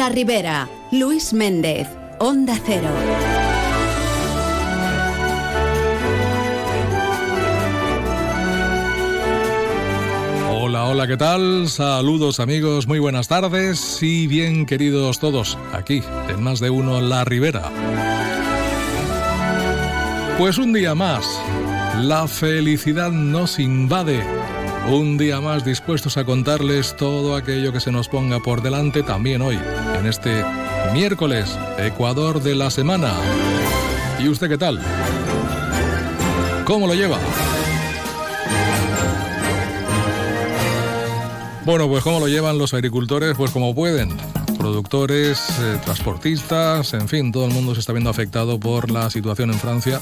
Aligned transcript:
La 0.00 0.08
Ribera, 0.08 0.66
Luis 0.92 1.34
Méndez, 1.34 1.86
Onda 2.20 2.58
Cero. 2.64 2.88
Hola, 10.50 10.86
hola, 10.86 11.06
¿qué 11.06 11.18
tal? 11.18 11.68
Saludos 11.68 12.40
amigos, 12.40 12.86
muy 12.86 12.98
buenas 12.98 13.28
tardes 13.28 14.02
y 14.02 14.26
bien 14.26 14.64
queridos 14.64 15.18
todos 15.18 15.58
aquí 15.74 16.02
en 16.30 16.42
más 16.42 16.60
de 16.60 16.70
uno 16.70 17.02
La 17.02 17.26
Ribera. 17.26 17.70
Pues 20.38 20.56
un 20.56 20.72
día 20.72 20.94
más, 20.94 21.26
la 21.98 22.26
felicidad 22.26 23.10
nos 23.10 23.58
invade. 23.58 24.24
Un 24.88 25.18
día 25.18 25.42
más 25.42 25.62
dispuestos 25.62 26.16
a 26.16 26.24
contarles 26.24 26.96
todo 26.96 27.36
aquello 27.36 27.70
que 27.70 27.80
se 27.80 27.92
nos 27.92 28.08
ponga 28.08 28.40
por 28.40 28.62
delante 28.62 29.02
también 29.02 29.42
hoy, 29.42 29.58
en 30.00 30.06
este 30.06 30.44
miércoles, 30.94 31.58
Ecuador 31.78 32.42
de 32.42 32.54
la 32.54 32.70
semana. 32.70 33.12
¿Y 34.18 34.28
usted 34.28 34.48
qué 34.48 34.56
tal? 34.56 34.80
¿Cómo 36.64 36.86
lo 36.86 36.94
lleva? 36.94 37.18
Bueno, 41.66 41.86
pues 41.88 42.02
cómo 42.02 42.18
lo 42.18 42.28
llevan 42.28 42.56
los 42.56 42.72
agricultores, 42.72 43.36
pues 43.36 43.50
como 43.50 43.74
pueden. 43.74 44.16
Productores, 44.58 45.38
eh, 45.60 45.78
transportistas, 45.84 46.94
en 46.94 47.06
fin, 47.06 47.30
todo 47.30 47.44
el 47.46 47.52
mundo 47.52 47.74
se 47.74 47.80
está 47.80 47.92
viendo 47.92 48.10
afectado 48.10 48.58
por 48.58 48.90
la 48.90 49.10
situación 49.10 49.50
en 49.50 49.58
Francia. 49.58 50.00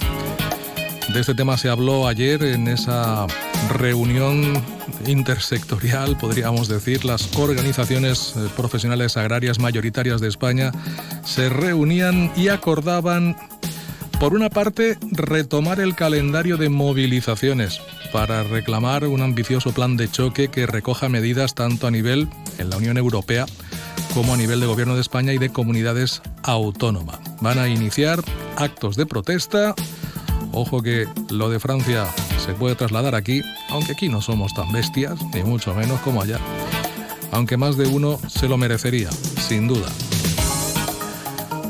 De 1.12 1.20
este 1.20 1.34
tema 1.34 1.56
se 1.56 1.70
habló 1.70 2.06
ayer 2.06 2.42
en 2.42 2.68
esa 2.68 3.26
reunión 3.70 4.62
intersectorial, 5.06 6.18
podríamos 6.18 6.68
decir. 6.68 7.04
Las 7.04 7.34
organizaciones 7.36 8.34
eh, 8.36 8.48
profesionales 8.56 9.16
agrarias 9.16 9.58
mayoritarias 9.58 10.20
de 10.20 10.28
España 10.28 10.70
se 11.24 11.48
reunían 11.48 12.30
y 12.36 12.48
acordaban, 12.48 13.36
por 14.20 14.34
una 14.34 14.50
parte, 14.50 14.98
retomar 15.10 15.80
el 15.80 15.94
calendario 15.94 16.58
de 16.58 16.68
movilizaciones 16.68 17.80
para 18.12 18.42
reclamar 18.42 19.04
un 19.06 19.22
ambicioso 19.22 19.72
plan 19.72 19.96
de 19.96 20.10
choque 20.10 20.48
que 20.48 20.66
recoja 20.66 21.08
medidas 21.08 21.54
tanto 21.54 21.86
a 21.86 21.90
nivel 21.90 22.28
en 22.58 22.68
la 22.68 22.76
Unión 22.76 22.98
Europea 22.98 23.46
como 24.14 24.34
a 24.34 24.36
nivel 24.36 24.60
de 24.60 24.66
Gobierno 24.66 24.94
de 24.94 25.00
España 25.00 25.32
y 25.32 25.38
de 25.38 25.50
comunidades 25.50 26.22
autónomas. 26.42 27.18
Van 27.40 27.58
a 27.58 27.68
iniciar 27.68 28.20
actos 28.56 28.96
de 28.96 29.06
protesta. 29.06 29.74
Ojo 30.52 30.82
que 30.82 31.06
lo 31.30 31.50
de 31.50 31.60
Francia 31.60 32.06
se 32.44 32.52
puede 32.54 32.74
trasladar 32.74 33.14
aquí, 33.14 33.42
aunque 33.70 33.92
aquí 33.92 34.08
no 34.08 34.20
somos 34.20 34.54
tan 34.54 34.72
bestias, 34.72 35.18
ni 35.34 35.42
mucho 35.42 35.74
menos 35.74 36.00
como 36.00 36.22
allá. 36.22 36.38
Aunque 37.30 37.56
más 37.56 37.76
de 37.76 37.86
uno 37.86 38.18
se 38.28 38.48
lo 38.48 38.56
merecería, 38.56 39.10
sin 39.10 39.68
duda. 39.68 39.88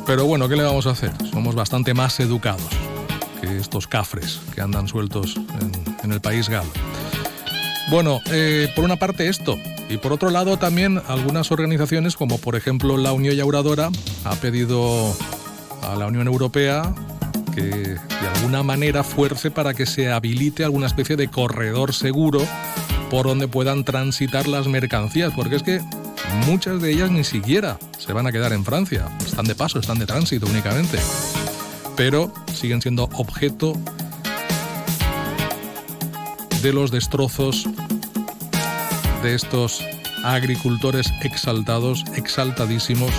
Pero 0.06 0.24
bueno, 0.24 0.48
¿qué 0.48 0.56
le 0.56 0.62
vamos 0.62 0.86
a 0.86 0.90
hacer? 0.90 1.12
Somos 1.30 1.54
bastante 1.54 1.92
más 1.94 2.18
educados 2.20 2.68
que 3.40 3.58
estos 3.58 3.86
cafres 3.86 4.40
que 4.54 4.60
andan 4.60 4.88
sueltos 4.88 5.36
en, 6.02 6.12
el 6.12 6.20
país 6.20 6.48
galo. 6.48 6.70
Bueno, 7.90 8.20
eh, 8.30 8.72
por 8.74 8.84
una 8.84 8.96
parte 8.96 9.28
esto, 9.28 9.58
y 9.88 9.96
por 9.98 10.12
otro 10.12 10.30
lado 10.30 10.58
también 10.58 11.02
algunas 11.08 11.50
organizaciones 11.50 12.16
como 12.16 12.38
por 12.38 12.56
ejemplo 12.56 12.96
la 12.96 13.12
Unión 13.12 13.34
Yauradora 13.34 13.90
ha 14.24 14.34
pedido 14.36 15.14
a 15.82 15.94
la 15.96 16.06
Unión 16.06 16.26
Europea 16.26 16.94
que 17.54 17.62
de 17.62 18.28
alguna 18.36 18.62
manera 18.62 19.02
fuerce 19.02 19.50
para 19.50 19.74
que 19.74 19.86
se 19.86 20.10
habilite 20.10 20.64
alguna 20.64 20.86
especie 20.86 21.16
de 21.16 21.28
corredor 21.28 21.94
seguro 21.94 22.40
por 23.10 23.26
donde 23.26 23.48
puedan 23.48 23.84
transitar 23.84 24.46
las 24.46 24.66
mercancías, 24.66 25.32
porque 25.34 25.56
es 25.56 25.62
que 25.62 25.80
muchas 26.46 26.80
de 26.80 26.92
ellas 26.92 27.10
ni 27.10 27.24
siquiera 27.24 27.78
se 27.98 28.12
van 28.12 28.26
a 28.26 28.32
quedar 28.32 28.52
en 28.52 28.64
Francia, 28.64 29.08
están 29.24 29.46
de 29.46 29.54
paso, 29.54 29.78
están 29.78 29.98
de 29.98 30.06
tránsito 30.06 30.46
únicamente. 30.46 30.98
Pero 31.96 32.32
siguen 32.54 32.80
siendo 32.80 33.04
objeto 33.14 33.72
de 36.62 36.72
los 36.72 36.90
destrozos 36.90 37.68
de 39.22 39.34
estos 39.34 39.84
agricultores 40.24 41.12
exaltados, 41.22 42.04
exaltadísimos, 42.14 43.12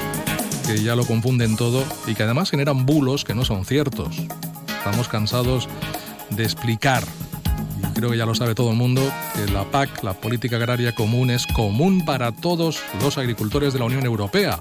que 0.69 0.84
ya 0.84 0.96
lo 0.96 1.03
confunden 1.03 1.56
todo 1.56 1.84
y 2.06 2.13
que 2.13 2.22
además 2.22 2.52
generan 2.52 2.85
bulos 2.85 3.25
que 3.25 3.34
no 3.34 3.44
son 3.44 3.66
ciertos. 3.66 4.16
Estamos 4.78 5.07
cansados 5.07 5.68
de 6.30 6.44
explicar, 6.44 7.03
y 7.81 7.94
creo 7.94 8.12
que 8.12 8.18
ya 8.18 8.28
lo 8.28 8.35
sabe 8.35 8.53
todo 8.53 8.69
el 8.69 8.78
mundo, 8.78 9.02
que 9.34 9.52
la 9.52 9.63
PAC, 9.63 10.03
la 10.03 10.13
Política 10.13 10.57
Agraria 10.57 10.94
Común, 10.94 11.31
es 11.31 11.47
común 11.47 12.06
para 12.06 12.31
todos 12.31 12.81
los 13.02 13.18
agricultores 13.18 13.74
de 13.74 13.80
la 13.80 13.85
Unión 13.85 14.06
Europea. 14.06 14.59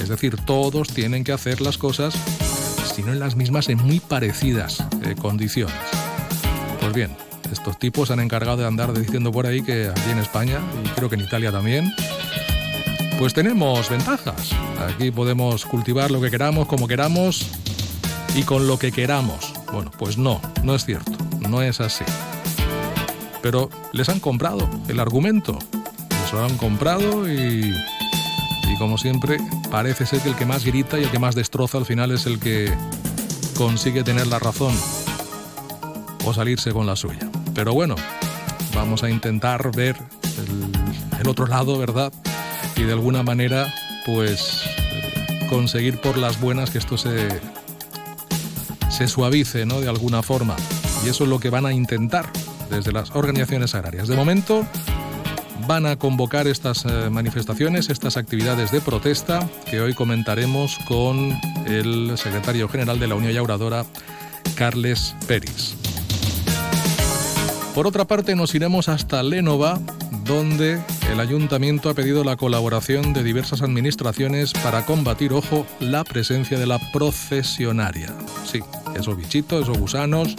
Es 0.00 0.08
decir, 0.08 0.36
todos 0.44 0.88
tienen 0.88 1.22
que 1.22 1.32
hacer 1.32 1.60
las 1.60 1.78
cosas 1.78 2.14
sino 2.92 3.12
en 3.12 3.18
las 3.18 3.34
mismas 3.34 3.68
en 3.68 3.78
muy 3.78 4.00
parecidas 4.00 4.84
eh, 5.04 5.14
condiciones. 5.20 5.74
Pues 6.80 6.92
bien, 6.92 7.16
estos 7.50 7.78
tipos 7.78 8.10
han 8.10 8.20
encargado 8.20 8.58
de 8.58 8.66
andar 8.66 8.92
diciendo 8.92 9.32
por 9.32 9.46
ahí 9.46 9.62
que 9.62 9.88
aquí 9.88 10.10
en 10.10 10.18
España, 10.18 10.60
y 10.84 10.88
creo 10.88 11.08
que 11.08 11.16
en 11.16 11.22
Italia 11.22 11.50
también, 11.50 11.92
pues 13.18 13.34
tenemos 13.34 13.88
ventajas. 13.90 14.52
Aquí 14.88 15.10
podemos 15.10 15.64
cultivar 15.64 16.10
lo 16.10 16.20
que 16.20 16.30
queramos, 16.30 16.66
como 16.66 16.88
queramos 16.88 17.46
y 18.34 18.42
con 18.42 18.66
lo 18.66 18.78
que 18.78 18.92
queramos. 18.92 19.52
Bueno, 19.72 19.90
pues 19.98 20.18
no, 20.18 20.40
no 20.62 20.74
es 20.74 20.84
cierto, 20.84 21.12
no 21.40 21.62
es 21.62 21.80
así. 21.80 22.04
Pero 23.42 23.70
les 23.92 24.08
han 24.08 24.20
comprado 24.20 24.68
el 24.88 25.00
argumento, 25.00 25.58
les 26.22 26.32
lo 26.32 26.44
han 26.44 26.56
comprado 26.56 27.30
y 27.30 27.74
y 28.74 28.76
como 28.76 28.98
siempre, 28.98 29.38
parece 29.70 30.06
ser 30.06 30.20
que 30.20 30.30
el 30.30 30.36
que 30.36 30.46
más 30.46 30.64
grita 30.64 30.98
y 30.98 31.04
el 31.04 31.10
que 31.10 31.18
más 31.18 31.34
destroza 31.34 31.78
al 31.78 31.86
final 31.86 32.10
es 32.10 32.26
el 32.26 32.38
que 32.40 32.72
consigue 33.56 34.02
tener 34.02 34.26
la 34.26 34.38
razón 34.38 34.74
o 36.24 36.34
salirse 36.34 36.72
con 36.72 36.86
la 36.86 36.96
suya. 36.96 37.30
Pero 37.54 37.72
bueno, 37.72 37.94
vamos 38.74 39.02
a 39.04 39.10
intentar 39.10 39.70
ver 39.74 39.96
el, 41.20 41.28
otro 41.28 41.46
lado, 41.46 41.78
¿verdad? 41.78 42.12
Y 42.76 42.82
de 42.82 42.92
alguna 42.92 43.22
manera, 43.22 43.72
pues, 44.06 44.62
conseguir 45.48 45.98
por 46.00 46.18
las 46.18 46.40
buenas 46.40 46.70
que 46.70 46.78
esto 46.78 46.98
se, 46.98 47.28
se 48.90 49.08
suavice, 49.08 49.66
¿no? 49.66 49.80
De 49.80 49.88
alguna 49.88 50.22
forma. 50.22 50.56
Y 51.04 51.08
eso 51.08 51.24
es 51.24 51.30
lo 51.30 51.38
que 51.38 51.50
van 51.50 51.66
a 51.66 51.72
intentar 51.72 52.30
desde 52.70 52.92
las 52.92 53.10
organizaciones 53.12 53.74
agrarias. 53.74 54.08
De 54.08 54.16
momento, 54.16 54.66
van 55.66 55.86
a 55.86 55.96
convocar 55.96 56.46
estas 56.46 56.84
eh, 56.84 57.08
manifestaciones, 57.10 57.88
estas 57.90 58.16
actividades 58.16 58.70
de 58.70 58.80
protesta 58.80 59.48
que 59.70 59.80
hoy 59.80 59.94
comentaremos 59.94 60.78
con 60.86 61.38
el 61.66 62.16
secretario 62.16 62.68
general 62.68 62.98
de 62.98 63.08
la 63.08 63.14
Unión 63.14 63.32
Yauradora, 63.32 63.84
Carles 64.54 65.14
Peris. 65.26 65.74
Por 67.74 67.86
otra 67.86 68.04
parte, 68.04 68.36
nos 68.36 68.54
iremos 68.54 68.88
hasta 68.88 69.22
Lénova, 69.22 69.80
donde 70.24 70.80
el 71.10 71.20
ayuntamiento 71.20 71.90
ha 71.90 71.94
pedido 71.94 72.24
la 72.24 72.36
colaboración 72.36 73.12
de 73.12 73.22
diversas 73.22 73.62
administraciones 73.62 74.52
para 74.52 74.86
combatir, 74.86 75.32
ojo, 75.32 75.66
la 75.80 76.02
presencia 76.04 76.58
de 76.58 76.66
la 76.66 76.78
procesionaria. 76.92 78.14
Sí, 78.50 78.60
esos 78.96 79.16
bichitos, 79.16 79.62
esos 79.64 79.78
gusanos 79.78 80.34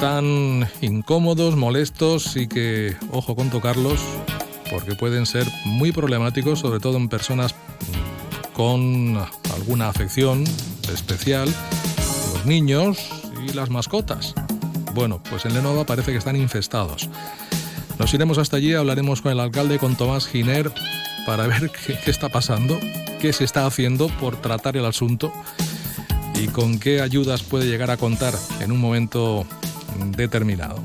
tan 0.00 0.68
incómodos, 0.80 1.56
molestos 1.56 2.36
y 2.36 2.48
que, 2.48 2.96
ojo 3.12 3.36
con 3.36 3.50
tocarlos, 3.50 4.00
porque 4.70 4.94
pueden 4.94 5.24
ser 5.26 5.46
muy 5.64 5.92
problemáticos, 5.92 6.58
sobre 6.58 6.80
todo 6.80 6.96
en 6.96 7.08
personas 7.08 7.54
con 8.52 9.16
alguna 9.54 9.88
afección 9.88 10.44
especial, 10.92 11.48
los 12.34 12.46
niños 12.46 12.98
y 13.46 13.52
las 13.52 13.70
mascotas. 13.70 14.34
Bueno, 14.94 15.22
pues 15.28 15.44
en 15.44 15.54
Lenova 15.54 15.84
parece 15.84 16.12
que 16.12 16.18
están 16.18 16.36
infestados. 16.36 17.08
Nos 17.98 18.12
iremos 18.12 18.38
hasta 18.38 18.56
allí, 18.56 18.74
hablaremos 18.74 19.22
con 19.22 19.32
el 19.32 19.40
alcalde, 19.40 19.78
con 19.78 19.96
Tomás 19.96 20.26
Giner, 20.26 20.72
para 21.26 21.46
ver 21.46 21.70
qué, 21.70 22.10
está 22.10 22.28
pasando, 22.28 22.78
qué 23.20 23.32
se 23.32 23.44
está 23.44 23.66
haciendo 23.66 24.08
por 24.20 24.36
tratar 24.36 24.76
el 24.76 24.84
asunto 24.84 25.32
y 26.40 26.48
con 26.48 26.78
qué 26.78 27.00
ayudas 27.00 27.42
puede 27.42 27.66
llegar 27.66 27.90
a 27.90 27.96
contar 27.96 28.34
en 28.60 28.72
un 28.72 28.80
momento 28.80 29.46
determinado. 30.16 30.82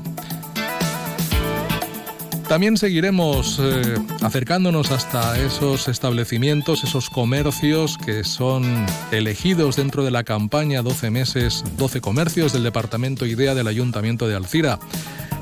También 2.50 2.76
seguiremos 2.76 3.60
eh, 3.62 3.94
acercándonos 4.22 4.90
hasta 4.90 5.38
esos 5.38 5.86
establecimientos, 5.86 6.82
esos 6.82 7.08
comercios 7.08 7.96
que 7.96 8.24
son 8.24 8.64
elegidos 9.12 9.76
dentro 9.76 10.04
de 10.04 10.10
la 10.10 10.24
campaña 10.24 10.82
12 10.82 11.10
meses, 11.10 11.62
12 11.76 12.00
comercios 12.00 12.52
del 12.52 12.64
Departamento 12.64 13.24
IDEA 13.24 13.54
del 13.54 13.68
Ayuntamiento 13.68 14.26
de 14.26 14.34
Alcira. 14.34 14.80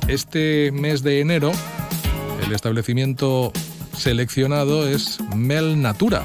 Este 0.09 0.73
mes 0.73 1.03
de 1.03 1.21
enero, 1.21 1.53
el 2.43 2.55
establecimiento 2.55 3.53
seleccionado 3.95 4.89
es 4.89 5.19
Mel 5.37 5.83
Natura. 5.83 6.23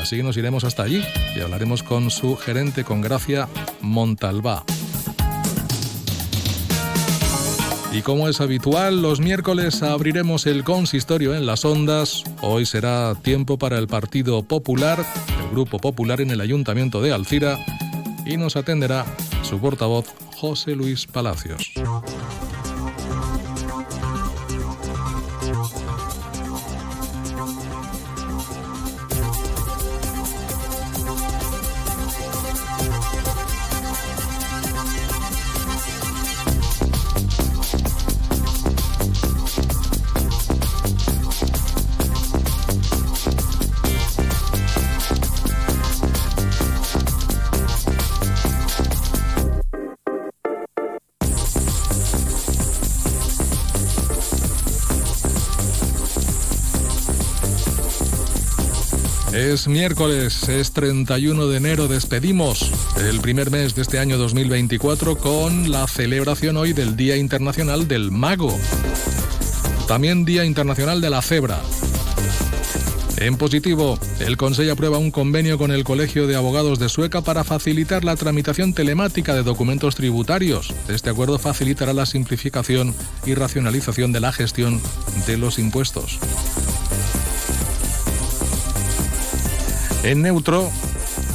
Así 0.00 0.16
que 0.16 0.24
nos 0.24 0.36
iremos 0.36 0.64
hasta 0.64 0.82
allí 0.82 1.00
y 1.36 1.40
hablaremos 1.40 1.84
con 1.84 2.10
su 2.10 2.34
gerente, 2.34 2.82
con 2.82 3.02
Gracia 3.02 3.48
Montalbá. 3.80 4.64
Y 7.92 8.02
como 8.02 8.28
es 8.28 8.40
habitual, 8.40 9.00
los 9.00 9.20
miércoles 9.20 9.84
abriremos 9.84 10.46
el 10.46 10.64
consistorio 10.64 11.36
en 11.36 11.46
las 11.46 11.64
ondas. 11.64 12.24
Hoy 12.42 12.66
será 12.66 13.14
tiempo 13.14 13.58
para 13.58 13.78
el 13.78 13.86
Partido 13.86 14.42
Popular, 14.42 15.06
el 15.40 15.50
Grupo 15.52 15.78
Popular 15.78 16.20
en 16.20 16.32
el 16.32 16.40
Ayuntamiento 16.40 17.00
de 17.00 17.12
Alcira, 17.12 17.64
y 18.26 18.36
nos 18.36 18.56
atenderá 18.56 19.06
su 19.42 19.60
portavoz 19.60 20.06
José 20.34 20.74
Luis 20.74 21.06
Palacios. 21.06 21.72
Es 59.54 59.68
miércoles, 59.68 60.48
es 60.48 60.72
31 60.72 61.46
de 61.46 61.56
enero, 61.56 61.86
despedimos 61.86 62.72
el 63.00 63.20
primer 63.20 63.52
mes 63.52 63.76
de 63.76 63.82
este 63.82 64.00
año 64.00 64.18
2024 64.18 65.16
con 65.16 65.70
la 65.70 65.86
celebración 65.86 66.56
hoy 66.56 66.72
del 66.72 66.96
Día 66.96 67.16
Internacional 67.16 67.86
del 67.86 68.10
Mago. 68.10 68.58
También 69.86 70.24
Día 70.24 70.44
Internacional 70.44 71.00
de 71.00 71.08
la 71.08 71.22
Cebra. 71.22 71.60
En 73.18 73.36
positivo, 73.36 73.96
el 74.18 74.36
Consejo 74.36 74.72
aprueba 74.72 74.98
un 74.98 75.12
convenio 75.12 75.56
con 75.56 75.70
el 75.70 75.84
Colegio 75.84 76.26
de 76.26 76.34
Abogados 76.34 76.80
de 76.80 76.88
Sueca 76.88 77.20
para 77.20 77.44
facilitar 77.44 78.04
la 78.04 78.16
tramitación 78.16 78.74
telemática 78.74 79.34
de 79.34 79.44
documentos 79.44 79.94
tributarios. 79.94 80.74
Este 80.88 81.10
acuerdo 81.10 81.38
facilitará 81.38 81.92
la 81.92 82.06
simplificación 82.06 82.92
y 83.24 83.34
racionalización 83.34 84.10
de 84.10 84.18
la 84.18 84.32
gestión 84.32 84.80
de 85.28 85.38
los 85.38 85.60
impuestos. 85.60 86.18
En 90.04 90.20
neutro, 90.20 90.70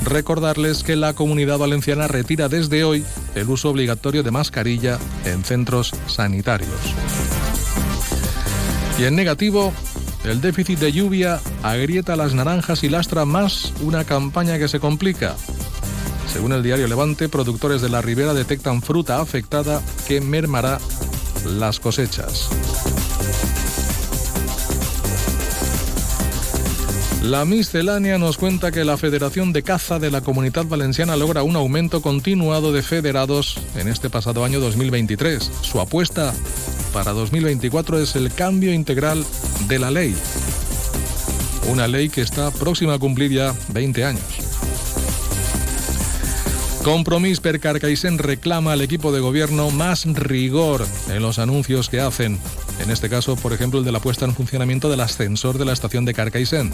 recordarles 0.04 0.83
que 0.83 0.95
la 0.95 1.13
comunidad 1.13 1.57
valenciana 1.57 2.07
retira 2.07 2.50
desde 2.50 2.83
hoy 2.83 3.04
el 3.33 3.50
uso 3.50 3.71
obligatorio 3.71 4.21
de 4.21 4.30
mascarilla 4.30 5.00
en 5.25 5.44
centros 5.44 5.92
sanitarios. 6.06 6.69
Y 9.00 9.06
en 9.06 9.16
negativo, 9.16 9.74
el 10.24 10.39
déficit 10.39 10.77
de 10.77 10.92
lluvia 10.92 11.39
agrieta 11.63 12.16
las 12.16 12.36
naranjas 12.36 12.83
y 12.83 12.89
lastra 12.89 13.25
más 13.25 13.74
una 13.81 14.04
campaña 14.04 14.60
que 14.60 14.68
se 14.68 14.80
complica. 14.80 15.36
Según 16.31 16.54
el 16.54 16.62
diario 16.62 16.88
Levante, 16.88 17.27
productores 17.27 17.81
de 17.81 17.89
la 17.89 18.04
ribera 18.04 18.36
detectan 18.36 18.83
fruta 18.83 19.19
afectada 19.19 19.81
que 20.07 20.22
mermará 20.22 20.77
las 21.44 21.80
cosechas. 21.80 22.50
La 27.24 27.44
miscelánea 27.44 28.18
nos 28.18 28.38
cuenta 28.38 28.71
que 28.71 28.86
la 28.86 28.95
Federación 28.95 29.51
de 29.51 29.62
Caza 29.62 30.00
de 30.00 30.10
la 30.10 30.21
Comunidad 30.21 30.66
Valenciana 30.66 31.18
logra 31.18 31.44
un 31.44 31.57
aumento 31.57 32.01
continuado 32.01 32.71
de 32.71 32.81
federados 32.81 33.60
en 33.75 33.89
este 33.89 34.10
pasado 34.10 34.45
año 34.45 34.62
2023. 34.62 35.51
Su 35.62 35.81
apuesta 35.81 36.33
para 36.94 37.12
2024 37.12 38.00
es 38.00 38.16
el 38.16 38.33
cambio 38.33 38.74
integral 38.74 39.25
de 39.68 39.80
la 39.80 39.92
ley. 39.92 40.16
Una 41.69 41.89
ley 41.89 42.07
que 42.07 42.21
está 42.21 42.51
próxima 42.51 42.94
a 42.94 43.00
cumplir 43.00 43.31
ya 43.31 43.54
20 43.74 44.06
años. 44.06 44.24
Compromís 46.86 47.42
per 47.42 47.60
Carcaisen 47.60 48.18
reclama 48.18 48.72
al 48.72 48.81
equipo 48.81 49.12
de 49.12 49.19
gobierno 49.19 49.69
más 49.72 50.06
rigor 50.06 50.88
en 51.10 51.22
los 51.22 51.38
anuncios 51.38 51.89
que 51.89 52.00
hacen. 52.00 52.39
En 52.79 52.89
este 52.89 53.09
caso, 53.09 53.35
por 53.35 53.53
ejemplo, 53.53 53.79
el 53.79 53.85
de 53.85 53.91
la 53.91 53.99
puesta 53.99 54.25
en 54.25 54.33
funcionamiento 54.33 54.89
del 54.89 55.01
ascensor 55.01 55.57
de 55.57 55.65
la 55.65 55.73
estación 55.73 56.05
de 56.05 56.13
Carcaisen. 56.13 56.71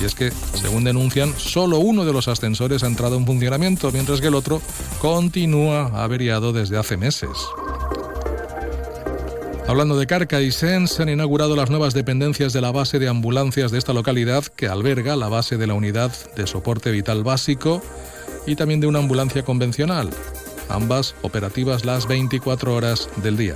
Y 0.00 0.04
es 0.04 0.14
que, 0.14 0.32
según 0.60 0.84
denuncian, 0.84 1.32
solo 1.36 1.78
uno 1.78 2.04
de 2.04 2.12
los 2.12 2.28
ascensores 2.28 2.82
ha 2.82 2.86
entrado 2.86 3.16
en 3.16 3.26
funcionamiento, 3.26 3.92
mientras 3.92 4.20
que 4.20 4.28
el 4.28 4.34
otro 4.34 4.60
continúa 5.00 6.02
averiado 6.02 6.52
desde 6.52 6.78
hace 6.78 6.96
meses. 6.96 7.30
Hablando 9.68 9.96
de 9.96 10.06
Carcaisen, 10.06 10.88
se 10.88 11.02
han 11.02 11.08
inaugurado 11.08 11.54
las 11.54 11.70
nuevas 11.70 11.94
dependencias 11.94 12.52
de 12.52 12.60
la 12.60 12.72
base 12.72 12.98
de 12.98 13.08
ambulancias 13.08 13.70
de 13.70 13.78
esta 13.78 13.92
localidad, 13.92 14.44
que 14.44 14.66
alberga 14.66 15.14
la 15.14 15.28
base 15.28 15.56
de 15.56 15.66
la 15.66 15.74
unidad 15.74 16.12
de 16.36 16.46
soporte 16.46 16.90
vital 16.90 17.22
básico 17.22 17.80
y 18.44 18.56
también 18.56 18.80
de 18.80 18.88
una 18.88 18.98
ambulancia 18.98 19.44
convencional, 19.44 20.10
ambas 20.68 21.14
operativas 21.22 21.84
las 21.84 22.08
24 22.08 22.74
horas 22.74 23.08
del 23.22 23.36
día. 23.36 23.54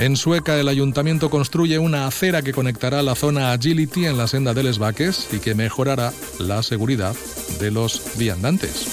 En 0.00 0.16
Sueca, 0.16 0.58
el 0.58 0.68
ayuntamiento 0.68 1.28
construye 1.28 1.78
una 1.78 2.06
acera 2.06 2.40
que 2.40 2.54
conectará 2.54 3.02
la 3.02 3.14
zona 3.14 3.52
Agility 3.52 4.06
en 4.06 4.16
la 4.16 4.28
senda 4.28 4.54
de 4.54 4.62
Les 4.62 4.78
Vaques 4.78 5.28
y 5.30 5.40
que 5.40 5.54
mejorará 5.54 6.14
la 6.38 6.62
seguridad 6.62 7.14
de 7.60 7.70
los 7.70 8.16
viandantes. 8.16 8.86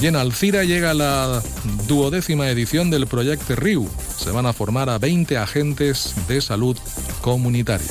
Y 0.00 0.06
en 0.06 0.14
Alcira 0.14 0.62
llega 0.62 0.94
la 0.94 1.42
duodécima 1.88 2.48
edición 2.48 2.90
del 2.90 3.08
proyecto 3.08 3.56
RIU. 3.56 3.90
Se 4.16 4.30
van 4.30 4.46
a 4.46 4.52
formar 4.52 4.88
a 4.88 4.98
20 4.98 5.36
agentes 5.36 6.14
de 6.28 6.40
salud 6.40 6.78
comunitaria. 7.20 7.90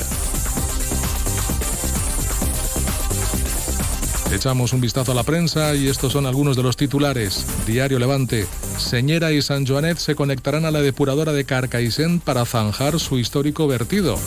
Echamos 4.32 4.72
un 4.72 4.80
vistazo 4.80 5.12
a 5.12 5.14
la 5.14 5.24
prensa 5.24 5.74
y 5.74 5.88
estos 5.88 6.14
son 6.14 6.24
algunos 6.24 6.56
de 6.56 6.62
los 6.62 6.78
titulares. 6.78 7.44
Diario 7.66 7.98
Levante. 7.98 8.46
Señera 8.78 9.30
y 9.30 9.42
San 9.42 9.66
Joanet 9.66 9.98
se 9.98 10.14
conectarán 10.14 10.64
a 10.64 10.70
la 10.70 10.80
depuradora 10.80 11.32
de 11.32 11.44
Carcaissén 11.44 12.18
para 12.18 12.46
zanjar 12.46 12.98
su 12.98 13.18
histórico 13.18 13.66
vertido. 13.66 14.18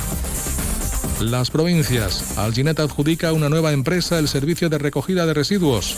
Las 1.20 1.50
provincias. 1.50 2.38
Alginet 2.38 2.80
adjudica 2.80 3.30
a 3.30 3.34
una 3.34 3.50
nueva 3.50 3.72
empresa 3.72 4.20
el 4.20 4.28
servicio 4.28 4.70
de 4.70 4.78
recogida 4.78 5.26
de 5.26 5.34
residuos. 5.34 5.98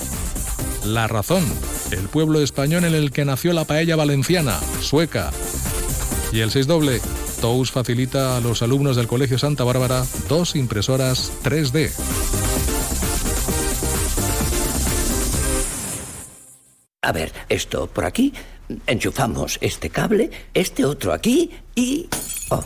La 0.85 1.07
razón. 1.07 1.43
El 1.91 2.07
pueblo 2.07 2.39
español 2.39 2.85
en 2.85 2.95
el 2.95 3.11
que 3.11 3.25
nació 3.25 3.51
la 3.51 3.65
paella 3.65 3.97
valenciana, 3.97 4.57
sueca. 4.81 5.31
Y 6.31 6.39
el 6.39 6.51
6 6.51 6.65
doble. 6.65 7.01
Tous 7.41 7.71
facilita 7.71 8.37
a 8.37 8.39
los 8.39 8.61
alumnos 8.61 8.95
del 8.95 9.07
Colegio 9.07 9.37
Santa 9.37 9.65
Bárbara 9.65 10.05
dos 10.29 10.55
impresoras 10.55 11.31
3D. 11.43 12.76
A 17.07 17.13
ver, 17.13 17.31
esto 17.47 17.87
por 17.87 18.03
aquí, 18.03 18.33
enchufamos 18.85 19.59
este 19.61 19.89
cable, 19.89 20.29
este 20.53 20.83
otro 20.83 21.13
aquí 21.13 21.51
y... 21.73 22.09
Oh. 22.49 22.61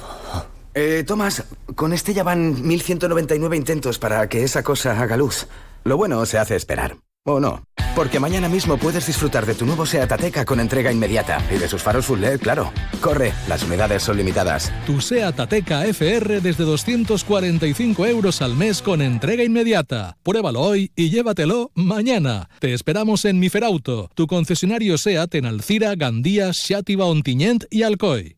Eh, 0.74 1.04
Tomás, 1.06 1.44
con 1.76 1.94
este 1.94 2.16
ya 2.16 2.24
van 2.24 2.66
1199 2.66 3.56
intentos 3.56 4.00
para 4.00 4.28
que 4.28 4.44
esa 4.44 4.64
cosa 4.64 5.00
haga 5.00 5.16
luz. 5.16 5.46
Lo 5.84 5.96
bueno 5.96 6.26
se 6.26 6.40
hace 6.40 6.56
esperar. 6.56 6.98
¿O 7.24 7.40
no? 7.40 7.64
Porque 7.96 8.20
mañana 8.20 8.50
mismo 8.50 8.78
puedes 8.78 9.06
disfrutar 9.06 9.46
de 9.46 9.54
tu 9.54 9.66
nuevo 9.66 9.86
SEAT 9.86 10.12
Ateca 10.12 10.44
con 10.44 10.60
entrega 10.60 10.92
inmediata 10.92 11.40
y 11.54 11.60
de 11.60 11.68
sus 11.68 11.84
faros 11.84 12.06
full 12.06 12.20
LED, 12.20 12.40
claro. 12.40 12.72
Corre, 13.00 13.32
las 13.48 13.64
unidades 13.64 14.02
son 14.02 14.18
limitadas. 14.18 14.72
Tu 14.88 15.02
SEAT 15.02 15.40
Ateca 15.40 15.86
FR 15.86 16.42
desde 16.42 16.64
245 16.64 18.08
euros 18.08 18.42
al 18.42 18.56
mes 18.56 18.82
con 18.82 19.04
entrega 19.04 19.44
inmediata. 19.44 20.18
Pruébalo 20.24 20.62
hoy 20.62 20.92
y 20.96 21.12
llévatelo 21.12 21.70
mañana. 21.76 22.50
Te 22.60 22.74
esperamos 22.74 23.26
en 23.26 23.40
Miferauto, 23.40 24.10
tu 24.16 24.26
concesionario 24.26 24.98
SEAT 24.98 25.36
en 25.36 25.46
Alcira, 25.46 25.94
Gandía, 25.96 26.54
Xátiva, 26.54 27.06
Ontinyent 27.06 27.66
y 27.70 27.84
Alcoy. 27.84 28.38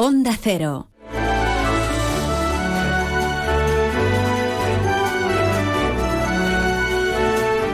Onda 0.00 0.30
Cero. 0.40 0.86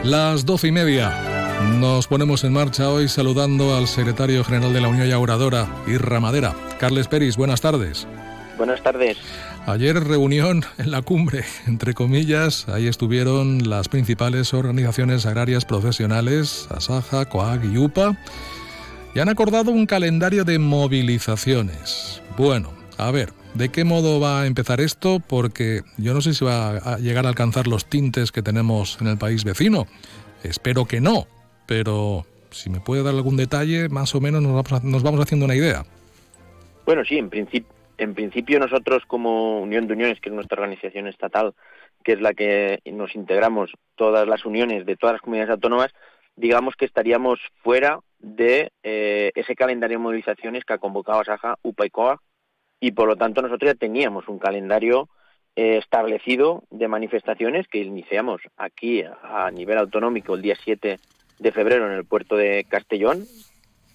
Las 0.03 0.43
doce 0.43 0.69
y 0.69 0.71
media. 0.71 1.13
Nos 1.79 2.07
ponemos 2.07 2.43
en 2.43 2.53
marcha 2.53 2.89
hoy 2.89 3.09
saludando 3.09 3.75
al 3.75 3.87
secretario 3.87 4.43
general 4.43 4.73
de 4.73 4.81
la 4.81 4.87
Unión 4.87 5.07
Yauradora 5.07 5.67
y 5.85 5.97
Ramadera, 5.97 6.55
Carles 6.79 7.07
Peris. 7.07 7.37
Buenas 7.37 7.61
tardes. 7.61 8.07
Buenas 8.57 8.81
tardes. 8.81 9.17
Ayer 9.67 9.95
reunión 10.03 10.63
en 10.79 10.89
la 10.89 11.03
cumbre, 11.03 11.43
entre 11.67 11.93
comillas, 11.93 12.67
ahí 12.69 12.87
estuvieron 12.87 13.69
las 13.69 13.87
principales 13.87 14.51
organizaciones 14.55 15.27
agrarias 15.27 15.63
profesionales, 15.63 16.67
Asaja, 16.71 17.25
COAG 17.25 17.65
y 17.65 17.77
UPA, 17.77 18.17
y 19.15 19.19
han 19.21 19.29
acordado 19.29 19.71
un 19.71 19.85
calendario 19.85 20.43
de 20.43 20.59
movilizaciones. 20.59 22.21
Bueno, 22.37 22.73
a 22.97 23.09
ver, 23.11 23.29
¿de 23.53 23.69
qué 23.69 23.85
modo 23.85 24.19
va 24.19 24.41
a 24.41 24.45
empezar 24.45 24.81
esto? 24.81 25.21
Porque 25.25 25.81
yo 25.97 26.13
no 26.13 26.19
sé 26.19 26.33
si 26.33 26.43
va 26.43 26.77
a 26.77 26.97
llegar 26.97 27.25
a 27.25 27.29
alcanzar 27.29 27.65
los 27.65 27.85
tintes 27.85 28.33
que 28.33 28.41
tenemos 28.41 28.99
en 28.99 29.07
el 29.07 29.17
país 29.17 29.45
vecino. 29.45 29.87
Espero 30.43 30.83
que 30.83 30.99
no, 30.99 31.27
pero 31.65 32.25
si 32.51 32.69
me 32.69 32.81
puede 32.81 33.03
dar 33.03 33.15
algún 33.15 33.37
detalle, 33.37 33.87
más 33.87 34.13
o 34.15 34.19
menos 34.19 34.43
nos 34.43 34.51
vamos, 34.51 34.83
nos 34.83 35.01
vamos 35.01 35.21
haciendo 35.21 35.45
una 35.45 35.55
idea. 35.55 35.85
Bueno, 36.85 37.03
sí, 37.05 37.17
en 37.17 37.29
principio 37.29 37.73
en 37.97 38.13
principio 38.13 38.59
nosotros 38.59 39.03
como 39.07 39.61
Unión 39.61 39.87
de 39.87 39.93
Uniones, 39.93 40.19
que 40.19 40.27
es 40.27 40.35
nuestra 40.35 40.61
organización 40.61 41.07
estatal, 41.07 41.53
que 42.03 42.11
es 42.11 42.21
la 42.21 42.33
que 42.33 42.79
nos 42.85 43.15
integramos 43.15 43.71
todas 43.95 44.27
las 44.27 44.45
uniones 44.45 44.85
de 44.85 44.97
todas 44.97 45.13
las 45.13 45.21
comunidades 45.21 45.51
autónomas, 45.51 45.93
digamos 46.35 46.75
que 46.75 46.83
estaríamos 46.83 47.39
fuera 47.63 47.99
de 48.19 48.71
eh, 48.83 49.31
ese 49.35 49.55
calendario 49.55 49.97
de 49.97 50.03
movilizaciones 50.03 50.65
que 50.65 50.73
ha 50.73 50.77
convocado 50.77 51.23
Saja, 51.23 51.57
UPA 51.61 51.85
y 51.85 51.89
COA, 51.89 52.21
y 52.79 52.91
por 52.91 53.07
lo 53.07 53.15
tanto 53.15 53.41
nosotros 53.41 53.71
ya 53.71 53.79
teníamos 53.79 54.27
un 54.27 54.39
calendario 54.39 55.09
eh, 55.55 55.77
establecido 55.77 56.63
de 56.69 56.87
manifestaciones 56.87 57.67
que 57.67 57.79
iniciamos 57.79 58.41
aquí 58.57 59.03
a 59.23 59.49
nivel 59.51 59.77
autonómico 59.77 60.35
el 60.35 60.41
día 60.41 60.57
7 60.61 60.99
de 61.39 61.51
febrero 61.51 61.87
en 61.87 61.93
el 61.93 62.05
puerto 62.05 62.35
de 62.35 62.65
Castellón 62.67 63.25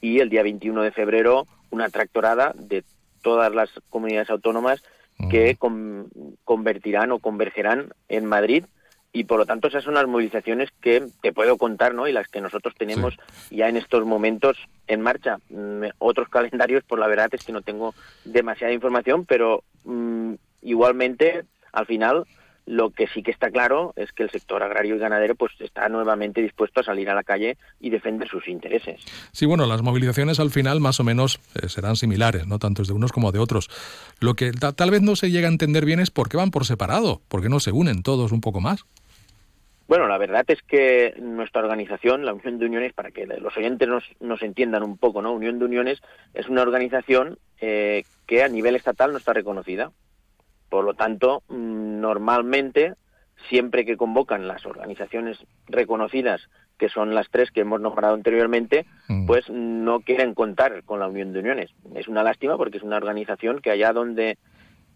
y 0.00 0.20
el 0.20 0.30
día 0.30 0.42
21 0.42 0.82
de 0.82 0.92
febrero 0.92 1.46
una 1.70 1.88
tractorada 1.88 2.52
de 2.56 2.82
todas 3.22 3.54
las 3.54 3.70
comunidades 3.90 4.30
autónomas 4.30 4.82
que 5.30 5.58
convertirán 6.44 7.12
o 7.12 7.18
convergerán 7.18 7.92
en 8.08 8.24
Madrid 8.24 8.64
y 9.12 9.24
por 9.24 9.38
lo 9.38 9.46
tanto 9.46 9.68
esas 9.68 9.84
son 9.84 9.94
las 9.94 10.06
movilizaciones 10.06 10.70
que 10.80 11.06
te 11.20 11.32
puedo 11.32 11.58
contar, 11.58 11.94
¿no? 11.94 12.06
Y 12.06 12.12
las 12.12 12.28
que 12.28 12.40
nosotros 12.40 12.74
tenemos 12.78 13.16
ya 13.50 13.68
en 13.68 13.76
estos 13.76 14.04
momentos 14.04 14.56
en 14.86 15.00
marcha. 15.00 15.38
Mm, 15.48 15.86
otros 15.98 16.28
calendarios, 16.28 16.84
por 16.84 16.98
la 16.98 17.08
verdad 17.08 17.28
es 17.32 17.44
que 17.44 17.52
no 17.52 17.62
tengo 17.62 17.94
demasiada 18.24 18.72
información, 18.72 19.24
pero 19.24 19.64
mm, 19.84 20.34
igualmente 20.62 21.44
al 21.72 21.86
final 21.86 22.24
lo 22.66 22.90
que 22.90 23.08
sí 23.08 23.22
que 23.24 23.32
está 23.32 23.50
claro 23.50 23.92
es 23.96 24.12
que 24.12 24.22
el 24.22 24.30
sector 24.30 24.62
agrario 24.62 24.94
y 24.94 24.98
ganadero 24.98 25.34
pues 25.34 25.52
está 25.58 25.88
nuevamente 25.88 26.40
dispuesto 26.40 26.80
a 26.80 26.84
salir 26.84 27.10
a 27.10 27.14
la 27.14 27.24
calle 27.24 27.58
y 27.80 27.90
defender 27.90 28.28
sus 28.28 28.46
intereses. 28.46 29.00
Sí, 29.32 29.44
bueno, 29.44 29.66
las 29.66 29.82
movilizaciones 29.82 30.38
al 30.38 30.50
final 30.50 30.78
más 30.78 31.00
o 31.00 31.04
menos 31.04 31.40
eh, 31.60 31.68
serán 31.68 31.96
similares, 31.96 32.46
no 32.46 32.60
tanto 32.60 32.84
de 32.84 32.92
unos 32.92 33.10
como 33.10 33.32
de 33.32 33.40
otros. 33.40 33.68
Lo 34.20 34.34
que 34.34 34.52
tal 34.52 34.90
vez 34.92 35.02
no 35.02 35.16
se 35.16 35.30
llega 35.30 35.48
a 35.48 35.50
entender 35.50 35.84
bien 35.84 35.98
es 35.98 36.12
por 36.12 36.28
qué 36.28 36.36
van 36.36 36.52
por 36.52 36.64
separado, 36.64 37.20
por 37.26 37.42
qué 37.42 37.48
no 37.48 37.58
se 37.58 37.72
unen 37.72 38.04
todos 38.04 38.30
un 38.30 38.40
poco 38.40 38.60
más. 38.60 38.84
Bueno, 39.90 40.06
la 40.06 40.18
verdad 40.18 40.44
es 40.46 40.62
que 40.62 41.14
nuestra 41.20 41.62
organización, 41.62 42.24
la 42.24 42.32
Unión 42.32 42.60
de 42.60 42.66
Uniones, 42.66 42.92
para 42.92 43.10
que 43.10 43.26
los 43.26 43.56
oyentes 43.56 43.88
nos, 43.88 44.04
nos 44.20 44.40
entiendan 44.40 44.84
un 44.84 44.96
poco, 44.96 45.20
¿no? 45.20 45.32
Unión 45.32 45.58
de 45.58 45.64
Uniones 45.64 46.00
es 46.32 46.48
una 46.48 46.62
organización 46.62 47.40
eh, 47.60 48.04
que 48.24 48.44
a 48.44 48.48
nivel 48.48 48.76
estatal 48.76 49.10
no 49.10 49.18
está 49.18 49.32
reconocida. 49.32 49.90
Por 50.68 50.84
lo 50.84 50.94
tanto, 50.94 51.42
mm, 51.48 52.00
normalmente, 52.00 52.94
siempre 53.48 53.84
que 53.84 53.96
convocan 53.96 54.46
las 54.46 54.64
organizaciones 54.64 55.44
reconocidas, 55.66 56.40
que 56.78 56.88
son 56.88 57.12
las 57.12 57.28
tres 57.28 57.50
que 57.50 57.62
hemos 57.62 57.80
nombrado 57.80 58.14
anteriormente, 58.14 58.86
mm. 59.08 59.26
pues 59.26 59.50
no 59.50 60.02
quieren 60.02 60.34
contar 60.34 60.84
con 60.84 61.00
la 61.00 61.08
Unión 61.08 61.32
de 61.32 61.40
Uniones. 61.40 61.70
Es 61.96 62.06
una 62.06 62.22
lástima 62.22 62.56
porque 62.56 62.78
es 62.78 62.84
una 62.84 62.98
organización 62.98 63.60
que 63.60 63.72
allá 63.72 63.92
donde 63.92 64.38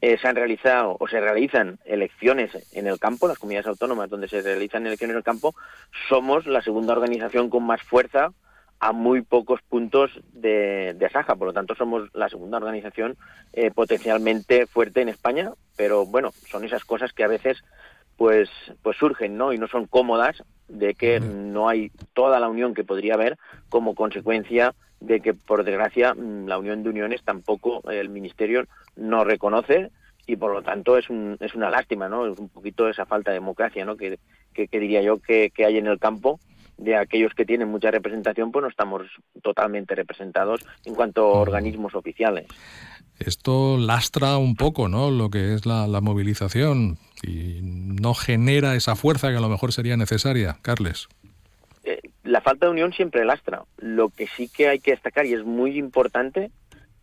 eh, 0.05 0.19
se 0.21 0.29
han 0.29 0.37
realizado 0.37 0.99
o 1.01 1.09
se 1.09 1.19
realizan 1.19 1.79
elecciones 1.87 2.51
en 2.75 2.87
el 2.87 2.99
campo, 2.99 3.27
las 3.27 3.39
comunidades 3.39 3.69
autónomas 3.69 4.11
donde 4.11 4.29
se 4.29 4.43
realizan 4.43 4.87
elecciones 4.87 5.15
en 5.15 5.17
el 5.17 5.25
campo, 5.25 5.55
somos 6.11 6.47
la 6.47 6.61
segunda 6.61 6.93
organización 6.93 7.49
con 7.49 7.65
más 7.65 7.81
fuerza 7.83 8.31
a 8.81 8.93
muy 8.93 9.23
pocos 9.23 9.63
puntos 9.63 10.11
de, 10.35 10.93
de 10.95 11.07
Asaja. 11.07 11.37
Por 11.37 11.47
lo 11.47 11.55
tanto, 11.55 11.75
somos 11.75 12.11
la 12.13 12.29
segunda 12.29 12.59
organización 12.59 13.17
eh, 13.55 13.71
potencialmente 13.71 14.67
fuerte 14.67 15.01
en 15.01 15.09
España, 15.09 15.53
pero 15.75 16.05
bueno, 16.05 16.33
son 16.51 16.65
esas 16.65 16.85
cosas 16.85 17.15
que 17.15 17.25
a 17.25 17.29
veces 17.29 17.65
pues, 18.17 18.49
pues 18.83 18.97
surgen, 18.97 19.37
¿no? 19.37 19.53
Y 19.53 19.59
no 19.59 19.69
son 19.69 19.87
cómodas 19.87 20.43
de 20.69 20.95
que 20.95 21.21
no 21.21 21.69
hay 21.69 21.91
toda 22.15 22.41
la 22.41 22.49
unión 22.49 22.75
que 22.75 22.85
podría 22.85 23.15
haber 23.15 23.39
como 23.69 23.95
consecuencia 23.95 24.75
de 25.01 25.21
que, 25.21 25.35
por 25.35 25.65
desgracia, 25.65 26.15
mm, 26.15 26.47
la 26.47 26.59
unión 26.59 26.83
de 26.83 26.91
uniones 26.91 27.23
tampoco 27.23 27.83
el 27.91 28.09
Ministerio 28.09 28.65
no 28.97 29.25
reconoce 29.25 29.91
y, 30.27 30.37
por 30.37 30.53
lo 30.53 30.63
tanto, 30.63 30.97
es, 30.97 31.11
un, 31.11 31.37
es 31.41 31.55
una 31.55 31.71
lástima, 31.71 32.09
¿no? 32.09 32.27
Es 32.27 32.39
un 32.39 32.49
poquito 32.49 32.89
esa 32.89 33.05
falta 33.05 33.31
de 33.31 33.37
democracia, 33.37 33.85
¿no? 33.85 33.97
Que, 33.97 34.19
que, 34.55 34.69
diría 34.71 35.03
yo 35.03 35.19
que, 35.19 35.51
que 35.51 35.67
hay 35.67 35.77
en 35.77 35.87
el 35.87 35.99
campo 35.99 36.41
de 36.77 36.97
aquellos 36.97 37.33
que 37.35 37.45
tienen 37.45 37.69
mucha 37.69 37.91
representación, 37.91 38.51
pues 38.51 38.63
no 38.63 38.69
estamos 38.69 39.03
totalmente 39.43 39.95
representados 39.95 40.61
en 40.85 40.95
cuanto 40.95 41.23
a 41.23 41.41
organismos 41.41 41.95
oficiales. 41.95 42.47
Esto 43.19 43.79
lastra 43.79 44.37
un 44.39 44.57
poco, 44.57 44.89
¿no? 44.89 45.11
Lo 45.11 45.31
que 45.31 45.55
es 45.55 45.67
la, 45.67 45.87
movilización 46.01 46.99
y 47.23 47.61
no 47.63 48.15
genera 48.15 48.75
esa 48.75 48.97
fuerza 48.97 49.31
que 49.31 49.37
a 49.37 49.41
lo 49.41 49.49
mejor 49.49 49.73
sería 49.73 49.97
necesaria, 49.97 50.57
Carles. 50.63 51.09
Eh, 51.85 52.01
la 52.25 52.41
falta 52.41 52.67
de 52.67 52.73
unión 52.73 52.93
siempre 52.93 53.25
lastra. 53.25 53.63
Lo 53.79 54.09
que 54.09 54.27
sí 54.27 54.49
que 54.49 54.69
hay 54.69 54.81
que 54.81 54.91
destacar 54.91 55.27
y 55.27 55.35
es 55.35 55.45
muy 55.45 55.79
importante 55.79 56.51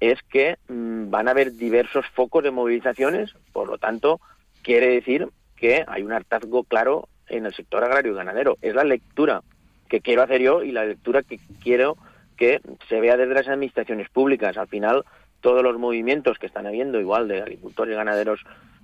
es 0.01 0.19
que 0.23 0.57
mm, 0.67 1.09
van 1.09 1.27
a 1.27 1.31
haber 1.31 1.53
diversos 1.53 2.05
focos 2.13 2.43
de 2.43 2.51
movilizaciones, 2.51 3.33
por 3.53 3.69
lo 3.69 3.77
tanto, 3.77 4.19
quiere 4.63 4.87
decir 4.87 5.29
que 5.55 5.85
hay 5.87 6.03
un 6.03 6.11
hartazgo 6.11 6.63
claro 6.63 7.07
en 7.27 7.45
el 7.45 7.53
sector 7.53 7.83
agrario 7.83 8.11
y 8.11 8.15
ganadero. 8.15 8.57
Es 8.61 8.75
la 8.75 8.83
lectura 8.83 9.41
que 9.91 9.99
quiero 9.99 10.23
hacer 10.23 10.41
yo 10.41 10.63
y 10.63 10.71
la 10.71 10.85
lectura 10.85 11.21
que 11.21 11.37
quiero 11.61 11.97
que 12.37 12.61
se 12.87 13.01
vea 13.01 13.17
desde 13.17 13.33
las 13.33 13.49
administraciones 13.49 14.07
públicas. 14.07 14.55
Al 14.55 14.69
final, 14.69 15.03
todos 15.41 15.61
los 15.63 15.77
movimientos 15.77 16.39
que 16.39 16.45
están 16.45 16.65
habiendo, 16.65 16.97
igual 17.01 17.27
de 17.27 17.41
agricultores 17.41 17.93
y 17.93 17.97
ganaderos 17.97 18.39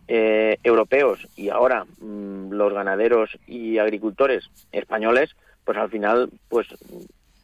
eh, 0.09 0.57
europeos 0.63 1.25
y 1.37 1.47
ahora 1.47 1.85
mm, 1.85 2.51
los 2.51 2.73
ganaderos 2.73 3.37
y 3.47 3.77
agricultores 3.77 4.49
españoles, 4.73 5.33
pues 5.63 5.77
al 5.77 5.89
final, 5.89 6.29
pues 6.49 6.67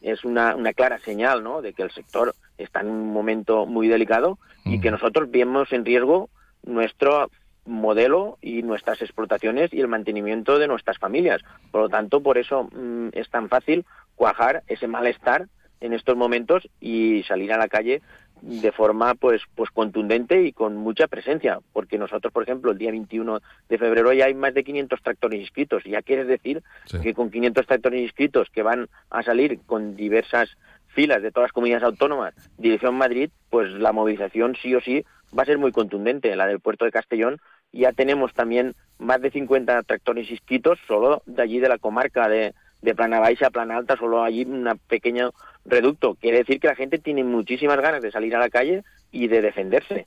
es 0.02 0.24
una, 0.24 0.54
una 0.54 0.74
clara 0.74 0.98
señal, 0.98 1.42
¿no? 1.42 1.62
De 1.62 1.72
que 1.72 1.84
el 1.84 1.90
sector 1.90 2.34
está 2.58 2.80
en 2.80 2.88
un 2.88 3.14
momento 3.14 3.64
muy 3.64 3.88
delicado 3.88 4.38
y 4.66 4.78
que 4.78 4.90
nosotros 4.90 5.30
vemos 5.30 5.72
en 5.72 5.86
riesgo 5.86 6.28
nuestro 6.64 7.30
modelo 7.64 8.38
y 8.40 8.62
nuestras 8.62 9.00
explotaciones 9.02 9.72
y 9.72 9.80
el 9.80 9.88
mantenimiento 9.88 10.58
de 10.58 10.68
nuestras 10.68 10.98
familias. 10.98 11.42
Por 11.70 11.82
lo 11.82 11.88
tanto, 11.88 12.22
por 12.22 12.38
eso 12.38 12.64
mm, 12.72 13.08
es 13.12 13.28
tan 13.30 13.48
fácil 13.48 13.84
cuajar 14.14 14.62
ese 14.66 14.86
malestar 14.86 15.48
en 15.80 15.92
estos 15.92 16.16
momentos 16.16 16.68
y 16.80 17.22
salir 17.24 17.52
a 17.52 17.58
la 17.58 17.68
calle 17.68 18.00
de 18.40 18.72
forma 18.72 19.14
pues 19.14 19.42
pues 19.54 19.70
contundente 19.70 20.42
y 20.42 20.52
con 20.52 20.76
mucha 20.76 21.08
presencia, 21.08 21.60
porque 21.72 21.98
nosotros, 21.98 22.32
por 22.32 22.42
ejemplo, 22.42 22.72
el 22.72 22.78
día 22.78 22.90
21 22.90 23.40
de 23.68 23.78
febrero 23.78 24.12
ya 24.12 24.26
hay 24.26 24.34
más 24.34 24.52
de 24.52 24.64
500 24.64 25.02
tractores 25.02 25.40
inscritos. 25.40 25.82
Ya 25.84 26.02
quiere 26.02 26.24
decir 26.24 26.62
que 27.02 27.14
con 27.14 27.30
500 27.30 27.66
tractores 27.66 28.02
inscritos 28.02 28.48
que 28.50 28.62
van 28.62 28.88
a 29.10 29.22
salir 29.22 29.60
con 29.66 29.96
diversas 29.96 30.56
filas 30.88 31.22
de 31.22 31.32
todas 31.32 31.48
las 31.48 31.52
comunidades 31.52 31.84
autónomas, 31.84 32.34
dirección 32.58 32.94
Madrid, 32.94 33.30
pues 33.50 33.70
la 33.72 33.92
movilización 33.92 34.56
sí 34.62 34.74
o 34.74 34.80
sí 34.80 35.04
va 35.36 35.42
a 35.42 35.46
ser 35.46 35.58
muy 35.58 35.72
contundente. 35.72 36.36
La 36.36 36.46
del 36.46 36.60
puerto 36.60 36.84
de 36.84 36.92
Castellón 36.92 37.40
ya 37.74 37.92
tenemos 37.92 38.32
también 38.32 38.74
más 38.98 39.20
de 39.20 39.30
50 39.30 39.82
tractores 39.82 40.30
inscritos 40.30 40.78
solo 40.86 41.22
de 41.26 41.42
allí 41.42 41.58
de 41.58 41.68
la 41.68 41.78
comarca 41.78 42.28
de, 42.28 42.54
de 42.82 42.94
Plana 42.94 43.18
Baixa 43.18 43.48
a 43.48 43.50
Plana 43.50 43.76
Alta, 43.76 43.96
solo 43.96 44.22
allí 44.22 44.44
un 44.44 44.68
pequeño 44.86 45.32
reducto. 45.64 46.14
Quiere 46.14 46.38
decir 46.38 46.60
que 46.60 46.68
la 46.68 46.76
gente 46.76 46.98
tiene 46.98 47.24
muchísimas 47.24 47.80
ganas 47.80 48.02
de 48.02 48.12
salir 48.12 48.34
a 48.36 48.38
la 48.38 48.50
calle 48.50 48.84
y 49.10 49.26
de 49.26 49.42
defenderse. 49.42 50.06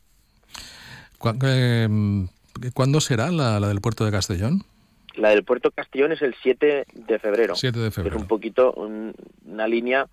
Eh, 1.43 1.89
¿Cuándo 2.73 3.01
será 3.01 3.31
la, 3.31 3.59
del 3.59 3.81
puerto 3.81 4.05
de 4.05 4.11
Castellón? 4.11 4.63
La 5.15 5.29
del 5.29 5.43
puerto 5.43 5.69
de 5.69 5.75
Castellón 5.75 6.11
es 6.11 6.21
el 6.21 6.35
7 6.41 6.85
de 6.93 7.19
febrero. 7.19 7.55
7 7.55 7.79
de 7.79 7.91
febrero. 7.91 8.15
es 8.15 8.21
un 8.21 8.27
poquito 8.27 8.73
una 8.73 9.67
línea 9.67 10.07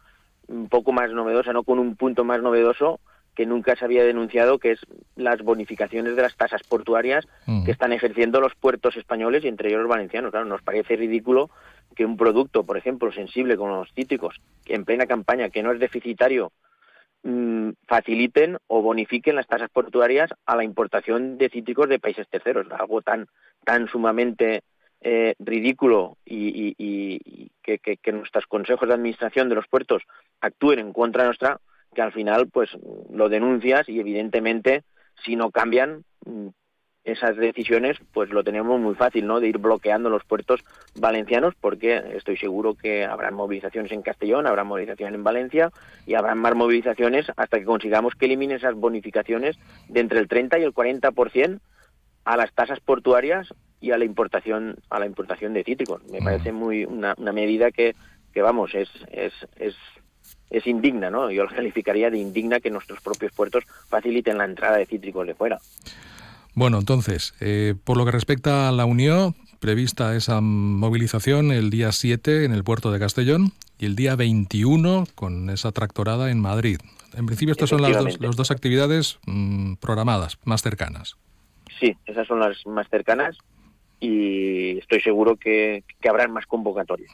un 0.49 0.68
poco 0.68 0.92
más 0.92 1.11
novedosa, 1.11 1.52
no 1.52 1.62
con 1.62 1.78
un 1.78 1.96
punto 1.96 2.25
más 2.25 2.42
novedoso 2.42 3.00
que 3.35 3.47
nunca 3.47 3.76
se 3.76 3.85
había 3.85 4.05
denunciado, 4.05 4.59
que 4.59 4.73
es 4.73 4.81
las 5.17 5.43
bonificaciones 5.43 6.17
de 6.17 6.23
las 6.23 6.37
tasas 6.37 6.62
portuarias 6.62 7.26
que 7.64 7.71
están 7.71 7.93
ejerciendo 7.93 8.41
los 8.41 8.55
puertos 8.55 8.97
españoles 8.97 9.45
y 9.45 9.49
entre 9.49 9.69
ellos 9.69 9.81
los 9.81 9.88
valencianos. 9.88 10.31
Claro, 10.31 10.47
nos 10.47 10.62
parece 10.62 10.97
ridículo 10.97 11.50
que 11.95 12.05
un 12.05 12.17
producto, 12.17 12.64
por 12.64 12.76
ejemplo, 12.76 13.12
sensible 13.12 13.57
como 13.57 13.76
los 13.76 13.93
cítricos, 13.93 14.41
en 14.67 14.85
plena 14.85 15.07
campaña, 15.07 15.50
que 15.50 15.62
no 15.62 15.73
es 15.73 15.81
deficitario, 15.81 16.53
mm, 17.23 17.71
faciliten 17.87 18.59
o 18.67 18.83
bonifiquen 18.83 19.37
las 19.37 19.47
tasas 19.47 19.71
portuarias 19.71 20.31
a 20.47 20.57
la 20.57 20.64
importación 20.64 21.38
de 21.38 21.50
cítricos 21.50 21.88
de 21.88 21.99
países 21.99 22.29
terceros. 22.29 22.67
Algo 22.71 23.03
tan, 23.03 23.26
tan 23.64 23.88
sumamente 23.88 24.62
eh, 25.00 25.35
ridículo 25.38 26.17
y, 26.25 27.50
que, 27.62 27.79
que, 27.79 28.12
nuestros 28.12 28.47
consejos 28.47 28.88
de 28.88 28.95
administración 28.95 29.49
de 29.49 29.55
los 29.55 29.69
puertos 29.69 30.03
actúen 30.41 30.79
en 30.79 30.93
contra 30.93 31.25
nuestra, 31.25 31.61
que 31.94 32.02
al 32.02 32.12
final 32.12 32.48
pues 32.48 32.70
lo 33.10 33.28
denuncias 33.28 33.88
y 33.88 34.00
evidentemente 34.00 34.82
si 35.24 35.36
no 35.36 35.50
cambian 35.50 36.04
mm, 36.26 36.48
esas 37.04 37.36
decisiones, 37.36 37.98
pues 38.12 38.30
lo 38.30 38.42
tenemos 38.42 38.80
muy 38.80 38.94
fácil, 38.94 39.26
¿no? 39.26 39.38
De 39.38 39.48
ir 39.48 39.58
bloqueando 39.58 40.08
los 40.08 40.24
puertos 40.24 40.60
valencianos, 40.96 41.54
porque 41.60 42.02
estoy 42.14 42.38
seguro 42.38 42.74
que 42.74 43.04
habrán 43.04 43.34
movilizaciones 43.34 43.92
en 43.92 44.02
Castellón, 44.02 44.46
habrá 44.46 44.64
movilizaciones 44.64 45.14
en 45.14 45.22
Valencia 45.22 45.70
y 46.06 46.14
habrán 46.14 46.38
más 46.38 46.54
movilizaciones 46.54 47.26
hasta 47.36 47.58
que 47.58 47.66
consigamos 47.66 48.14
que 48.14 48.24
eliminen 48.24 48.56
esas 48.56 48.74
bonificaciones 48.74 49.56
de 49.88 50.00
entre 50.00 50.18
el 50.18 50.28
30 50.28 50.58
y 50.58 50.62
el 50.62 50.72
40% 50.72 51.60
a 52.24 52.36
las 52.38 52.52
tasas 52.54 52.80
portuarias 52.80 53.52
y 53.80 53.90
a 53.90 53.98
la 53.98 54.06
importación 54.06 54.76
a 54.88 54.98
la 54.98 55.04
importación 55.04 55.52
de 55.52 55.62
cítricos. 55.62 56.02
Me 56.10 56.22
mm. 56.22 56.24
parece 56.24 56.52
muy 56.52 56.86
una, 56.86 57.14
medida 57.16 57.70
que, 57.70 57.94
que 58.32 58.40
vamos 58.40 58.74
es, 58.74 58.88
es, 59.10 59.34
es 59.56 59.76
es 60.54 60.66
indigna, 60.66 61.11
¿no? 61.11 61.30
Yo 61.30 61.44
lo 61.44 61.50
calificaría 61.50 62.11
de 62.11 62.18
indigna 62.18 62.61
que 62.61 62.70
nuestros 62.70 63.00
propios 63.00 63.32
puertos 63.32 63.64
faciliten 63.88 64.38
la 64.38 64.44
entrada 64.44 64.76
de 64.76 64.87
cítricos 64.87 65.26
de 65.26 65.34
fuera. 65.34 65.58
Bueno, 66.54 66.78
entonces, 66.78 67.34
eh, 67.40 67.75
por 67.82 67.96
lo 67.96 68.04
que 68.04 68.12
respecta 68.12 68.68
a 68.68 68.73
la 68.73 68.84
Unión, 68.84 69.34
prevista 69.58 70.14
esa 70.14 70.40
movilización 70.40 71.50
el 71.50 71.70
día 71.70 71.90
7 71.90 72.44
en 72.44 72.52
el 72.52 72.62
puerto 72.62 72.92
de 72.92 73.00
Castellón 73.00 73.52
y 73.78 73.87
el 73.87 73.96
día 73.96 74.14
21 74.14 75.06
con 75.16 75.50
esa 75.50 75.73
tractorada 75.73 76.30
en 76.30 76.40
Madrid. 76.40 76.78
En 77.16 77.26
principio 77.26 77.52
estas 77.52 77.70
son 77.70 77.82
las 77.82 77.96
dos, 77.96 78.20
las 78.20 78.37
dos 78.37 78.50
actividades 78.52 79.18
mm, 79.26 79.75
programadas, 79.75 80.38
más 80.44 80.62
cercanas. 80.62 81.16
Sí, 81.80 81.96
esas 82.06 82.28
son 82.28 82.38
las 82.38 82.64
más 82.66 82.88
cercanas 82.88 83.37
y 83.99 84.78
estoy 84.78 85.00
seguro 85.00 85.34
que, 85.37 85.82
que 86.00 86.08
habrán 86.08 86.32
más 86.32 86.46
convocatorias. 86.46 87.11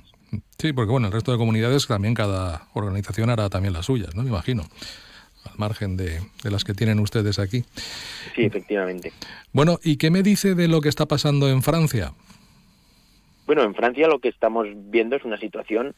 Sí, 0.60 0.74
porque 0.74 0.90
bueno, 0.90 1.06
el 1.06 1.12
resto 1.14 1.32
de 1.32 1.38
comunidades 1.38 1.86
también 1.86 2.12
cada 2.12 2.66
organización 2.74 3.30
hará 3.30 3.48
también 3.48 3.72
las 3.72 3.86
suyas, 3.86 4.14
¿no? 4.14 4.22
Me 4.22 4.28
imagino, 4.28 4.64
al 5.50 5.56
margen 5.56 5.96
de, 5.96 6.20
las 6.44 6.64
que 6.64 6.74
tienen 6.74 7.00
ustedes 7.00 7.38
aquí. 7.38 7.64
Sí, 8.36 8.44
efectivamente. 8.44 9.10
Bueno, 9.54 9.78
¿y 9.82 9.96
qué 9.96 10.10
me 10.10 10.22
dice 10.22 10.54
de 10.54 10.68
lo 10.68 10.82
que 10.82 10.90
está 10.90 11.06
pasando 11.06 11.48
en 11.48 11.62
Francia? 11.62 12.12
Bueno, 13.46 13.62
en 13.62 13.74
Francia 13.74 14.06
lo 14.06 14.18
que 14.18 14.28
estamos 14.28 14.66
viendo 14.74 15.16
es 15.16 15.24
una 15.24 15.38
situación 15.38 15.94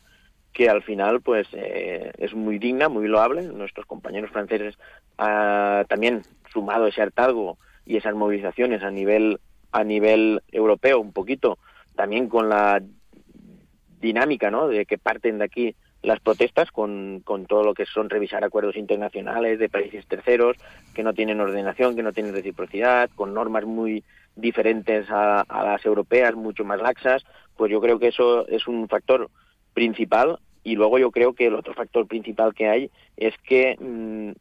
que 0.53 0.69
al 0.69 0.85
final 0.85 1.23
pues 1.23 1.49
eh, 1.55 2.13
es 2.19 2.33
muy 2.33 2.61
digna, 2.61 2.89
muy 2.89 3.09
loable. 3.09 3.43
Nuestros 3.43 3.87
compañeros 3.87 4.31
franceses 4.31 4.79
han 5.19 5.87
también 5.87 6.23
sumado 6.53 6.87
ese 6.87 7.03
hartazgo 7.03 7.59
y 7.85 7.97
esas 7.97 8.15
movilizaciones 8.15 8.85
a 8.85 8.93
nivel 8.93 9.41
a 9.73 9.83
nivel 9.83 10.41
europeo 10.53 11.01
un 11.01 11.13
poquito, 11.13 11.59
también 11.97 12.29
con 12.29 12.49
la 12.49 12.81
dinámica, 14.03 14.51
¿no? 14.51 14.69
De 14.69 14.85
que 14.85 14.99
parten 14.99 15.39
de 15.39 15.45
aquí 15.45 15.75
las 16.03 16.21
protestas 16.21 16.71
con, 16.73 17.21
con 17.25 17.47
todo 17.47 17.63
lo 17.63 17.73
que 17.73 17.87
son 17.87 18.11
revisar 18.11 18.45
acuerdos 18.45 18.77
internacionales 18.77 19.59
de 19.59 19.69
países 19.69 20.05
terceros 20.07 20.57
que 20.95 21.05
no 21.05 21.15
tienen 21.15 21.41
ordenación, 21.41 21.95
que 21.95 22.03
no 22.03 22.13
tienen 22.13 22.35
reciprocidad, 22.35 23.09
con 23.15 23.33
normas 23.33 23.65
muy 23.65 24.05
diferentes 24.35 25.07
a, 25.11 25.45
las 25.49 25.85
europeas, 25.87 26.35
mucho 26.35 26.65
más 26.65 26.81
laxas, 26.81 27.25
pues 27.57 27.71
yo 27.71 27.81
creo 27.81 27.99
que 27.99 28.09
eso 28.09 28.47
es 28.49 28.67
un 28.67 28.89
factor 28.89 29.31
principal 29.73 30.39
y 30.65 30.75
luego 30.75 30.99
yo 30.99 31.11
creo 31.11 31.35
que 31.35 31.47
el 31.47 31.55
otro 31.55 31.73
factor 31.75 32.07
principal 32.07 32.55
que 32.55 32.69
hay 32.69 32.91
es 33.17 33.35
que 33.47 33.77
mm, 33.79 34.33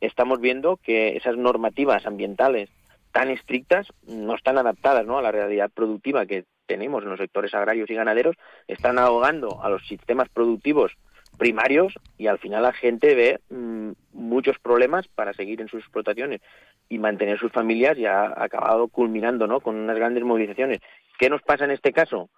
estamos 0.00 0.40
viendo 0.40 0.76
que 0.76 1.16
esas 1.16 1.36
normativas 1.36 2.06
ambientales 2.06 2.68
tan 3.16 3.30
estrictas 3.30 3.88
no 4.06 4.34
están 4.34 4.58
adaptadas 4.58 5.06
¿no? 5.06 5.16
a 5.16 5.22
la 5.22 5.32
realidad 5.32 5.70
productiva 5.74 6.26
que 6.26 6.44
tenemos 6.66 7.02
en 7.02 7.08
los 7.08 7.18
sectores 7.18 7.54
agrarios 7.54 7.88
y 7.88 7.94
ganaderos, 7.94 8.36
están 8.68 8.98
ahogando 8.98 9.64
a 9.64 9.70
los 9.70 9.88
sistemas 9.88 10.28
productivos 10.28 10.92
primarios 11.38 11.94
y 12.18 12.26
al 12.26 12.38
final 12.38 12.64
la 12.64 12.74
gente 12.74 13.14
ve 13.14 13.40
mm, 13.48 13.92
muchos 14.12 14.58
problemas 14.58 15.08
para 15.08 15.32
seguir 15.32 15.62
en 15.62 15.68
sus 15.68 15.80
explotaciones 15.80 16.42
y 16.90 16.98
mantener 16.98 17.38
sus 17.38 17.52
familias 17.52 17.96
y 17.96 18.04
ha 18.04 18.34
acabado 18.36 18.88
culminando 18.88 19.46
¿no? 19.46 19.60
con 19.60 19.76
unas 19.76 19.96
grandes 19.96 20.22
movilizaciones. 20.22 20.80
¿Qué 21.18 21.30
nos 21.30 21.40
pasa 21.40 21.64
en 21.64 21.70
este 21.70 21.94
caso? 21.94 22.28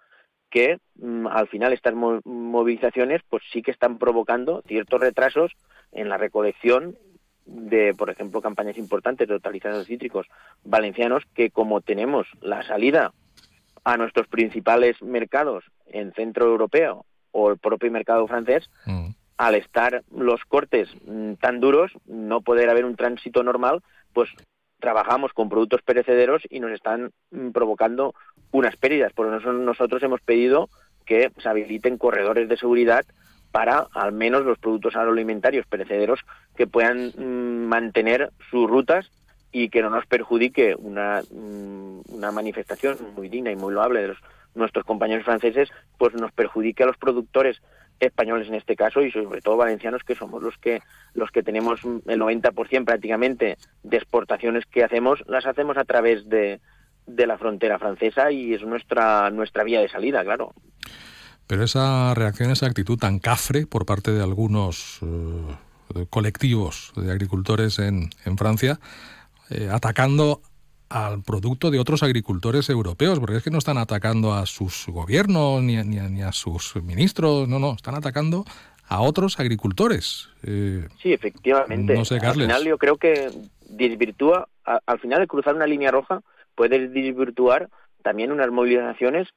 Que 0.49 0.79
mm, 0.95 1.27
al 1.27 1.49
final 1.49 1.73
estas 1.73 1.93
movilizaciones 1.93 3.21
pues 3.29 3.43
sí 3.51 3.61
que 3.61 3.71
están 3.71 3.97
provocando 3.97 4.63
ciertos 4.65 5.01
retrasos 5.01 5.51
en 5.91 6.07
la 6.07 6.17
recolección 6.17 6.95
de, 7.49 7.93
por 7.93 8.09
ejemplo, 8.09 8.41
campañas 8.41 8.77
importantes 8.77 9.27
de 9.27 9.33
hortalizas 9.35 9.85
cítricos 9.87 10.27
valencianos 10.63 11.23
que 11.33 11.49
como 11.49 11.81
tenemos 11.81 12.27
la 12.41 12.63
salida 12.63 13.11
a 13.83 13.97
nuestros 13.97 14.27
principales 14.27 15.01
mercados 15.01 15.63
en 15.87 16.13
centro 16.13 16.45
europeo 16.45 17.05
o 17.31 17.49
el 17.49 17.57
propio 17.57 17.91
mercado 17.91 18.27
francés, 18.27 18.69
mm. 18.85 19.09
al 19.37 19.55
estar 19.55 20.03
los 20.11 20.43
cortes 20.45 20.89
mm, 21.05 21.33
tan 21.33 21.59
duros, 21.59 21.91
no 22.05 22.41
poder 22.41 22.69
haber 22.69 22.85
un 22.85 22.95
tránsito 22.95 23.43
normal, 23.43 23.81
pues 24.13 24.29
trabajamos 24.79 25.33
con 25.33 25.49
productos 25.49 25.81
perecederos 25.81 26.43
y 26.49 26.59
nos 26.59 26.71
están 26.71 27.11
mm, 27.31 27.49
provocando 27.49 28.13
unas 28.51 28.75
pérdidas. 28.77 29.13
Por 29.13 29.33
eso 29.33 29.53
nosotros 29.53 30.03
hemos 30.03 30.21
pedido 30.21 30.69
que 31.05 31.31
se 31.37 31.49
habiliten 31.49 31.97
corredores 31.97 32.47
de 32.47 32.57
seguridad 32.57 33.05
para 33.51 33.87
al 33.93 34.11
menos 34.11 34.45
los 34.45 34.57
productos 34.57 34.95
agroalimentarios 34.95 35.65
perecederos 35.65 36.19
que 36.55 36.67
puedan 36.67 37.13
mm, 37.17 37.67
mantener 37.67 38.31
sus 38.49 38.69
rutas 38.69 39.11
y 39.51 39.69
que 39.69 39.81
no 39.81 39.89
nos 39.89 40.05
perjudique 40.05 40.75
una, 40.75 41.21
mm, 41.31 42.01
una 42.09 42.31
manifestación 42.31 42.97
muy 43.15 43.29
digna 43.29 43.51
y 43.51 43.55
muy 43.55 43.73
loable 43.73 44.01
de 44.01 44.07
los, 44.09 44.17
nuestros 44.55 44.85
compañeros 44.85 45.25
franceses, 45.25 45.69
pues 45.97 46.13
nos 46.13 46.31
perjudique 46.31 46.83
a 46.83 46.87
los 46.87 46.97
productores 46.97 47.61
españoles 47.99 48.47
en 48.47 48.55
este 48.55 48.75
caso 48.75 49.01
y 49.01 49.11
sobre 49.11 49.41
todo 49.41 49.57
valencianos 49.57 50.03
que 50.03 50.15
somos 50.15 50.41
los 50.41 50.57
que 50.57 50.81
los 51.13 51.31
que 51.31 51.43
tenemos 51.43 51.83
el 51.83 52.19
90% 52.19 52.85
prácticamente 52.85 53.57
de 53.83 53.97
exportaciones 53.97 54.65
que 54.65 54.85
hacemos 54.85 55.21
las 55.27 55.45
hacemos 55.45 55.77
a 55.77 55.83
través 55.83 56.29
de, 56.29 56.61
de 57.05 57.27
la 57.27 57.37
frontera 57.37 57.77
francesa 57.77 58.31
y 58.31 58.53
es 58.53 58.63
nuestra 58.63 59.29
nuestra 59.31 59.63
vía 59.63 59.81
de 59.81 59.89
salida, 59.89 60.23
claro. 60.23 60.53
Pero 61.49 61.63
esa 61.63 62.13
reacción, 62.13 62.51
esa 62.51 62.67
actitud 62.67 62.99
tan 62.99 63.17
cafre 63.17 63.65
por 63.65 63.87
parte 63.87 64.11
de 64.11 64.21
algunos 64.21 64.99
eh, 65.01 66.05
colectivos 66.11 66.93
de 66.95 67.11
agricultores 67.11 67.79
en, 67.79 68.11
en 68.23 68.37
Francia, 68.37 68.79
eh, 69.49 69.67
atacando 69.71 70.41
al 70.89 71.23
producto 71.23 71.71
de 71.71 71.79
otros 71.79 72.03
agricultores 72.03 72.69
europeos, 72.69 73.19
porque 73.19 73.37
es 73.37 73.43
que 73.43 73.49
no 73.49 73.57
están 73.57 73.79
atacando 73.79 74.31
a 74.35 74.45
sus 74.45 74.85
gobiernos 74.89 75.63
ni, 75.63 75.77
ni, 75.77 76.21
a 76.21 76.31
sus 76.33 76.75
ministros, 76.75 77.47
no, 77.47 77.57
no, 77.57 77.73
están 77.73 77.95
atacando 77.95 78.45
a 78.87 79.01
otros 79.01 79.39
agricultores. 79.39 80.29
Eh, 80.43 80.87
sí, 81.01 81.13
efectivamente. 81.13 81.95
No 81.95 82.05
sé, 82.05 82.17
Al 82.17 82.35
final 82.35 82.63
yo 82.63 82.77
creo 82.77 82.97
que 82.97 83.31
desvirtúa, 83.67 84.47
al 84.63 84.99
final 84.99 85.19
de 85.21 85.27
cruzar 85.27 85.55
una 85.55 85.65
línea 85.65 85.89
roja, 85.89 86.21
puede 86.53 86.89
desvirtuar 86.89 87.69
también 88.03 88.31
unas 88.31 88.51
movilizaciones 88.51 89.29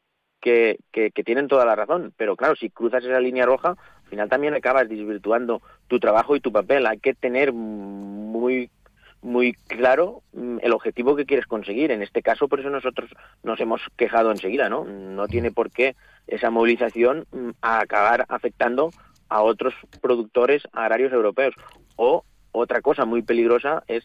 que, 0.42 0.80
que, 0.90 1.10
tienen 1.24 1.46
toda 1.48 1.64
la 1.64 1.76
razón, 1.76 2.12
pero 2.16 2.36
claro, 2.36 2.56
si 2.56 2.68
cruzas 2.68 3.04
esa 3.04 3.20
línea 3.20 3.46
roja, 3.46 3.70
al 3.70 4.10
final 4.10 4.28
también 4.28 4.54
acabas 4.54 4.88
desvirtuando 4.88 5.62
tu 5.86 6.00
trabajo 6.00 6.34
y 6.34 6.40
tu 6.40 6.52
papel. 6.52 6.86
Hay 6.86 6.98
que 6.98 7.14
tener 7.14 7.52
muy 7.52 8.68
muy 9.22 9.52
claro 9.68 10.22
mm, 10.32 10.58
el 10.62 10.72
objetivo 10.72 11.14
que 11.14 11.26
quieres 11.26 11.46
conseguir. 11.46 11.92
En 11.92 12.02
este 12.02 12.22
caso, 12.22 12.48
por 12.48 12.58
eso 12.58 12.70
nosotros 12.70 13.08
nos 13.44 13.60
hemos 13.60 13.80
quejado 13.96 14.32
enseguida, 14.32 14.68
¿no? 14.68 14.84
No 14.84 15.28
tiene 15.28 15.52
por 15.52 15.70
qué 15.70 15.94
esa 16.26 16.50
movilización 16.50 17.24
mm, 17.30 17.50
acabar 17.62 18.26
afectando 18.28 18.90
a 19.28 19.42
otros 19.42 19.74
productores 20.00 20.64
agrarios 20.72 21.12
europeos. 21.12 21.54
O 21.94 22.24
otra 22.50 22.80
cosa 22.80 23.04
muy 23.04 23.22
peligrosa 23.22 23.84
es 23.86 24.04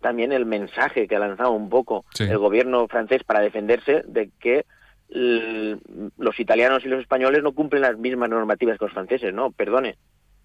también 0.00 0.32
el 0.32 0.46
mensaje 0.46 1.06
que 1.06 1.16
ha 1.16 1.20
lanzado 1.20 1.52
un 1.52 1.70
poco 1.70 2.04
el 2.18 2.36
gobierno 2.38 2.86
francés 2.88 3.24
para 3.24 3.40
defenderse 3.40 4.02
de 4.06 4.30
que 4.40 4.66
los 5.08 6.40
italianos 6.40 6.84
y 6.84 6.88
los 6.88 7.00
españoles 7.00 7.42
no 7.42 7.52
cumplen 7.52 7.82
las 7.82 7.96
mismas 7.96 8.28
normativas 8.28 8.78
que 8.78 8.86
los 8.86 8.94
franceses, 8.94 9.32
no, 9.32 9.50
perdone. 9.52 9.96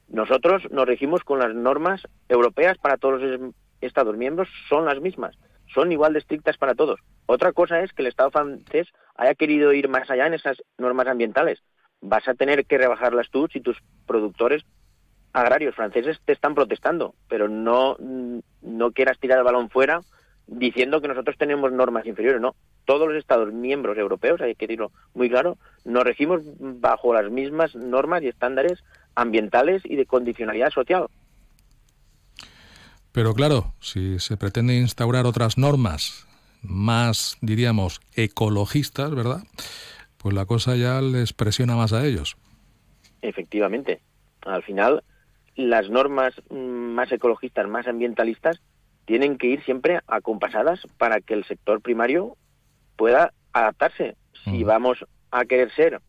Nosotros 0.07 0.63
nos 0.71 0.85
regimos 0.85 1.23
con 1.23 1.39
las 1.39 1.53
normas 1.55 2.01
europeas 2.29 2.77
para 2.77 2.97
todos 2.97 3.21
los 3.21 3.53
estados 3.81 4.17
miembros, 4.17 4.49
son 4.69 4.85
las 4.85 4.99
mismas. 4.99 5.37
son 5.73 5.89
igual 5.93 6.11
de 6.11 6.19
estrictas 6.19 6.57
para 6.57 6.75
todos. 6.75 6.99
Otra 7.27 7.53
cosa 7.53 7.79
es 7.79 7.93
que 7.93 8.01
el 8.01 8.09
Estado 8.09 8.29
francés 8.29 8.89
haya 9.15 9.35
querido 9.35 9.71
ir 9.71 9.87
más 9.87 10.09
allá 10.09 10.27
en 10.27 10.33
esas 10.33 10.61
normas 10.77 11.07
ambientales. 11.07 11.63
Vas 12.01 12.27
a 12.27 12.33
tener 12.33 12.65
que 12.65 12.77
rebajarlas 12.77 13.29
tú 13.29 13.47
si 13.47 13.61
tus 13.61 13.77
productores 14.05 14.63
agrarios 15.31 15.73
franceses 15.73 16.19
te 16.25 16.33
están 16.33 16.55
protestando, 16.55 17.15
pero 17.29 17.47
no, 17.47 17.95
no 18.61 18.91
quieras 18.91 19.17
tirar 19.17 19.37
el 19.37 19.45
balón 19.45 19.69
fuera 19.69 20.01
diciendo 20.51 21.01
que 21.01 21.07
nosotros 21.07 21.37
tenemos 21.37 21.71
normas 21.71 22.05
inferiores, 22.05 22.41
no. 22.41 22.55
Todos 22.85 23.07
los 23.07 23.17
Estados 23.17 23.51
miembros 23.53 23.97
europeos, 23.97 24.41
hay 24.41 24.53
que 24.55 24.67
decirlo 24.67 24.91
muy 25.13 25.29
claro, 25.29 25.57
nos 25.85 26.03
regimos 26.03 26.41
bajo 26.59 27.13
las 27.13 27.31
mismas 27.31 27.73
normas 27.73 28.21
y 28.21 28.27
estándares 28.27 28.83
ambientales 29.15 29.81
y 29.85 29.95
de 29.95 30.05
condicionalidad 30.05 30.69
social. 30.71 31.07
Pero 33.13 33.33
claro, 33.33 33.73
si 33.79 34.19
se 34.19 34.37
pretende 34.37 34.75
instaurar 34.75 35.25
otras 35.25 35.57
normas 35.57 36.27
más, 36.61 37.37
diríamos, 37.41 38.01
ecologistas, 38.15 39.13
¿verdad? 39.13 39.43
Pues 40.17 40.35
la 40.35 40.45
cosa 40.45 40.75
ya 40.75 41.01
les 41.01 41.33
presiona 41.33 41.75
más 41.75 41.93
a 41.93 42.05
ellos. 42.05 42.37
Efectivamente. 43.21 44.01
Al 44.41 44.63
final, 44.63 45.03
las 45.55 45.89
normas 45.89 46.33
más 46.49 47.11
ecologistas, 47.11 47.67
más 47.67 47.87
ambientalistas, 47.87 48.61
tienen 49.05 49.37
que 49.37 49.47
ir 49.47 49.63
siempre 49.63 49.99
acompasadas 50.07 50.81
para 50.97 51.21
que 51.21 51.33
el 51.33 51.45
sector 51.45 51.81
primario 51.81 52.37
pueda 52.95 53.33
adaptarse. 53.53 54.15
Si 54.43 54.63
vamos 54.63 55.05
a 55.31 55.45
querer 55.45 55.71
ser 55.73 56.01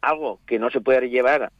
algo 0.00 0.40
que 0.46 0.58
no 0.58 0.70
se 0.70 0.80
puede 0.80 1.08
llevar 1.10 1.52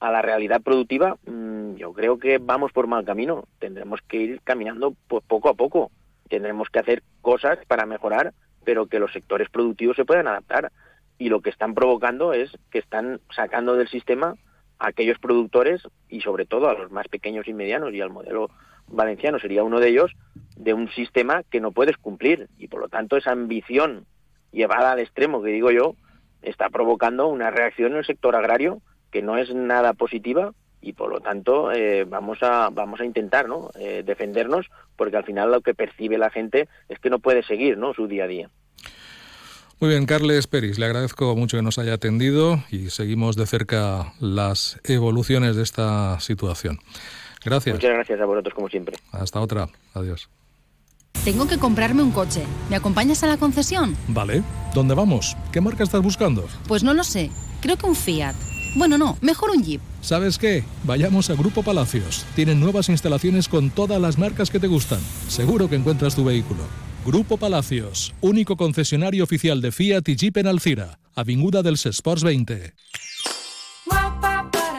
a 0.00 0.10
la 0.10 0.22
realidad 0.22 0.60
productiva, 0.62 1.16
mm, 1.26 1.76
yo 1.76 1.92
creo 1.92 2.18
que 2.18 2.38
vamos 2.38 2.72
por 2.72 2.86
mal 2.86 3.04
camino. 3.04 3.44
Tendremos 3.58 4.00
que 4.02 4.18
ir 4.18 4.40
caminando 4.42 4.94
pues, 5.08 5.24
poco 5.26 5.48
a 5.48 5.54
poco. 5.54 5.90
Tendremos 6.28 6.68
que 6.70 6.80
hacer 6.80 7.02
cosas 7.22 7.58
para 7.66 7.86
mejorar, 7.86 8.34
pero 8.64 8.86
que 8.86 8.98
los 8.98 9.12
sectores 9.12 9.48
productivos 9.48 9.96
se 9.96 10.04
puedan 10.04 10.28
adaptar. 10.28 10.72
Y 11.18 11.28
lo 11.28 11.40
que 11.40 11.50
están 11.50 11.74
provocando 11.74 12.34
es 12.34 12.50
que 12.70 12.78
están 12.78 13.20
sacando 13.34 13.74
del 13.74 13.88
sistema 13.88 14.34
a 14.78 14.88
aquellos 14.88 15.18
productores 15.18 15.82
y 16.08 16.20
sobre 16.20 16.44
todo 16.44 16.68
a 16.68 16.74
los 16.74 16.90
más 16.90 17.08
pequeños 17.08 17.48
y 17.48 17.54
medianos 17.54 17.94
y 17.94 18.00
al 18.00 18.10
modelo 18.10 18.50
valenciano 18.88 19.38
sería 19.38 19.64
uno 19.64 19.80
de 19.80 19.88
ellos 19.88 20.12
de 20.56 20.74
un 20.74 20.90
sistema 20.90 21.42
que 21.50 21.60
no 21.60 21.72
puedes 21.72 21.96
cumplir 21.96 22.48
y 22.58 22.68
por 22.68 22.80
lo 22.80 22.88
tanto 22.88 23.16
esa 23.16 23.32
ambición 23.32 24.06
llevada 24.52 24.92
al 24.92 25.00
extremo 25.00 25.42
que 25.42 25.50
digo 25.50 25.70
yo 25.70 25.96
está 26.42 26.70
provocando 26.70 27.26
una 27.28 27.50
reacción 27.50 27.92
en 27.92 27.98
el 27.98 28.06
sector 28.06 28.36
agrario 28.36 28.80
que 29.10 29.22
no 29.22 29.36
es 29.36 29.54
nada 29.54 29.92
positiva 29.92 30.52
y 30.80 30.92
por 30.92 31.10
lo 31.10 31.20
tanto 31.20 31.72
eh, 31.72 32.04
vamos 32.04 32.38
a 32.42 32.70
vamos 32.70 33.00
a 33.00 33.04
intentar 33.04 33.48
¿no? 33.48 33.70
Eh, 33.78 34.02
defendernos 34.04 34.66
porque 34.96 35.16
al 35.16 35.24
final 35.24 35.50
lo 35.50 35.60
que 35.60 35.74
percibe 35.74 36.18
la 36.18 36.30
gente 36.30 36.68
es 36.88 36.98
que 36.98 37.10
no 37.10 37.18
puede 37.18 37.42
seguir 37.42 37.76
¿no? 37.76 37.92
su 37.92 38.06
día 38.06 38.24
a 38.24 38.28
día. 38.28 38.50
Muy 39.78 39.90
bien, 39.90 40.06
Carles 40.06 40.46
Peris, 40.46 40.78
le 40.78 40.86
agradezco 40.86 41.36
mucho 41.36 41.58
que 41.58 41.62
nos 41.62 41.78
haya 41.78 41.92
atendido 41.92 42.62
y 42.70 42.88
seguimos 42.88 43.36
de 43.36 43.44
cerca 43.44 44.14
las 44.20 44.80
evoluciones 44.84 45.54
de 45.54 45.62
esta 45.62 46.18
situación. 46.20 46.78
Gracias. 47.46 47.76
Muchas 47.76 47.92
gracias 47.92 48.20
a 48.20 48.24
vosotros 48.24 48.54
como 48.54 48.68
siempre. 48.68 48.96
Hasta 49.12 49.40
otra. 49.40 49.68
Adiós. 49.94 50.28
Tengo 51.24 51.46
que 51.46 51.58
comprarme 51.58 52.02
un 52.02 52.10
coche. 52.10 52.42
¿Me 52.68 52.74
acompañas 52.74 53.22
a 53.22 53.28
la 53.28 53.36
concesión? 53.36 53.96
Vale. 54.08 54.42
¿Dónde 54.74 54.94
vamos? 54.94 55.36
¿Qué 55.52 55.60
marca 55.60 55.84
estás 55.84 56.02
buscando? 56.02 56.44
Pues 56.66 56.82
no 56.82 56.92
lo 56.92 57.04
sé. 57.04 57.30
Creo 57.60 57.76
que 57.76 57.86
un 57.86 57.94
Fiat. 57.94 58.34
Bueno, 58.76 58.98
no, 58.98 59.16
mejor 59.20 59.50
un 59.50 59.62
Jeep. 59.62 59.80
¿Sabes 60.00 60.38
qué? 60.38 60.64
Vayamos 60.82 61.30
a 61.30 61.34
Grupo 61.34 61.62
Palacios. 61.62 62.26
Tienen 62.34 62.58
nuevas 62.58 62.88
instalaciones 62.88 63.48
con 63.48 63.70
todas 63.70 64.00
las 64.00 64.18
marcas 64.18 64.50
que 64.50 64.58
te 64.58 64.66
gustan. 64.66 65.00
Seguro 65.28 65.70
que 65.70 65.76
encuentras 65.76 66.16
tu 66.16 66.24
vehículo. 66.24 66.64
Grupo 67.06 67.36
Palacios, 67.36 68.12
único 68.20 68.56
concesionario 68.56 69.22
oficial 69.22 69.60
de 69.60 69.70
Fiat 69.70 70.08
y 70.08 70.16
Jeep 70.16 70.36
en 70.38 70.48
Alcira, 70.48 70.98
Avinguda 71.14 71.62
del 71.62 71.74
Sports 71.74 72.24
20. 72.24 72.74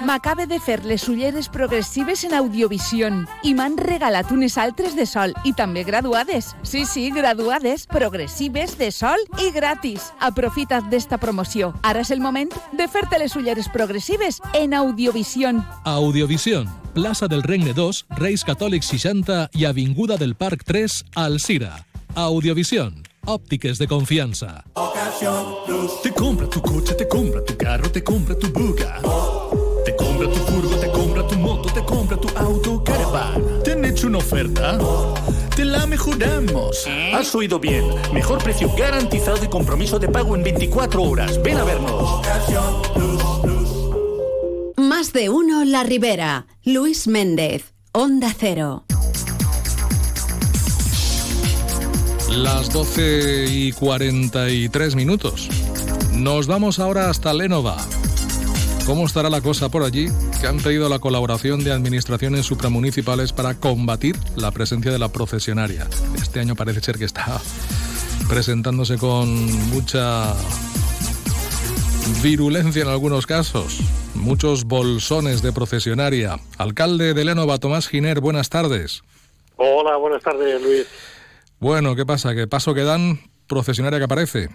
M'acabe 0.08 0.46
de 0.48 0.56
fer 0.64 0.86
les 0.88 1.04
ulleres 1.12 1.50
progressives 1.52 2.22
en 2.24 2.32
Audiovision 2.38 3.26
i 3.44 3.52
m'han 3.52 3.74
regalat 3.76 4.30
unes 4.32 4.54
altres 4.56 4.94
de 4.96 5.04
sol 5.04 5.34
i 5.44 5.52
també 5.52 5.82
graduades. 5.84 6.54
Sí, 6.64 6.86
sí, 6.88 7.10
graduades, 7.12 7.84
progressives, 7.92 8.78
de 8.80 8.88
sol 8.96 9.20
i 9.44 9.50
gratis. 9.52 10.14
Aprofita't 10.24 10.88
d'esta 10.88 11.20
promoció. 11.20 11.74
Ara 11.84 12.06
és 12.06 12.12
el 12.16 12.24
moment 12.24 12.56
de 12.72 12.88
fer-te 12.88 13.20
les 13.20 13.36
ulleres 13.36 13.68
progressives 13.74 14.40
en 14.56 14.78
Audiovision. 14.80 15.60
Audiovision, 15.84 16.72
plaça 16.96 17.28
del 17.28 17.44
Regne 17.44 17.76
2, 17.76 18.06
Reis 18.16 18.48
Catòlics 18.48 18.94
60 18.96 19.50
i 19.60 19.68
Avinguda 19.68 20.16
del 20.16 20.38
Parc 20.40 20.64
3, 20.64 21.04
Alcira. 21.20 21.84
Audiovision. 22.16 23.04
Óptiques 23.28 23.78
de 23.78 23.90
confianza. 23.92 24.64
Te 26.02 26.14
compra 26.14 26.48
tu 26.48 26.62
coche, 26.62 26.94
te 26.94 27.10
compra 27.10 27.44
tu 27.44 27.58
carro, 27.58 27.92
te 27.92 28.02
compra 28.02 28.40
tu 28.40 28.48
buga. 28.54 29.02
Te 29.88 29.96
compra 29.96 30.30
tu 30.30 30.36
furgo, 30.36 30.76
te 30.76 30.92
compra 30.92 31.26
tu 31.26 31.36
moto, 31.36 31.70
te 31.74 31.82
compra 31.86 32.18
tu 32.18 32.28
auto, 32.38 32.84
caravan. 32.84 33.64
¿Te 33.64 33.72
han 33.72 33.86
hecho 33.86 34.08
una 34.08 34.18
oferta? 34.18 34.78
Te 35.56 35.64
la 35.64 35.86
mejoramos. 35.86 36.86
Has 37.14 37.34
oído 37.34 37.58
bien. 37.58 37.86
Mejor 38.14 38.44
precio 38.44 38.70
garantizado 38.78 39.42
y 39.46 39.48
compromiso 39.48 39.98
de 39.98 40.10
pago 40.10 40.36
en 40.36 40.44
24 40.44 41.02
horas. 41.02 41.42
Ven 41.42 41.56
a 41.56 41.64
vernos. 41.64 42.22
Más 44.76 45.14
de 45.14 45.30
uno 45.30 45.64
La 45.64 45.84
Ribera. 45.84 46.48
Luis 46.66 47.08
Méndez. 47.08 47.74
Onda 47.94 48.36
Cero. 48.38 48.84
Las 52.30 52.74
12 52.74 53.46
y 53.50 53.72
43 53.72 54.96
minutos. 54.96 55.48
Nos 56.12 56.46
vamos 56.46 56.80
ahora 56.80 57.10
hasta 57.10 57.34
Lénova. 57.34 57.78
¿Cómo 58.88 59.06
estará 59.06 59.30
la 59.30 59.42
cosa 59.42 59.68
por 59.68 59.84
allí? 59.84 60.08
Que 60.40 60.48
han 60.48 60.60
pedido 60.60 60.88
la 60.88 61.00
colaboración 61.00 61.62
de 61.62 61.74
administraciones 61.74 62.46
supramunicipales 62.46 63.34
para 63.34 63.56
combatir 63.56 64.16
la 64.38 64.50
presencia 64.52 64.94
de 64.94 64.98
la 64.98 65.10
procesionaria. 65.10 65.86
Este 66.16 66.40
año 66.40 66.56
parece 66.56 66.80
ser 66.80 66.98
que 66.98 67.04
está 67.04 67.42
presentándose 68.30 68.98
con 68.98 69.28
mucha 69.72 70.34
virulencia 72.24 72.84
en 72.84 72.88
algunos 72.88 73.28
casos. 73.28 73.82
Muchos 74.16 74.64
bolsones 74.64 75.42
de 75.42 75.52
procesionaria. 75.52 76.40
Alcalde 76.58 77.14
de 77.14 77.26
Lénova, 77.26 77.58
Tomás 77.58 77.90
Giner, 77.90 78.22
buenas 78.22 78.48
tardes. 78.48 79.04
Hola, 79.58 79.98
buenas 79.98 80.24
tardes, 80.24 80.62
Luis. 80.62 80.88
Bueno, 81.60 81.94
¿qué 81.94 82.06
pasa? 82.06 82.34
¿Qué 82.34 82.48
paso 82.48 82.74
que 82.74 82.84
dan? 82.84 83.20
Procesionaria 83.48 84.00
que 84.00 84.06
aparece. 84.06 84.48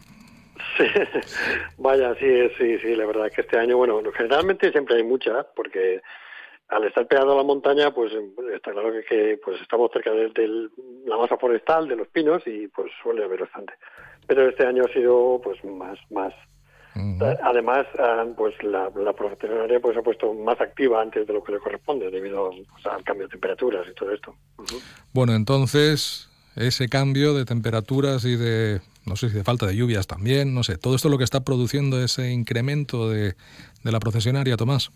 Sí, 0.76 0.84
vaya, 1.78 2.14
sí, 2.14 2.48
sí, 2.58 2.78
sí, 2.78 2.94
la 2.94 3.06
verdad 3.06 3.26
es 3.26 3.34
que 3.34 3.40
este 3.42 3.58
año, 3.58 3.76
bueno, 3.76 4.00
generalmente 4.16 4.70
siempre 4.70 4.96
hay 4.96 5.02
mucha, 5.02 5.44
porque 5.54 6.00
al 6.68 6.84
estar 6.84 7.06
pegado 7.06 7.32
a 7.32 7.36
la 7.36 7.42
montaña, 7.42 7.92
pues 7.92 8.12
está 8.54 8.72
claro 8.72 8.92
que, 8.92 9.04
que 9.04 9.40
pues 9.44 9.60
estamos 9.60 9.90
cerca 9.92 10.10
de, 10.10 10.68
la 11.04 11.18
masa 11.18 11.36
forestal, 11.36 11.86
de 11.88 11.96
los 11.96 12.08
pinos, 12.08 12.42
y 12.46 12.68
pues 12.68 12.90
suele 13.02 13.24
haber 13.24 13.40
bastante. 13.40 13.74
Pero 14.26 14.48
este 14.48 14.66
año 14.66 14.84
ha 14.84 14.92
sido 14.92 15.40
pues 15.42 15.62
más, 15.64 15.98
más. 16.10 16.32
Además, 17.42 17.86
ah, 17.98 18.26
pues 18.36 18.54
la, 18.62 18.90
la 18.94 19.12
pues 19.14 19.96
ha 19.96 20.02
puesto 20.02 20.34
más 20.34 20.60
activa 20.60 21.00
antes 21.00 21.26
de 21.26 21.32
lo 21.32 21.42
que 21.42 21.52
le 21.52 21.58
corresponde, 21.58 22.10
debido 22.10 22.50
pues, 22.50 22.86
al 22.86 23.02
cambio 23.02 23.26
de 23.26 23.32
temperaturas 23.32 23.86
y 23.90 23.94
todo 23.94 24.12
esto. 24.12 24.34
Bueno, 25.12 25.34
entonces, 25.34 26.28
ese 26.54 26.88
cambio 26.88 27.32
de 27.32 27.46
temperaturas 27.46 28.24
y 28.26 28.36
de, 28.36 28.80
no 29.06 29.16
sé 29.16 29.28
si 29.28 29.36
de 29.36 29.44
falta 29.44 29.66
de 29.66 29.76
lluvias 29.76 30.06
también, 30.06 30.54
no 30.54 30.62
sé, 30.62 30.78
todo 30.78 30.94
esto 30.94 31.08
es 31.08 31.12
lo 31.12 31.18
que 31.18 31.24
está 31.24 31.44
produciendo 31.44 32.02
ese 32.02 32.30
incremento 32.30 33.08
de, 33.08 33.34
de 33.82 33.92
la 33.92 34.00
procesionaria, 34.00 34.56
Tomás. 34.56 34.90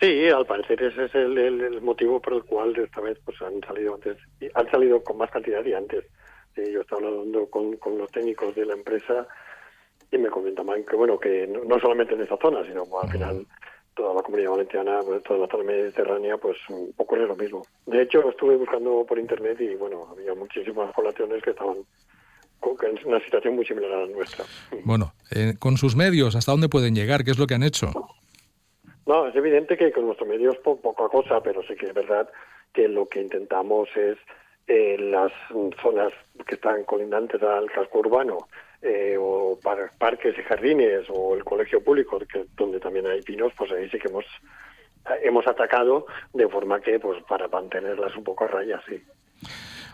Sí, 0.00 0.28
al 0.28 0.46
parecer 0.46 0.80
ese 0.80 1.06
es 1.06 1.14
el, 1.14 1.80
motivo 1.82 2.20
por 2.20 2.34
el 2.34 2.44
cual 2.44 2.76
esta 2.76 3.00
vez 3.00 3.18
pues 3.24 3.40
han 3.42 3.60
salido 3.62 3.94
antes, 3.94 4.16
han 4.54 4.70
salido 4.70 5.02
con 5.02 5.18
más 5.18 5.30
cantidad 5.30 5.64
y 5.64 5.72
antes. 5.72 6.04
yo 6.56 6.82
estaba 6.82 7.06
hablando 7.06 7.50
con, 7.50 7.76
con 7.78 7.98
los 7.98 8.10
técnicos 8.12 8.54
de 8.54 8.66
la 8.66 8.74
empresa 8.74 9.26
y 10.12 10.18
me 10.18 10.28
comentaban 10.28 10.84
que 10.84 10.94
bueno 10.94 11.18
que 11.18 11.48
no, 11.48 11.80
solamente 11.80 12.14
en 12.14 12.22
esa 12.22 12.36
zona, 12.36 12.64
sino 12.64 12.84
al 13.00 13.10
final 13.10 13.46
toda 13.94 14.14
la 14.14 14.22
comunidad 14.22 14.52
valenciana, 14.52 15.00
pues, 15.04 15.22
toda 15.24 15.40
la 15.40 15.48
zona 15.48 15.64
mediterránea, 15.64 16.36
pues 16.36 16.56
un 16.68 16.92
poco 16.92 17.16
es 17.16 17.26
lo 17.26 17.34
mismo. 17.34 17.62
De 17.86 18.02
hecho, 18.02 18.30
estuve 18.30 18.56
buscando 18.56 19.04
por 19.04 19.18
internet 19.18 19.60
y 19.60 19.74
bueno, 19.74 20.06
había 20.12 20.34
muchísimas 20.34 20.94
poblaciones 20.94 21.42
que 21.42 21.50
estaban 21.50 21.78
en 22.82 23.06
una 23.06 23.20
situación 23.20 23.54
muy 23.54 23.64
similar 23.66 23.92
a 23.92 24.00
la 24.00 24.06
nuestra. 24.06 24.44
Bueno, 24.84 25.12
eh, 25.30 25.54
con 25.58 25.76
sus 25.76 25.96
medios, 25.96 26.36
¿hasta 26.36 26.52
dónde 26.52 26.68
pueden 26.68 26.94
llegar? 26.94 27.24
¿Qué 27.24 27.30
es 27.30 27.38
lo 27.38 27.46
que 27.46 27.54
han 27.54 27.62
hecho? 27.62 27.90
No, 29.06 29.26
es 29.26 29.34
evidente 29.34 29.76
que 29.76 29.90
con 29.90 30.06
nuestros 30.06 30.28
medios 30.28 30.56
po 30.58 30.80
poca 30.80 31.08
cosa, 31.08 31.40
pero 31.42 31.62
sí 31.62 31.74
que 31.74 31.86
es 31.86 31.94
verdad 31.94 32.28
que 32.72 32.88
lo 32.88 33.08
que 33.08 33.22
intentamos 33.22 33.88
es 33.96 34.18
eh, 34.66 34.96
las 34.98 35.32
zonas 35.80 36.12
que 36.46 36.56
están 36.56 36.84
colindantes 36.84 37.42
al 37.42 37.70
casco 37.70 38.00
urbano, 38.00 38.48
eh, 38.82 39.16
o 39.18 39.58
parques 39.98 40.38
y 40.38 40.42
jardines 40.42 41.06
o 41.08 41.34
el 41.34 41.42
colegio 41.42 41.82
público, 41.82 42.18
que 42.20 42.44
donde 42.56 42.78
también 42.78 43.06
hay 43.06 43.22
pinos, 43.22 43.52
pues 43.56 43.72
ahí 43.72 43.88
sí 43.88 43.98
que 43.98 44.08
hemos 44.08 44.26
hemos 45.22 45.46
atacado 45.46 46.04
de 46.34 46.46
forma 46.48 46.80
que 46.80 47.00
pues 47.00 47.22
para 47.22 47.48
mantenerlas 47.48 48.14
un 48.14 48.24
poco 48.24 48.44
a 48.44 48.48
raya, 48.48 48.78
sí. 48.86 49.02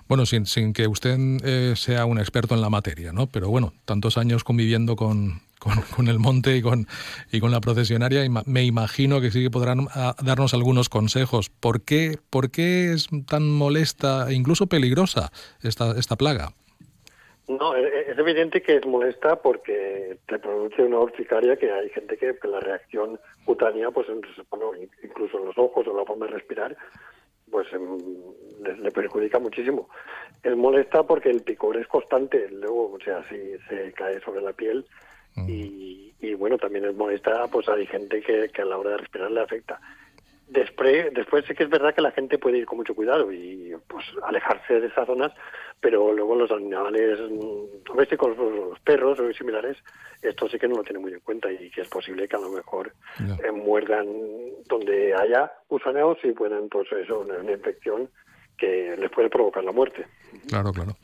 Bueno, 0.09 0.27
sin, 0.27 0.47
sin 0.47 0.73
que 0.73 0.87
usted 0.87 1.17
eh, 1.45 1.75
sea 1.77 2.05
un 2.05 2.19
experto 2.19 2.55
en 2.55 2.61
la 2.61 2.71
materia, 2.71 3.12
¿no? 3.12 3.27
Pero 3.27 3.49
bueno, 3.49 3.73
tantos 3.85 4.19
años 4.19 4.45
conviviendo 4.45 4.97
con, 4.97 5.40
con, 5.97 6.09
el 6.09 6.19
monte 6.19 6.57
y 6.57 6.62
con, 6.62 6.87
y 7.33 7.40
con 7.40 7.51
la 7.51 7.61
procesionaria, 7.61 8.23
me 8.47 8.64
imagino 8.64 9.21
que 9.21 9.31
sí 9.31 9.43
que 9.43 9.51
podrán 9.51 9.87
ah, 9.95 10.14
darnos 10.23 10.55
algunos 10.55 10.88
consejos. 10.88 11.49
¿Por 11.49 11.83
qué, 11.83 12.19
¿Por 12.31 12.51
qué 12.51 12.93
es 12.93 13.09
tan 13.27 13.51
molesta 13.51 14.31
e 14.31 14.35
incluso 14.35 14.67
peligrosa 14.67 15.33
esta, 15.62 15.99
esta 15.99 16.17
plaga? 16.17 16.51
No, 17.47 17.77
e, 17.77 17.83
e, 17.83 18.11
es 18.12 18.19
evidente 18.19 18.62
que 18.62 18.77
es 18.77 18.87
molesta 18.87 19.37
porque 19.37 20.19
te 20.27 20.38
produce 20.38 20.83
una 20.83 20.99
urticaria 20.99 21.57
que 21.57 21.71
hay 21.71 21.90
gente 21.90 22.17
que, 22.17 22.35
la 22.49 22.61
reacción 22.61 23.19
cutánea, 23.45 23.90
pues 23.90 24.07
bueno, 24.51 24.73
incluso 25.03 25.38
en 25.38 25.47
los 25.47 25.59
ojos 25.59 25.87
o 25.87 25.97
la 25.97 26.05
forma 26.05 26.27
de 26.27 26.33
respirar, 26.33 26.77
pues 27.55 27.73
em, 27.73 27.97
le, 28.83 28.90
perjudica 28.90 29.38
muchísimo. 29.38 29.88
Es 30.43 30.57
molesta 30.57 31.05
porque 31.05 31.31
el 31.31 31.43
picor 31.43 31.77
es 31.77 31.87
constante, 31.87 32.49
luego, 32.51 32.90
o 32.95 32.99
sea, 32.99 33.23
si 33.29 33.37
se 33.69 33.93
cae 33.93 34.21
sobre 34.23 34.43
la 34.43 34.53
piel 34.53 34.85
mm. 35.37 35.49
y, 35.49 36.14
y, 36.21 36.35
bueno, 36.35 36.59
también 36.59 36.85
es 36.85 36.97
molesta, 36.97 37.47
pues 37.47 37.69
hay 37.69 37.87
gente 37.87 38.21
que, 38.23 38.49
que 38.53 38.62
a 38.62 38.64
la 38.64 38.77
hora 38.77 38.90
de 38.90 38.97
respirar 38.97 39.31
le 39.31 39.40
afecta. 39.40 39.81
Después, 40.46 41.12
después 41.14 41.44
sí 41.46 41.54
que 41.54 41.64
es 41.64 41.70
verdad 41.70 41.94
que 41.94 42.02
la 42.02 42.12
gente 42.12 42.38
puede 42.38 42.59
ir 42.59 42.66
con 42.66 42.76
mucho 42.76 42.94
cuidado 42.94 43.33
y 43.33 43.72
pues 43.88 44.04
alejarse 44.22 44.78
de 44.78 44.88
esas 44.88 45.07
zonas, 45.07 45.33
pero 45.80 46.12
luego 46.12 46.35
los 46.35 46.50
animales 46.50 47.18
domésticos, 47.85 48.37
los 48.37 48.78
perros 48.80 49.18
o 49.20 49.33
similares, 49.33 49.78
esto 50.20 50.48
sí 50.48 50.59
que 50.59 50.68
no 50.68 50.76
lo 50.76 50.83
tienen 50.83 51.00
muy 51.00 51.12
en 51.12 51.20
cuenta 51.20 51.50
y 51.50 51.70
que 51.70 51.80
es 51.80 51.88
posible 51.88 52.28
que 52.28 52.37
a 52.37 52.40
lo 52.40 52.50
mejor 52.50 52.92
eh, 53.20 53.50
muerdan 53.52 54.07
donde 54.68 55.14
haya 55.14 55.50
gusaneos 55.68 56.18
y 56.22 56.33
puedan, 56.33 56.68
pues 56.68 56.88
eso, 56.92 57.20
una, 57.20 57.50
infección 57.50 58.11
que 58.59 58.96
les 58.98 59.11
puede 59.11 59.30
provocar 59.30 59.64
la 59.64 59.72
muerte. 59.72 60.07
Claro, 60.46 60.72
claro. 60.72 60.94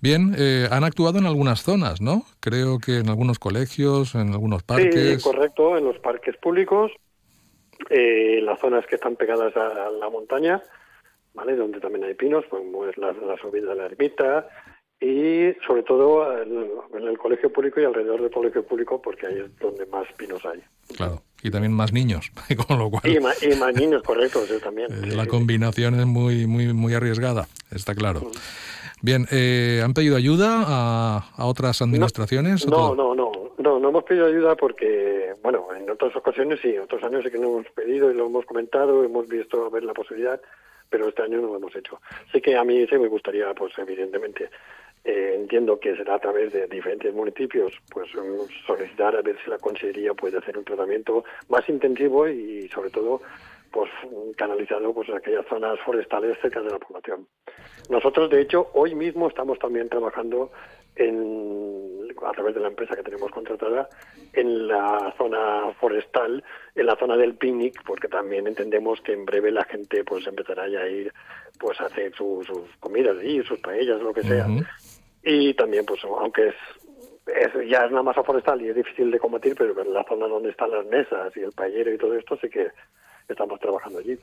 Bien, 0.00 0.34
eh, 0.38 0.68
han 0.70 0.84
actuado 0.84 1.18
en 1.18 1.26
algunas 1.26 1.62
zonas, 1.62 2.00
¿no? 2.00 2.24
Creo 2.38 2.78
que 2.78 2.98
en 2.98 3.08
algunos 3.08 3.38
colegios, 3.38 4.14
en 4.14 4.30
algunos 4.30 4.62
parques. 4.62 5.22
Sí, 5.22 5.22
correcto, 5.22 5.76
en 5.76 5.84
los 5.84 5.98
parques 5.98 6.36
públicos 6.36 6.92
eh, 7.88 8.40
las 8.42 8.58
zonas 8.60 8.86
que 8.86 8.96
están 8.96 9.16
pegadas 9.16 9.56
a, 9.56 9.90
la 9.90 10.08
montaña, 10.10 10.62
¿vale? 11.34 11.56
Donde 11.56 11.80
también 11.80 12.04
hay 12.04 12.14
pinos, 12.14 12.44
pues 12.50 12.96
la, 12.98 13.12
la 13.12 13.36
subida 13.38 13.70
de 13.70 13.76
la 13.76 13.86
ermita 13.86 14.48
y 15.00 15.54
sobre 15.66 15.82
todo 15.82 16.30
en 16.42 17.08
el 17.08 17.16
colegio 17.16 17.50
público 17.50 17.80
y 17.80 17.84
alrededor 17.84 18.20
del 18.20 18.30
colegio 18.30 18.62
público 18.66 19.00
porque 19.00 19.26
ahí 19.26 19.38
es 19.38 19.58
donde 19.58 19.86
más 19.86 20.06
pinos 20.16 20.44
hay. 20.44 20.60
Claro, 20.94 21.22
y 21.42 21.50
también 21.50 21.72
más 21.72 21.92
niños, 21.92 22.30
con 22.66 22.78
lo 22.78 22.90
cual... 22.90 23.02
Y, 23.06 23.18
más, 23.18 23.74
niños, 23.74 24.02
correcto, 24.02 24.40
también. 24.62 24.92
Eh, 24.92 25.14
la 25.16 25.26
combinación 25.26 25.98
es 25.98 26.06
muy, 26.06 26.46
muy, 26.46 26.72
muy 26.74 26.92
arriesgada, 26.92 27.48
está 27.70 27.94
claro. 27.94 28.20
Mm. 28.20 28.30
Bien, 29.02 29.26
eh, 29.30 29.80
¿han 29.82 29.94
pedido 29.94 30.16
ayuda 30.16 30.64
a, 30.66 31.30
a 31.34 31.46
otras 31.46 31.80
administraciones? 31.80 32.66
No, 32.66 32.94
no, 32.94 33.14
no, 33.14 33.32
no, 33.32 33.39
no 33.60 33.88
hemos 33.88 34.04
pedido 34.04 34.26
ayuda 34.26 34.56
porque, 34.56 35.34
bueno, 35.42 35.68
en 35.74 35.88
otras 35.90 36.14
ocasiones 36.16 36.60
sí, 36.60 36.76
otros 36.78 37.02
años 37.02 37.22
sí 37.24 37.30
que 37.30 37.38
no 37.38 37.48
hemos 37.48 37.70
pedido 37.70 38.10
y 38.10 38.14
lo 38.14 38.26
hemos 38.26 38.46
comentado, 38.46 39.04
hemos 39.04 39.28
visto 39.28 39.66
a 39.66 39.70
ver 39.70 39.84
la 39.84 39.92
posibilidad, 39.92 40.40
pero 40.88 41.08
este 41.08 41.22
año 41.22 41.40
no 41.40 41.48
lo 41.48 41.56
hemos 41.56 41.76
hecho. 41.76 42.00
Sí 42.32 42.40
que 42.40 42.56
a 42.56 42.64
mí 42.64 42.86
sí 42.86 42.98
me 42.98 43.08
gustaría, 43.08 43.52
pues 43.54 43.72
evidentemente, 43.78 44.50
eh, 45.04 45.34
entiendo 45.36 45.78
que 45.78 45.96
será 45.96 46.14
a 46.14 46.18
través 46.18 46.52
de 46.52 46.66
diferentes 46.66 47.12
municipios, 47.14 47.72
pues 47.92 48.08
solicitar 48.66 49.16
a 49.16 49.22
ver 49.22 49.36
si 49.44 49.50
la 49.50 49.58
Consejería 49.58 50.14
puede 50.14 50.38
hacer 50.38 50.56
un 50.56 50.64
tratamiento 50.64 51.24
más 51.48 51.68
intensivo 51.68 52.28
y 52.28 52.68
sobre 52.68 52.90
todo 52.90 53.20
pues 53.70 53.90
canalizado 54.36 54.92
pues 54.92 55.08
aquellas 55.10 55.46
zonas 55.46 55.78
forestales 55.80 56.36
cerca 56.40 56.60
de 56.60 56.70
la 56.70 56.78
población. 56.78 57.26
Nosotros, 57.88 58.28
de 58.30 58.40
hecho, 58.40 58.68
hoy 58.74 58.94
mismo 58.94 59.28
estamos 59.28 59.58
también 59.58 59.88
trabajando 59.88 60.50
en, 60.96 61.59
a 62.26 62.32
través 62.32 62.54
de 62.54 62.60
la 62.60 62.68
empresa 62.68 62.96
que 62.96 63.02
tenemos 63.02 63.30
contratada 63.30 63.88
en 64.32 64.68
la 64.68 65.14
zona 65.16 65.72
forestal, 65.80 66.42
en 66.74 66.86
la 66.86 66.96
zona 66.96 67.16
del 67.16 67.34
picnic, 67.34 67.82
porque 67.84 68.08
también 68.08 68.46
entendemos 68.46 69.00
que 69.00 69.12
en 69.12 69.24
breve 69.24 69.50
la 69.50 69.64
gente 69.64 70.04
pues 70.04 70.26
empezará 70.26 70.68
ya 70.68 70.80
a 70.80 70.88
ir 70.88 71.12
pues 71.58 71.80
a 71.80 71.86
hacer 71.86 72.14
sus 72.14 72.46
comidas 72.80 73.16
y 73.22 73.42
sus 73.42 73.58
paellas, 73.60 74.00
lo 74.00 74.14
que 74.14 74.22
sea. 74.22 74.46
Y 75.22 75.52
también, 75.54 75.84
pues 75.84 76.00
aunque 76.04 76.48
es, 76.48 76.54
es, 77.26 77.68
ya 77.68 77.84
es 77.84 77.92
una 77.92 78.02
masa 78.02 78.22
forestal 78.22 78.60
y 78.62 78.68
es 78.68 78.76
difícil 78.76 79.10
de 79.10 79.18
combatir, 79.18 79.54
pero 79.54 79.78
en 79.80 79.92
la 79.92 80.04
zona 80.04 80.26
donde 80.26 80.50
están 80.50 80.70
las 80.70 80.86
mesas 80.86 81.36
y 81.36 81.40
el 81.40 81.52
paellero 81.52 81.92
y 81.92 81.98
todo 81.98 82.14
esto 82.14 82.38
sí 82.40 82.48
que 82.48 82.68
estamos 83.28 83.60
trabajando 83.60 83.98
allí. 83.98 84.18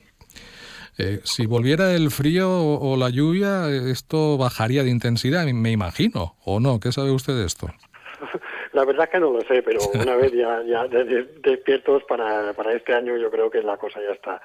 Eh, 0.98 1.22
si 1.24 1.46
volviera 1.46 1.94
el 1.94 2.10
frío 2.10 2.50
o, 2.50 2.98
la 2.98 3.10
lluvia, 3.10 3.70
esto 3.70 4.38
bajaría 4.38 4.84
de 4.84 4.90
intensidad, 4.90 5.46
me 5.46 5.72
imagino, 5.72 6.36
¿o 6.44 6.60
no? 6.60 6.80
¿Qué 6.80 6.92
sabe 6.92 7.12
usted 7.12 7.36
de 7.36 7.46
esto? 7.46 7.68
La 8.74 8.86
verdad 8.86 9.06
es 9.06 9.12
que 9.12 9.20
no 9.20 9.32
lo 9.32 9.42
sé, 9.42 9.62
pero 9.64 9.80
una 9.94 10.16
vez 10.16 10.32
ya, 10.32 10.62
ya 10.64 10.88
despiertos 10.88 12.04
para, 12.04 12.54
para 12.54 12.74
este 12.74 12.94
año 12.94 13.18
yo 13.18 13.30
creo 13.30 13.50
que 13.50 13.62
la 13.62 13.78
cosa 13.78 14.00
ya 14.02 14.14
está. 14.14 14.42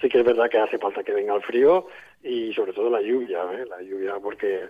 Sí 0.00 0.08
que 0.08 0.18
es 0.18 0.24
verdad 0.24 0.50
que 0.50 0.58
hace 0.58 0.78
falta 0.78 1.04
que 1.04 1.12
venga 1.12 1.34
el 1.34 1.42
frío 1.42 1.86
y 2.22 2.52
sobre 2.54 2.72
todo 2.72 2.90
la 2.90 3.00
lluvia, 3.00 3.38
¿eh? 3.52 3.64
la 3.68 3.80
lluvia 3.82 4.14
porque 4.20 4.68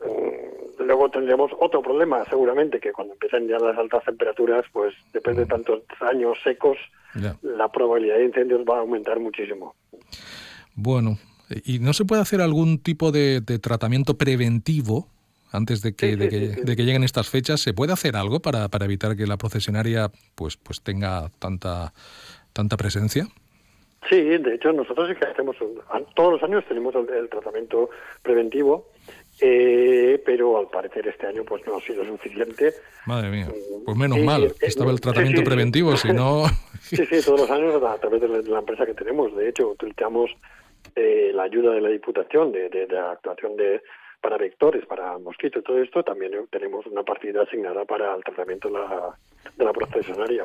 mm, 0.00 0.82
luego 0.84 1.10
tendremos 1.10 1.50
otro 1.58 1.80
problema 1.80 2.24
seguramente 2.28 2.78
que 2.78 2.92
cuando 2.92 3.14
empiecen 3.14 3.48
ya 3.48 3.58
las 3.58 3.78
altas 3.78 4.04
temperaturas, 4.04 4.64
pues 4.72 4.94
después 5.12 5.36
de 5.36 5.46
tantos 5.46 5.82
años 6.00 6.38
secos, 6.44 6.76
la 7.42 7.68
probabilidad 7.68 8.16
de 8.16 8.26
incendios 8.26 8.62
va 8.68 8.76
a 8.76 8.80
aumentar 8.80 9.18
muchísimo. 9.18 9.74
Bueno, 10.74 11.18
¿y 11.64 11.78
no 11.78 11.92
se 11.92 12.04
puede 12.04 12.22
hacer 12.22 12.40
algún 12.40 12.78
tipo 12.78 13.12
de, 13.12 13.40
tratamiento 13.60 14.16
preventivo 14.16 15.08
antes 15.50 15.82
de 15.82 15.94
que, 15.94 16.16
de, 16.16 16.28
que, 16.28 16.84
lleguen 16.84 17.04
estas 17.04 17.28
fechas? 17.28 17.60
¿Se 17.60 17.72
puede 17.72 17.92
hacer 17.92 18.16
algo 18.16 18.40
para, 18.40 18.68
para 18.68 18.84
evitar 18.84 19.16
que 19.16 19.26
la 19.26 19.36
procesionaria 19.36 20.10
pues, 20.34 20.56
pues 20.56 20.80
tenga 20.82 21.30
tanta, 21.38 21.92
tanta 22.52 22.76
presencia? 22.76 23.26
Sí, 24.08 24.16
de 24.16 24.54
hecho 24.54 24.72
nosotros 24.72 25.08
sí 25.08 25.14
que 25.14 25.26
hacemos, 25.26 25.56
todos 26.14 26.32
los 26.32 26.42
años 26.42 26.64
tenemos 26.66 26.94
el 26.94 27.28
tratamiento 27.28 27.90
preventivo 28.22 28.86
eh, 29.42 30.22
pero 30.24 30.58
al 30.58 30.68
parecer 30.68 31.06
este 31.08 31.26
año 31.26 31.44
pues 31.44 31.66
no 31.66 31.76
ha 31.76 31.80
sido 31.80 32.04
suficiente. 32.04 32.74
Madre 33.06 33.30
mía, 33.30 33.46
mm, 33.46 33.84
pues 33.84 33.96
menos 33.96 34.18
mal, 34.18 34.44
eh, 34.44 34.52
estaba 34.60 34.90
el 34.90 35.00
tratamiento 35.00 35.42
preventivo, 35.42 35.96
si 35.96 36.12
no... 36.12 36.44
sí, 36.82 36.96
sí, 36.96 37.24
todos 37.24 37.40
los 37.40 37.50
años 37.50 37.82
a 37.82 37.98
través 37.98 38.20
de 38.20 38.28
la, 38.28 38.58
empresa 38.58 38.84
que 38.84 38.92
tenemos, 38.92 39.34
de 39.34 39.48
hecho 39.48 39.68
utilizamos 39.68 40.30
eh, 40.94 41.30
la 41.32 41.44
ayuda 41.44 41.72
de 41.72 41.80
la 41.80 41.88
Diputación 41.88 42.52
de, 42.52 42.68
de, 42.68 42.98
actuación 42.98 43.56
de 43.56 43.82
para 44.20 44.36
vectores, 44.36 44.86
para 44.86 45.18
mosquitos 45.18 45.62
y 45.62 45.64
todo 45.64 45.82
esto, 45.82 46.02
también 46.02 46.32
tenemos 46.50 46.86
una 46.86 47.02
partida 47.02 47.42
asignada 47.42 47.84
para 47.84 48.14
el 48.14 48.22
tratamiento 48.22 48.68
de 48.68 48.74
la, 48.74 49.16
de 49.56 49.64
la 49.64 49.72
procesionaria. 49.72 50.44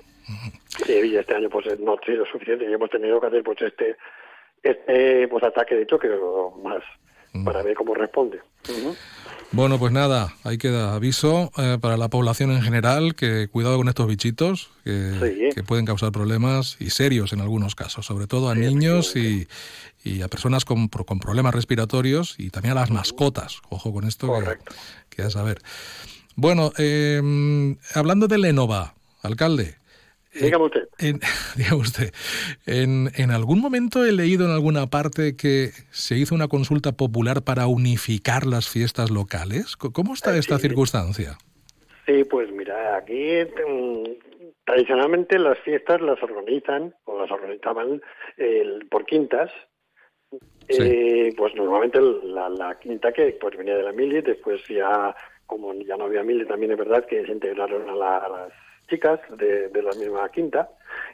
y 0.87 1.15
este 1.15 1.35
año 1.35 1.49
pues 1.49 1.79
no 1.79 1.93
ha 1.93 2.05
sido 2.05 2.25
suficiente 2.25 2.69
y 2.69 2.73
hemos 2.73 2.89
tenido 2.89 3.19
que 3.19 3.27
hacer 3.27 3.43
pues 3.43 3.61
este, 3.61 3.95
este 4.63 5.27
pues 5.27 5.43
ataque 5.43 5.75
de 5.75 5.87
choque 5.87 6.09
más 6.63 6.83
para 7.43 7.63
ver 7.63 7.75
cómo 7.75 7.93
responde. 7.93 8.39
Bueno, 9.51 9.79
pues 9.79 9.93
nada, 9.93 10.33
hay 10.43 10.57
que 10.57 10.69
dar 10.69 10.93
aviso 10.95 11.51
eh, 11.57 11.77
para 11.79 11.97
la 11.97 12.09
población 12.09 12.51
en 12.51 12.61
general 12.61 13.15
que 13.15 13.47
cuidado 13.47 13.77
con 13.77 13.87
estos 13.87 14.07
bichitos 14.07 14.71
que, 14.83 15.63
pueden 15.65 15.85
causar 15.85 16.11
problemas 16.11 16.77
y 16.79 16.89
serios 16.89 17.31
en 17.31 17.41
algunos 17.41 17.75
casos, 17.75 18.05
sobre 18.05 18.27
todo 18.27 18.49
a 18.49 18.55
niños 18.55 19.15
y, 19.15 19.47
y, 20.03 20.21
a 20.21 20.27
personas 20.27 20.65
con, 20.65 20.89
con, 20.89 21.19
problemas 21.19 21.55
respiratorios 21.55 22.35
y 22.37 22.49
también 22.49 22.73
a 22.73 22.81
las 22.81 22.91
mascotas. 22.91 23.61
Ojo 23.69 23.93
con 23.93 24.05
esto, 24.05 24.33
que, 25.09 25.21
a 25.21 25.29
saber. 25.29 25.61
Bueno, 26.35 26.71
eh, 26.77 27.21
hablando 27.93 28.27
de 28.27 28.37
Lenova, 28.37 28.95
alcalde, 29.21 29.77
Dígame 30.41 30.65
usted. 30.65 30.87
En, 30.99 31.19
usted, 31.73 32.11
en, 32.65 33.31
algún 33.31 33.61
momento 33.61 34.03
he 34.03 34.11
leído 34.11 34.45
en 34.45 34.51
alguna 34.51 34.87
parte 34.87 35.35
que 35.37 35.69
se 35.91 36.15
hizo 36.15 36.35
una 36.35 36.47
consulta 36.47 36.91
popular 36.91 37.43
para 37.43 37.67
unificar 37.67 38.45
las 38.45 38.69
fiestas 38.69 39.11
locales. 39.11 39.77
¿Cómo 39.77 40.13
está 40.13 40.35
esta 40.37 40.57
circunstancia? 40.57 41.37
Sí, 42.05 42.23
pues 42.25 42.51
mira, 42.51 42.97
aquí 42.97 43.37
mm, 43.67 44.03
tradicionalmente 44.65 45.39
las 45.39 45.57
fiestas 45.59 46.01
las 46.01 46.21
organizan 46.21 46.93
o 47.05 47.19
las 47.19 47.31
organizaban 47.31 48.01
por 48.89 49.05
quintas. 49.05 49.51
Eh, 50.67 51.33
pues 51.37 51.53
normalmente 51.55 51.99
la, 52.01 52.77
quinta 52.81 53.11
que 53.13 53.37
pues 53.39 53.55
venía 53.55 53.77
de 53.77 53.83
la 53.83 53.91
mili, 53.91 54.21
después 54.21 54.61
ya 54.67 55.15
como 55.45 55.73
ya 55.75 55.95
no 55.95 56.05
había 56.05 56.23
mili, 56.23 56.45
también 56.45 56.71
es 56.71 56.77
verdad 56.77 57.05
que 57.05 57.23
se 57.23 57.31
integraron 57.31 57.87
a, 57.87 58.17
a 58.17 58.29
las 58.29 58.53
chicas 58.87 59.19
de, 59.37 59.69
la 59.81 59.91
misma 59.91 60.29
quinta 60.29 60.69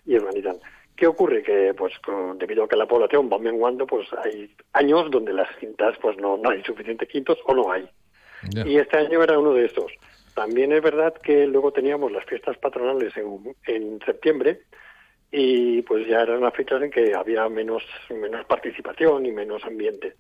y 0.06 0.16
organizan. 0.16 0.58
¿Qué 0.96 1.08
ocurre? 1.08 1.42
Que 1.42 1.74
pues 1.74 1.94
debido 2.38 2.64
a 2.64 2.68
que 2.68 2.76
la 2.76 2.88
población 2.88 3.30
va 3.32 3.40
menguando, 3.40 3.88
pues 3.88 4.08
hay 4.24 4.54
años 4.74 5.10
donde 5.10 5.34
las 5.34 5.50
quintas 5.58 5.98
pues 6.02 6.18
no, 6.18 6.38
no 6.38 6.50
hay 6.50 6.64
suficientes 6.64 7.10
quintos 7.10 7.40
o 7.46 7.56
no 7.56 7.72
hay. 7.72 7.90
Y 8.66 8.78
este 8.78 8.98
año 8.98 9.24
era 9.24 9.40
uno 9.40 9.54
de 9.54 9.66
estos. 9.66 9.92
También 10.36 10.72
es 10.72 10.82
verdad 10.82 11.14
que 11.14 11.46
luego 11.48 11.72
teníamos 11.72 12.12
las 12.12 12.26
fiestas 12.26 12.58
patronales 12.58 13.16
en, 13.18 13.56
en 13.68 14.00
septiembre 14.06 14.62
y 15.32 15.82
pues 15.84 16.08
ya 16.08 16.22
eran 16.22 16.42
las 16.42 16.54
fechas 16.54 16.82
en 16.82 16.92
que 16.92 17.14
había 17.14 17.48
menos, 17.50 17.84
menos 18.10 18.46
participación 18.46 19.26
y 19.26 19.32
menos 19.32 19.64
ambiente. 19.64 20.16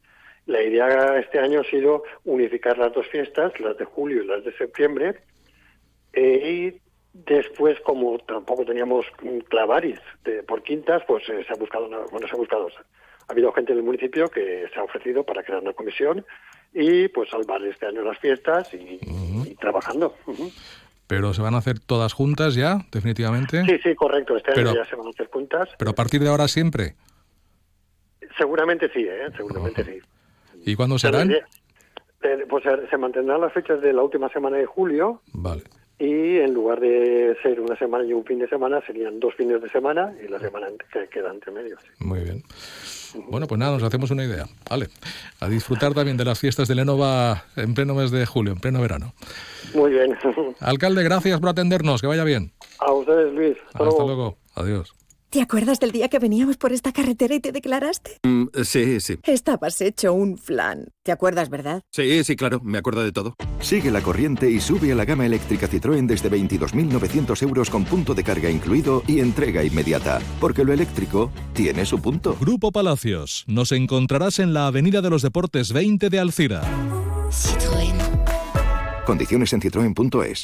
La 0.45 0.61
idea 0.63 1.19
este 1.19 1.39
año 1.39 1.61
ha 1.61 1.63
sido 1.65 2.03
unificar 2.23 2.77
las 2.77 2.93
dos 2.93 3.07
fiestas, 3.07 3.59
las 3.59 3.77
de 3.77 3.85
julio 3.85 4.23
y 4.23 4.27
las 4.27 4.43
de 4.43 4.53
septiembre, 4.57 5.15
eh, 6.13 6.73
y 6.73 6.81
después, 7.13 7.79
como 7.81 8.17
tampoco 8.19 8.65
teníamos 8.65 9.05
clavaris 9.49 9.99
de, 10.23 10.43
por 10.43 10.63
quintas, 10.63 11.03
pues 11.07 11.27
eh, 11.29 11.43
se 11.45 11.53
ha 11.53 11.57
buscado, 11.57 11.85
una, 11.87 11.99
bueno, 12.11 12.27
se 12.27 12.33
ha 12.33 12.37
buscado, 12.37 12.67
ha 13.27 13.31
habido 13.31 13.51
gente 13.53 13.73
del 13.73 13.83
municipio 13.83 14.27
que 14.29 14.67
se 14.73 14.79
ha 14.79 14.83
ofrecido 14.83 15.23
para 15.23 15.43
crear 15.43 15.61
una 15.61 15.73
comisión 15.73 16.25
y 16.73 17.07
pues 17.09 17.29
salvar 17.29 17.61
este 17.63 17.85
año 17.85 18.01
las 18.01 18.17
fiestas 18.19 18.73
y, 18.73 18.99
y 19.45 19.55
trabajando. 19.55 20.15
Pero 21.07 21.33
se 21.33 21.41
van 21.41 21.55
a 21.55 21.57
hacer 21.57 21.79
todas 21.79 22.13
juntas 22.13 22.55
ya, 22.55 22.77
definitivamente. 22.91 23.65
Sí, 23.65 23.77
sí, 23.83 23.95
correcto. 23.95 24.37
Este 24.37 24.51
año 24.51 24.69
Pero- 24.71 24.75
ya 24.75 24.89
se 24.89 24.95
van 24.95 25.07
a 25.07 25.09
hacer 25.09 25.27
juntas. 25.29 25.67
Pero 25.77 25.91
a 25.91 25.95
partir 25.95 26.21
de 26.21 26.29
ahora 26.29 26.47
siempre. 26.47 26.95
Seguramente 28.37 28.89
sí, 28.93 29.05
¿eh? 29.07 29.27
Seguramente 29.35 29.83
sí. 29.83 29.99
¿Y 30.65 30.75
cuándo 30.75 30.95
Pero 31.01 31.17
serán? 31.19 31.31
eh, 31.31 31.41
eh, 32.23 32.45
pues 32.49 32.63
se 32.89 32.97
mantendrán 32.97 33.41
las 33.41 33.51
fechas 33.51 33.81
de 33.81 33.91
la 33.93 34.03
última 34.03 34.29
semana 34.29 34.57
de 34.57 34.65
julio 34.65 35.21
Vale. 35.33 35.63
Y 36.01 36.39
en 36.39 36.51
lugar 36.51 36.79
de 36.79 37.37
ser 37.43 37.61
una 37.61 37.77
semana 37.77 38.03
y 38.03 38.11
un 38.11 38.25
fin 38.25 38.39
de 38.39 38.47
semana 38.47 38.81
serían 38.87 39.19
dos 39.19 39.35
fines 39.35 39.61
de 39.61 39.69
semana 39.69 40.11
y 40.23 40.27
la 40.27 40.39
semana 40.39 40.67
que 40.91 41.07
queda 41.09 41.29
entre 41.29 41.51
medio. 41.51 41.77
sí. 41.79 42.03
Muy 42.03 42.21
bien. 42.21 42.43
Bueno, 43.29 43.45
pues 43.45 43.59
nada, 43.59 43.73
nos 43.73 43.83
hacemos 43.83 44.09
una 44.09 44.23
idea. 44.23 44.45
Vale. 44.67 44.87
A 45.41 45.47
disfrutar 45.47 45.93
también 45.93 46.17
de 46.17 46.25
las 46.25 46.39
fiestas 46.39 46.67
de 46.67 46.73
Lenova 46.73 47.43
en 47.55 47.75
pleno 47.75 47.93
mes 47.93 48.09
de 48.09 48.25
julio, 48.25 48.53
en 48.53 48.59
pleno 48.59 48.81
verano. 48.81 49.13
Muy 49.75 49.91
bien. 49.91 50.17
Alcalde, 50.59 51.03
gracias 51.03 51.39
por 51.39 51.49
atendernos. 51.49 52.01
Que 52.01 52.07
vaya 52.07 52.23
bien. 52.23 52.51
A 52.79 52.91
ustedes, 52.93 53.31
Luis. 53.33 53.57
Hasta, 53.67 53.83
Hasta 53.83 54.03
luego. 54.03 54.05
luego. 54.07 54.37
Adiós. 54.55 55.00
¿Te 55.31 55.39
acuerdas 55.41 55.79
del 55.79 55.93
día 55.93 56.09
que 56.09 56.19
veníamos 56.19 56.57
por 56.57 56.73
esta 56.73 56.91
carretera 56.91 57.33
y 57.33 57.39
te 57.39 57.53
declaraste? 57.53 58.17
Mm, 58.23 58.47
sí, 58.65 58.99
sí. 58.99 59.17
Estabas 59.23 59.79
hecho 59.79 60.11
un 60.11 60.37
flan. 60.37 60.89
¿Te 61.03 61.13
acuerdas, 61.13 61.49
verdad? 61.49 61.83
Sí, 61.89 62.25
sí, 62.25 62.35
claro, 62.35 62.59
me 62.61 62.77
acuerdo 62.77 63.01
de 63.01 63.13
todo. 63.13 63.35
Sigue 63.61 63.91
la 63.91 64.01
corriente 64.01 64.51
y 64.51 64.59
sube 64.59 64.91
a 64.91 64.95
la 64.95 65.05
gama 65.05 65.25
eléctrica 65.25 65.69
Citroën 65.69 66.05
desde 66.05 66.29
22.900 66.29 67.43
euros 67.43 67.69
con 67.69 67.85
punto 67.85 68.13
de 68.13 68.25
carga 68.25 68.49
incluido 68.49 69.03
y 69.07 69.21
entrega 69.21 69.63
inmediata. 69.63 70.19
Porque 70.41 70.65
lo 70.65 70.73
eléctrico 70.73 71.31
tiene 71.53 71.85
su 71.85 72.01
punto. 72.01 72.35
Grupo 72.37 72.73
Palacios. 72.73 73.45
Nos 73.47 73.71
encontrarás 73.71 74.37
en 74.39 74.53
la 74.53 74.67
Avenida 74.67 75.01
de 75.01 75.11
los 75.11 75.21
Deportes 75.21 75.71
20 75.71 76.09
de 76.09 76.19
Alcira. 76.19 76.61
Condiciones 79.05 79.53
en 79.53 79.61
citroen.es. 79.61 80.43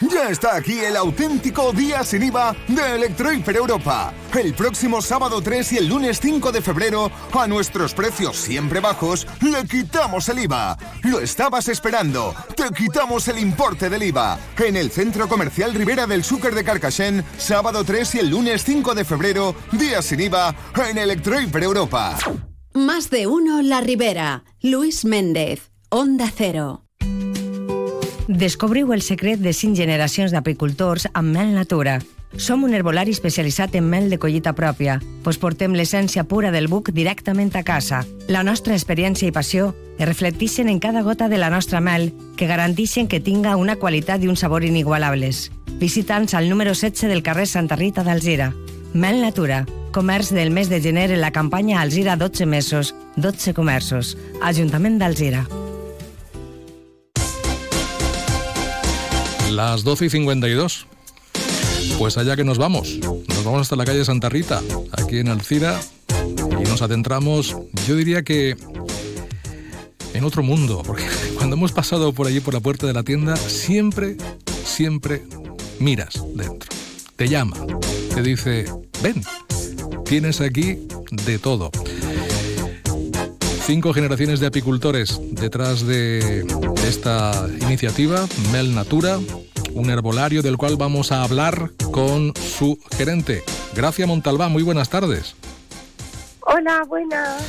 Ya 0.00 0.28
está 0.28 0.56
aquí 0.56 0.80
el 0.80 0.94
auténtico 0.94 1.72
día 1.72 2.04
sin 2.04 2.22
IVA 2.22 2.54
de 2.68 2.96
Electrohiper 2.96 3.56
Europa. 3.56 4.12
El 4.38 4.52
próximo 4.52 5.00
sábado 5.00 5.40
3 5.40 5.72
y 5.72 5.78
el 5.78 5.88
lunes 5.88 6.20
5 6.20 6.52
de 6.52 6.60
febrero, 6.60 7.10
a 7.32 7.46
nuestros 7.46 7.94
precios 7.94 8.36
siempre 8.36 8.80
bajos, 8.80 9.26
le 9.40 9.66
quitamos 9.66 10.28
el 10.28 10.40
IVA. 10.40 10.76
Lo 11.04 11.20
estabas 11.20 11.68
esperando. 11.68 12.34
Te 12.54 12.68
quitamos 12.74 13.26
el 13.28 13.38
importe 13.38 13.88
del 13.88 14.02
IVA. 14.02 14.38
En 14.58 14.76
el 14.76 14.90
Centro 14.90 15.28
Comercial 15.28 15.72
Rivera 15.72 16.06
del 16.06 16.24
Súcar 16.24 16.54
de 16.54 16.64
Carcassén, 16.64 17.24
sábado 17.38 17.82
3 17.82 18.16
y 18.16 18.18
el 18.18 18.28
lunes 18.28 18.64
5 18.64 18.94
de 18.94 19.04
febrero, 19.04 19.54
día 19.72 20.02
sin 20.02 20.20
IVA 20.20 20.54
en 20.90 20.98
Electrohiper 20.98 21.62
Europa. 21.62 22.18
Más 22.74 23.08
de 23.08 23.26
uno 23.26 23.62
La 23.62 23.80
Ribera. 23.80 24.44
Luis 24.60 25.06
Méndez. 25.06 25.70
Onda 25.88 26.30
Cero. 26.36 26.85
Descobriu 28.28 28.92
el 28.92 29.02
secret 29.06 29.38
de 29.38 29.52
5 29.54 29.78
generacions 29.78 30.32
d'apicultors 30.34 31.06
amb 31.14 31.30
mel 31.30 31.52
natura. 31.54 32.00
Som 32.42 32.64
un 32.66 32.74
herbolari 32.74 33.12
especialitzat 33.14 33.76
en 33.78 33.86
mel 33.86 34.10
de 34.10 34.18
collita 34.18 34.50
pròpia, 34.52 34.98
pues 35.22 35.38
portem 35.38 35.76
l'essència 35.78 36.24
pura 36.26 36.50
del 36.50 36.66
buc 36.66 36.90
directament 36.90 37.54
a 37.54 37.62
casa. 37.62 38.02
La 38.26 38.42
nostra 38.42 38.74
experiència 38.74 39.28
i 39.28 39.32
passió 39.32 39.76
es 39.96 40.08
reflecteixen 40.08 40.68
en 40.68 40.80
cada 40.82 41.04
gota 41.06 41.28
de 41.30 41.38
la 41.38 41.50
nostra 41.54 41.80
mel, 41.80 42.10
que 42.36 42.48
garanteixen 42.50 43.06
que 43.06 43.20
tinga 43.22 43.54
una 43.56 43.76
qualitat 43.76 44.24
i 44.24 44.28
un 44.28 44.36
sabor 44.36 44.64
inigualables. 44.66 45.52
Visita'ns 45.78 46.34
al 46.34 46.50
número 46.50 46.74
16 46.74 47.08
del 47.08 47.22
carrer 47.22 47.46
Santa 47.46 47.76
Rita 47.76 48.02
d'Alzira. 48.02 48.52
Mel 48.92 49.20
Natura, 49.22 49.66
comerç 49.92 50.32
del 50.34 50.50
mes 50.50 50.68
de 50.68 50.80
gener 50.82 51.12
en 51.12 51.20
la 51.20 51.30
campanya 51.30 51.80
Alzira 51.80 52.16
12 52.16 52.44
mesos, 52.44 52.94
12 53.16 53.54
comerços. 53.54 54.16
Ajuntament 54.42 54.98
d'Alzira. 54.98 55.46
Las 59.50 59.84
12 59.84 60.06
y 60.06 60.10
52. 60.10 60.86
Pues 61.98 62.18
allá 62.18 62.36
que 62.36 62.44
nos 62.44 62.58
vamos. 62.58 62.98
Nos 63.00 63.44
vamos 63.44 63.62
hasta 63.62 63.76
la 63.76 63.84
calle 63.84 64.04
Santa 64.04 64.28
Rita, 64.28 64.62
aquí 64.92 65.18
en 65.18 65.28
Alcira, 65.28 65.80
y 66.60 66.68
nos 66.68 66.82
adentramos, 66.82 67.56
yo 67.86 67.96
diría 67.96 68.22
que 68.22 68.56
en 70.12 70.24
otro 70.24 70.42
mundo, 70.42 70.82
porque 70.86 71.06
cuando 71.36 71.56
hemos 71.56 71.72
pasado 71.72 72.12
por 72.12 72.26
allí 72.26 72.40
por 72.40 72.54
la 72.54 72.60
puerta 72.60 72.86
de 72.86 72.92
la 72.92 73.02
tienda, 73.02 73.36
siempre, 73.36 74.16
siempre 74.64 75.22
miras 75.78 76.22
dentro. 76.34 76.70
Te 77.16 77.28
llama, 77.28 77.56
te 78.14 78.22
dice, 78.22 78.66
ven, 79.02 79.22
tienes 80.04 80.40
aquí 80.40 80.86
de 81.10 81.38
todo. 81.38 81.70
Cinco 83.66 83.92
generaciones 83.92 84.38
de 84.38 84.46
apicultores 84.46 85.20
detrás 85.32 85.84
de 85.84 86.46
esta 86.86 87.48
iniciativa, 87.62 88.24
Mel 88.52 88.72
Natura, 88.72 89.18
un 89.74 89.90
herbolario 89.90 90.40
del 90.40 90.56
cual 90.56 90.76
vamos 90.76 91.10
a 91.10 91.24
hablar 91.24 91.72
con 91.90 92.32
su 92.36 92.78
gerente. 92.96 93.42
Gracia 93.74 94.06
Montalbán, 94.06 94.52
muy 94.52 94.62
buenas 94.62 94.88
tardes. 94.88 95.34
Hola, 96.42 96.84
buenas. 96.88 97.42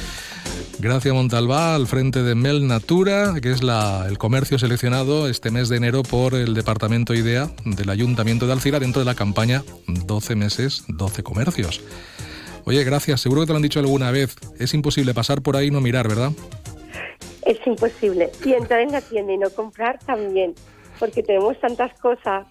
Gracia 0.79 1.13
Montalbá 1.13 1.75
al 1.75 1.85
frente 1.85 2.23
de 2.23 2.33
Mel 2.33 2.67
Natura, 2.67 3.35
que 3.39 3.51
es 3.51 3.61
la, 3.61 4.07
el 4.09 4.17
comercio 4.17 4.57
seleccionado 4.57 5.27
este 5.27 5.51
mes 5.51 5.69
de 5.69 5.77
enero 5.77 6.01
por 6.01 6.33
el 6.33 6.55
Departamento 6.55 7.13
IDEA 7.13 7.51
del 7.63 7.91
Ayuntamiento 7.91 8.47
de 8.47 8.53
Alcira 8.53 8.79
dentro 8.79 9.01
de 9.01 9.05
la 9.05 9.13
campaña 9.13 9.63
12 9.85 10.35
meses, 10.35 10.83
12 10.87 11.21
comercios. 11.21 11.83
Oye, 12.67 12.83
gracias, 12.83 13.21
seguro 13.21 13.39
que 13.41 13.47
te 13.47 13.53
lo 13.53 13.55
han 13.55 13.63
dicho 13.63 13.79
alguna 13.79 14.11
vez. 14.11 14.35
Es 14.59 14.73
imposible 14.73 15.13
pasar 15.13 15.41
por 15.41 15.55
ahí 15.55 15.67
y 15.67 15.71
no 15.71 15.79
mirar, 15.79 16.09
¿verdad? 16.09 16.31
Es 17.45 17.65
imposible. 17.65 18.29
Y 18.43 18.51
entrar 18.51 18.81
en 18.81 18.91
la 18.91 18.99
tienda 18.99 19.31
y 19.31 19.37
no 19.37 19.49
comprar 19.51 19.99
también, 19.99 20.53
porque 20.99 21.23
tenemos 21.23 21.57
tantas 21.61 21.97
cosas. 22.01 22.45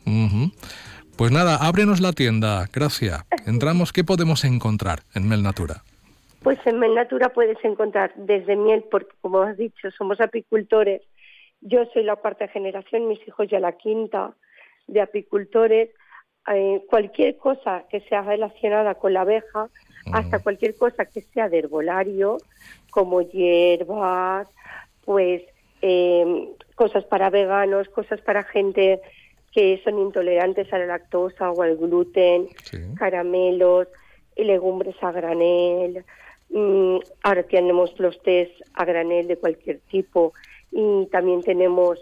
Pues 1.18 1.30
nada, 1.32 1.56
ábrenos 1.56 2.00
la 2.00 2.14
tienda, 2.14 2.64
Gracia. 2.72 3.26
Entramos, 3.44 3.92
¿qué 3.92 4.04
podemos 4.04 4.44
encontrar 4.44 5.00
en 5.14 5.28
Mel 5.28 5.42
Natura? 5.42 5.82
Pues 6.42 6.58
en 6.64 6.78
Mel 6.78 6.94
Natura 6.94 7.28
puedes 7.28 7.62
encontrar 7.62 8.14
desde 8.16 8.56
miel, 8.56 8.86
porque 8.90 9.14
como 9.20 9.42
has 9.42 9.58
dicho, 9.58 9.90
somos 9.98 10.18
apicultores. 10.22 11.02
Yo 11.60 11.84
soy 11.92 12.04
la 12.04 12.16
cuarta 12.16 12.48
generación, 12.48 13.06
mis 13.06 13.20
hijos 13.28 13.48
ya 13.50 13.60
la 13.60 13.72
quinta 13.72 14.34
de 14.86 15.02
apicultores. 15.02 15.90
Eh, 16.54 16.82
cualquier 16.88 17.36
cosa 17.36 17.84
que 17.90 18.00
sea 18.08 18.22
relacionada 18.22 18.94
con 18.94 19.12
la 19.12 19.22
abeja, 19.22 19.68
hasta 20.12 20.38
cualquier 20.40 20.76
cosa 20.76 21.06
que 21.06 21.22
sea 21.22 21.48
de 21.48 21.58
herbolario, 21.58 22.38
como 22.90 23.22
hierbas, 23.22 24.48
pues 25.04 25.42
eh, 25.82 26.48
cosas 26.74 27.04
para 27.04 27.30
veganos, 27.30 27.88
cosas 27.88 28.20
para 28.20 28.44
gente 28.44 29.00
que 29.52 29.80
son 29.84 29.98
intolerantes 29.98 30.72
a 30.72 30.78
la 30.78 30.86
lactosa 30.86 31.50
o 31.50 31.62
al 31.62 31.76
gluten, 31.76 32.48
caramelos, 32.96 33.88
y 34.36 34.44
legumbres 34.44 34.94
a 35.02 35.10
granel. 35.10 36.04
Mm, 36.50 36.98
ahora 37.22 37.42
tenemos 37.44 37.98
los 37.98 38.22
tés 38.22 38.50
a 38.74 38.84
granel 38.84 39.26
de 39.26 39.38
cualquier 39.38 39.80
tipo 39.90 40.34
y 40.70 41.06
también 41.06 41.42
tenemos, 41.42 41.98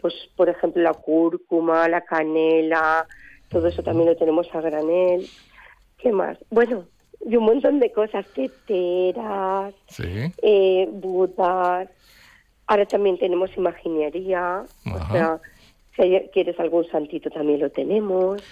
pues, 0.00 0.14
por 0.36 0.48
ejemplo, 0.48 0.82
la 0.82 0.92
cúrcuma, 0.92 1.88
la 1.88 2.02
canela, 2.02 3.06
todo 3.48 3.68
eso 3.68 3.82
también 3.82 4.10
lo 4.10 4.16
tenemos 4.16 4.54
a 4.54 4.60
granel. 4.60 5.26
¿Qué 5.96 6.12
más? 6.12 6.38
Bueno, 6.50 6.84
y 7.26 7.36
un 7.36 7.44
montón 7.44 7.80
de 7.80 7.90
cosas, 7.92 8.26
teteras, 8.34 9.74
Sí. 9.88 10.32
eh, 10.42 10.88
budas. 10.90 11.88
Ahora 12.66 12.86
también 12.86 13.18
tenemos 13.18 13.50
imaginería, 13.56 14.62
o 14.92 15.12
sea, 15.12 15.40
si 15.96 16.20
quieres 16.32 16.58
algún 16.60 16.86
santito 16.90 17.30
también 17.30 17.60
lo 17.60 17.70
tenemos. 17.70 18.42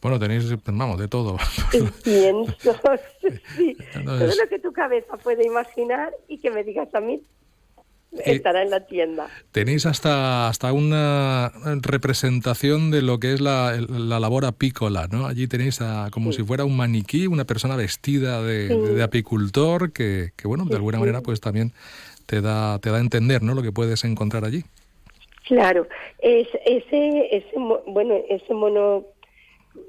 Bueno, 0.00 0.18
tenéis, 0.18 0.54
vamos, 0.64 0.98
de 0.98 1.08
todo. 1.08 1.36
Sí, 2.04 2.32
No 4.04 4.18
todo 4.18 4.26
lo 4.26 4.48
que 4.48 4.58
tu 4.60 4.72
cabeza 4.72 5.16
puede 5.16 5.44
imaginar 5.44 6.12
y 6.28 6.38
que 6.38 6.50
me 6.50 6.62
digas 6.62 6.94
a 6.94 7.00
mí. 7.00 7.20
Estará 8.24 8.62
en 8.62 8.70
la 8.70 8.86
tienda. 8.86 9.28
Tenéis 9.52 9.86
hasta, 9.86 10.48
hasta 10.48 10.72
una 10.72 11.52
representación 11.82 12.90
de 12.90 13.02
lo 13.02 13.18
que 13.18 13.32
es 13.32 13.40
la, 13.40 13.76
la 13.88 14.20
labor 14.20 14.44
apícola, 14.44 15.08
¿no? 15.10 15.26
Allí 15.26 15.46
tenéis 15.46 15.80
a, 15.80 16.08
como 16.10 16.32
si 16.32 16.42
fuera 16.42 16.64
un 16.64 16.76
maniquí, 16.76 17.26
una 17.26 17.44
persona 17.44 17.76
vestida 17.76 18.42
de, 18.42 18.68
de 18.68 19.02
apicultor 19.02 19.92
que, 19.92 20.30
que, 20.36 20.48
bueno, 20.48 20.64
de 20.64 20.76
alguna 20.76 20.98
manera 20.98 21.20
pues 21.20 21.40
también 21.40 21.72
te 22.26 22.40
da, 22.40 22.78
te 22.78 22.90
da 22.90 22.96
a 22.96 23.00
entender, 23.00 23.42
¿no? 23.42 23.54
Lo 23.54 23.62
que 23.62 23.72
puedes 23.72 24.04
encontrar 24.04 24.44
allí. 24.44 24.64
Claro, 25.46 25.86
es, 26.18 26.48
ese, 26.64 27.36
ese, 27.36 27.52
bueno, 27.86 28.16
ese 28.28 28.52
mono 28.52 29.04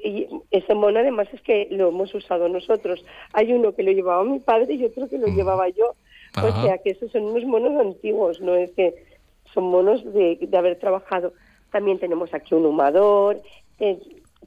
y 0.03 0.27
ese 0.51 0.75
mono 0.75 0.99
además 0.99 1.27
es 1.33 1.41
que 1.41 1.67
lo 1.71 1.89
hemos 1.89 2.13
usado 2.13 2.47
nosotros. 2.49 3.03
Hay 3.33 3.53
uno 3.53 3.73
que 3.73 3.83
lo 3.83 3.91
llevaba 3.91 4.23
mi 4.23 4.39
padre 4.39 4.75
y 4.75 4.85
otro 4.85 5.07
que 5.07 5.17
lo 5.17 5.27
llevaba 5.27 5.69
yo. 5.69 5.95
O 6.43 6.61
sea 6.61 6.77
que 6.79 6.91
esos 6.91 7.11
son 7.11 7.23
unos 7.23 7.43
monos 7.45 7.79
antiguos, 7.79 8.39
no 8.41 8.55
es 8.55 8.71
que 8.71 8.95
son 9.53 9.65
monos 9.65 10.03
de, 10.13 10.37
de 10.41 10.57
haber 10.57 10.77
trabajado. 10.77 11.33
También 11.71 11.99
tenemos 11.99 12.33
aquí 12.33 12.53
un 12.53 12.65
humador, 12.65 13.41
te, 13.77 13.99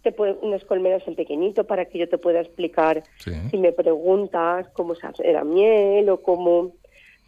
te 0.02 0.12
puede, 0.12 0.36
unas 0.42 0.64
colmenas 0.64 1.06
en 1.06 1.14
pequeñito 1.14 1.64
para 1.64 1.84
que 1.86 1.98
yo 1.98 2.08
te 2.08 2.18
pueda 2.18 2.40
explicar 2.40 3.02
si 3.50 3.58
me 3.58 3.72
preguntas 3.72 4.68
cómo 4.72 4.94
se 4.94 5.06
hace 5.06 5.32
la 5.32 5.44
miel 5.44 6.08
o 6.08 6.22
cómo, 6.22 6.72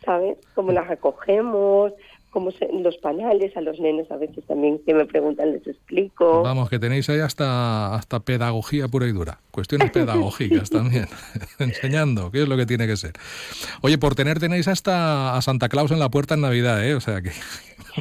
¿sabes? 0.04 0.38
Cómo 0.54 0.72
las 0.72 0.88
recogemos, 0.88 1.92
como 2.32 2.50
los 2.82 2.96
panales 2.96 3.54
a 3.56 3.60
los 3.60 3.78
nenes 3.78 4.10
a 4.10 4.16
veces 4.16 4.44
también 4.46 4.80
que 4.84 4.94
me 4.94 5.04
preguntan 5.04 5.52
les 5.52 5.66
explico. 5.66 6.42
Vamos, 6.42 6.70
que 6.70 6.78
tenéis 6.78 7.08
ahí 7.10 7.20
hasta, 7.20 7.94
hasta 7.94 8.20
pedagogía 8.20 8.88
pura 8.88 9.06
y 9.06 9.12
dura, 9.12 9.38
cuestiones 9.50 9.90
pedagógicas 9.92 10.70
también, 10.70 11.06
enseñando 11.58 12.32
qué 12.32 12.42
es 12.42 12.48
lo 12.48 12.56
que 12.56 12.64
tiene 12.64 12.86
que 12.86 12.96
ser. 12.96 13.12
Oye, 13.82 13.98
por 13.98 14.14
tener 14.14 14.40
tenéis 14.40 14.66
hasta 14.66 15.36
a 15.36 15.42
Santa 15.42 15.68
Claus 15.68 15.90
en 15.90 15.98
la 15.98 16.10
puerta 16.10 16.34
en 16.34 16.40
Navidad, 16.40 16.84
¿eh? 16.84 16.94
O 16.94 17.00
sea 17.00 17.20
que... 17.20 17.30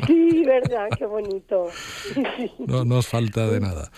Sí, 0.07 0.43
verdad, 0.45 0.87
qué 0.97 1.05
bonito. 1.05 1.67
no 2.59 2.85
nos 2.85 3.07
falta 3.07 3.47
de 3.47 3.59
nada. 3.59 3.91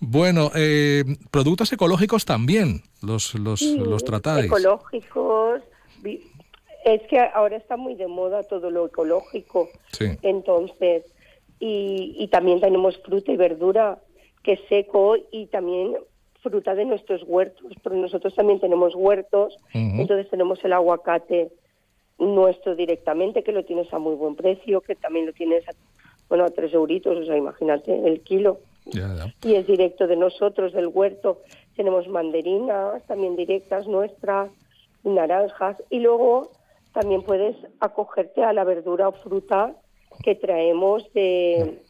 Bueno, 0.00 0.50
eh, 0.54 1.04
productos 1.30 1.70
ecológicos 1.74 2.24
también 2.24 2.84
los, 3.02 3.34
los, 3.34 3.60
sí, 3.60 3.76
los 3.76 4.02
tratáis. 4.02 4.46
Ecológicos, 4.46 5.60
es 6.84 7.02
que 7.08 7.18
ahora 7.18 7.56
está 7.56 7.76
muy 7.76 7.94
de 7.94 8.06
moda 8.06 8.42
todo 8.42 8.70
lo 8.70 8.86
ecológico. 8.86 9.68
Sí. 9.92 10.06
Entonces, 10.22 11.04
y, 11.58 12.16
y 12.18 12.28
también 12.28 12.60
tenemos 12.60 12.98
fruta 12.98 13.32
y 13.32 13.36
verdura 13.36 13.98
que 14.42 14.52
es 14.52 14.60
seco 14.68 15.16
y 15.30 15.46
también 15.46 15.96
fruta 16.42 16.74
de 16.74 16.84
nuestros 16.84 17.22
huertos, 17.26 17.72
pero 17.82 17.96
nosotros 17.96 18.34
también 18.34 18.60
tenemos 18.60 18.94
huertos, 18.94 19.56
entonces 19.74 20.28
tenemos 20.30 20.62
el 20.64 20.72
aguacate 20.72 21.50
nuestro 22.18 22.74
directamente, 22.74 23.42
que 23.42 23.52
lo 23.52 23.64
tienes 23.64 23.92
a 23.92 23.98
muy 23.98 24.14
buen 24.14 24.36
precio, 24.36 24.80
que 24.80 24.94
también 24.94 25.26
lo 25.26 25.32
tienes 25.32 25.68
a, 25.68 25.72
bueno, 26.28 26.44
a 26.44 26.48
tres 26.48 26.72
euritos, 26.72 27.16
o 27.16 27.24
sea, 27.24 27.36
imagínate, 27.36 28.06
el 28.06 28.20
kilo. 28.22 28.60
Ya, 28.86 29.14
ya. 29.14 29.34
Y 29.46 29.54
es 29.54 29.66
directo 29.66 30.06
de 30.06 30.16
nosotros, 30.16 30.72
del 30.72 30.88
huerto. 30.88 31.42
Tenemos 31.76 32.08
mandarinas 32.08 33.04
también 33.06 33.36
directas 33.36 33.86
nuestras, 33.86 34.50
naranjas, 35.04 35.82
y 35.90 36.00
luego 36.00 36.50
también 36.92 37.22
puedes 37.22 37.56
acogerte 37.80 38.42
a 38.42 38.52
la 38.52 38.64
verdura 38.64 39.08
o 39.08 39.12
fruta 39.12 39.74
que 40.22 40.34
traemos 40.34 41.04
de 41.14 41.82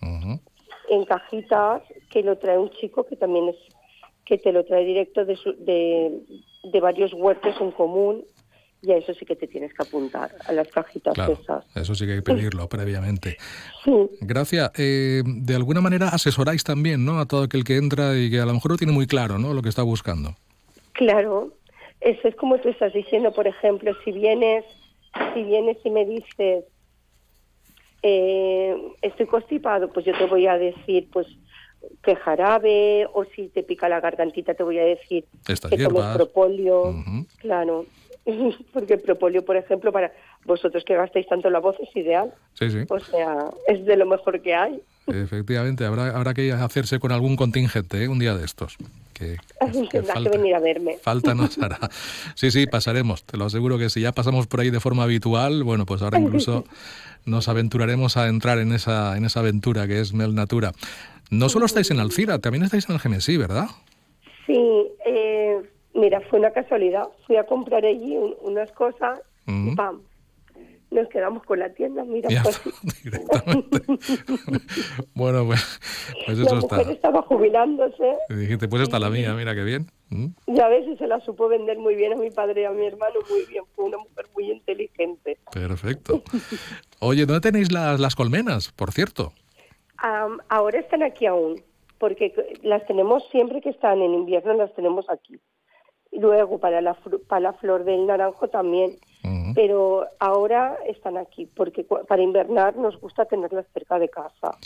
en 0.90 1.04
cajitas 1.04 1.82
que 2.10 2.22
lo 2.22 2.36
trae 2.38 2.58
un 2.58 2.70
chico 2.70 3.04
que 3.06 3.16
también 3.16 3.48
es 3.48 3.56
que 4.24 4.38
te 4.38 4.52
lo 4.52 4.64
trae 4.64 4.84
directo 4.84 5.24
de, 5.24 5.36
su- 5.36 5.54
de, 5.64 6.20
de 6.64 6.80
varios 6.80 7.12
huertos 7.14 7.54
en 7.60 7.70
común 7.72 8.24
y 8.82 8.92
a 8.92 8.96
eso 8.96 9.12
sí 9.14 9.24
que 9.26 9.36
te 9.36 9.46
tienes 9.46 9.72
que 9.74 9.82
apuntar 9.82 10.34
a 10.46 10.52
las 10.52 10.68
cajitas 10.68 11.14
Claro, 11.14 11.32
esas. 11.40 11.64
eso 11.76 11.94
sí 11.94 12.06
que 12.06 12.12
hay 12.12 12.18
que 12.18 12.22
pedirlo 12.32 12.68
previamente. 12.68 13.36
Sí, 13.84 13.92
Gracias. 14.20 14.70
Eh, 14.78 15.22
de 15.24 15.54
alguna 15.54 15.80
manera 15.80 16.08
asesoráis 16.08 16.64
también, 16.64 17.04
¿no? 17.04 17.18
A 17.20 17.26
todo 17.26 17.42
aquel 17.44 17.64
que 17.64 17.76
entra 17.76 18.16
y 18.16 18.30
que 18.30 18.38
a 18.40 18.46
lo 18.46 18.54
mejor 18.54 18.70
no 18.72 18.76
tiene 18.78 18.92
muy 18.92 19.06
claro, 19.06 19.38
¿no? 19.38 19.52
Lo 19.54 19.62
que 19.62 19.68
está 19.68 19.82
buscando. 19.82 20.36
claro. 20.92 21.52
Eso 22.00 22.28
es 22.28 22.34
como 22.36 22.56
tú 22.58 22.70
estás 22.70 22.94
diciendo, 22.94 23.30
por 23.34 23.46
ejemplo, 23.46 23.92
si 24.04 24.12
vienes, 24.12 24.64
si 25.34 25.42
vienes 25.42 25.78
y 25.84 25.90
me 25.90 26.04
dices 26.04 26.64
eh, 28.02 28.76
estoy 29.02 29.26
constipado, 29.26 29.92
pues 29.92 30.06
yo 30.06 30.16
te 30.16 30.24
voy 30.26 30.46
a 30.46 30.56
decir, 30.56 31.08
pues 31.12 31.26
que 32.02 32.16
jarabe, 32.16 33.06
o 33.12 33.24
si 33.24 33.48
te 33.48 33.62
pica 33.62 33.88
la 33.88 34.00
gargantita 34.00 34.54
te 34.54 34.62
voy 34.62 34.78
a 34.78 34.84
decir 34.84 35.24
Estas 35.46 35.70
que 35.70 35.76
tomes 35.76 35.92
hierbas. 35.92 36.16
propóleo, 36.16 36.94
claro, 37.38 37.86
porque 38.72 38.94
el 38.94 39.00
propóleo, 39.00 39.44
por 39.44 39.56
ejemplo, 39.56 39.92
para 39.92 40.12
vosotros 40.44 40.84
que 40.84 40.94
gastáis 40.94 41.26
tanto 41.28 41.50
la 41.50 41.58
voz 41.60 41.76
es 41.80 41.94
ideal, 41.94 42.32
Sí, 42.54 42.70
sí. 42.70 42.78
o 42.88 42.98
sea, 42.98 43.50
es 43.68 43.84
de 43.84 43.96
lo 43.96 44.06
mejor 44.06 44.40
que 44.40 44.54
hay. 44.54 44.80
Efectivamente, 45.06 45.84
habrá, 45.84 46.16
habrá 46.16 46.34
que 46.34 46.52
hacerse 46.52 46.98
con 47.00 47.10
algún 47.12 47.36
contingente 47.36 48.04
¿eh? 48.04 48.08
un 48.08 48.18
día 48.18 48.34
de 48.34 48.44
estos. 48.44 48.76
Que 49.12 49.36
Tendrás 49.90 50.06
falta. 50.14 50.30
que 50.30 50.38
venir 50.38 50.54
a 50.54 50.60
verme. 50.60 50.96
falta 51.02 51.34
nos 51.34 51.58
hará. 51.58 51.78
Sí, 52.34 52.50
sí, 52.50 52.66
pasaremos. 52.66 53.24
Te 53.24 53.36
lo 53.36 53.44
aseguro 53.46 53.76
que 53.76 53.90
si 53.90 54.00
ya 54.00 54.12
pasamos 54.12 54.46
por 54.46 54.60
ahí 54.60 54.70
de 54.70 54.80
forma 54.80 55.02
habitual, 55.02 55.62
bueno, 55.64 55.84
pues 55.84 56.00
ahora 56.02 56.18
incluso 56.18 56.64
nos 57.26 57.48
aventuraremos 57.48 58.16
a 58.16 58.28
entrar 58.28 58.58
en 58.58 58.72
esa, 58.72 59.16
en 59.16 59.24
esa 59.24 59.40
aventura 59.40 59.86
que 59.86 60.00
es 60.00 60.12
Mel 60.14 60.34
Natura. 60.34 60.72
No 61.30 61.48
solo 61.48 61.66
estáis 61.66 61.90
en 61.90 62.00
Alcira, 62.00 62.38
también 62.38 62.64
estáis 62.64 62.88
en 62.88 62.94
Algemesí, 62.94 63.36
¿verdad? 63.36 63.66
Sí, 64.46 64.58
eh, 65.06 65.56
mira, 65.94 66.20
fue 66.30 66.38
una 66.38 66.50
casualidad. 66.52 67.04
Fui 67.26 67.36
a 67.36 67.44
comprar 67.44 67.84
allí 67.84 68.16
un- 68.16 68.34
unas 68.42 68.70
cosas 68.72 69.20
y 69.46 69.52
Ujú. 69.68 69.76
¡pam! 69.76 70.00
Nos 70.90 71.08
quedamos 71.08 71.44
con 71.44 71.60
la 71.60 71.72
tienda, 71.72 72.04
mira, 72.04 72.28
Ya 72.28 72.42
pues, 72.42 72.60
Bueno, 75.14 75.46
pues, 75.46 75.80
pues 76.26 76.38
la 76.38 76.44
eso 76.44 76.56
mujer 76.56 76.80
está. 76.80 76.92
estaba 76.92 77.22
jubilándose 77.22 78.16
Y 78.28 78.34
dijiste, 78.34 78.68
pues 78.68 78.82
está 78.82 78.98
la 78.98 79.10
mía, 79.10 79.32
mira 79.34 79.54
qué 79.54 79.62
bien. 79.62 79.86
¿Mm? 80.10 80.26
y 80.48 80.60
a 80.60 80.66
veces 80.66 80.98
se 80.98 81.06
la 81.06 81.20
supo 81.20 81.46
vender 81.46 81.78
muy 81.78 81.94
bien 81.94 82.12
a 82.12 82.16
mi 82.16 82.30
padre 82.30 82.62
y 82.62 82.64
a 82.64 82.72
mi 82.72 82.84
hermano 82.84 83.14
muy 83.30 83.44
bien. 83.46 83.62
Fue 83.76 83.84
una 83.84 83.98
mujer 83.98 84.26
muy 84.34 84.50
inteligente. 84.50 85.38
Perfecto. 85.52 86.22
Oye, 86.98 87.26
¿dónde 87.26 87.40
tenéis 87.40 87.70
las, 87.70 88.00
las 88.00 88.16
colmenas, 88.16 88.72
por 88.72 88.90
cierto? 88.90 89.32
Ahora 90.48 90.80
están 90.80 91.04
aquí 91.04 91.26
aún, 91.26 91.62
porque 91.98 92.34
las 92.62 92.84
tenemos 92.86 93.22
siempre 93.30 93.60
que 93.60 93.68
están 93.68 94.00
en 94.02 94.14
invierno, 94.14 94.54
las 94.54 94.74
tenemos 94.74 95.08
aquí. 95.10 95.38
Y 96.10 96.18
luego 96.18 96.58
para 96.58 96.80
la, 96.80 96.94
para 97.28 97.40
la 97.40 97.52
flor 97.52 97.84
del 97.84 98.06
naranjo 98.06 98.48
también. 98.48 98.96
Pero 99.54 100.06
ahora 100.18 100.76
están 100.88 101.16
aquí, 101.16 101.46
porque 101.46 101.84
para 101.84 102.22
invernar 102.22 102.76
nos 102.76 102.98
gusta 103.00 103.24
tenerlas 103.24 103.66
cerca 103.74 103.98
de 103.98 104.08
casa. 104.08 104.56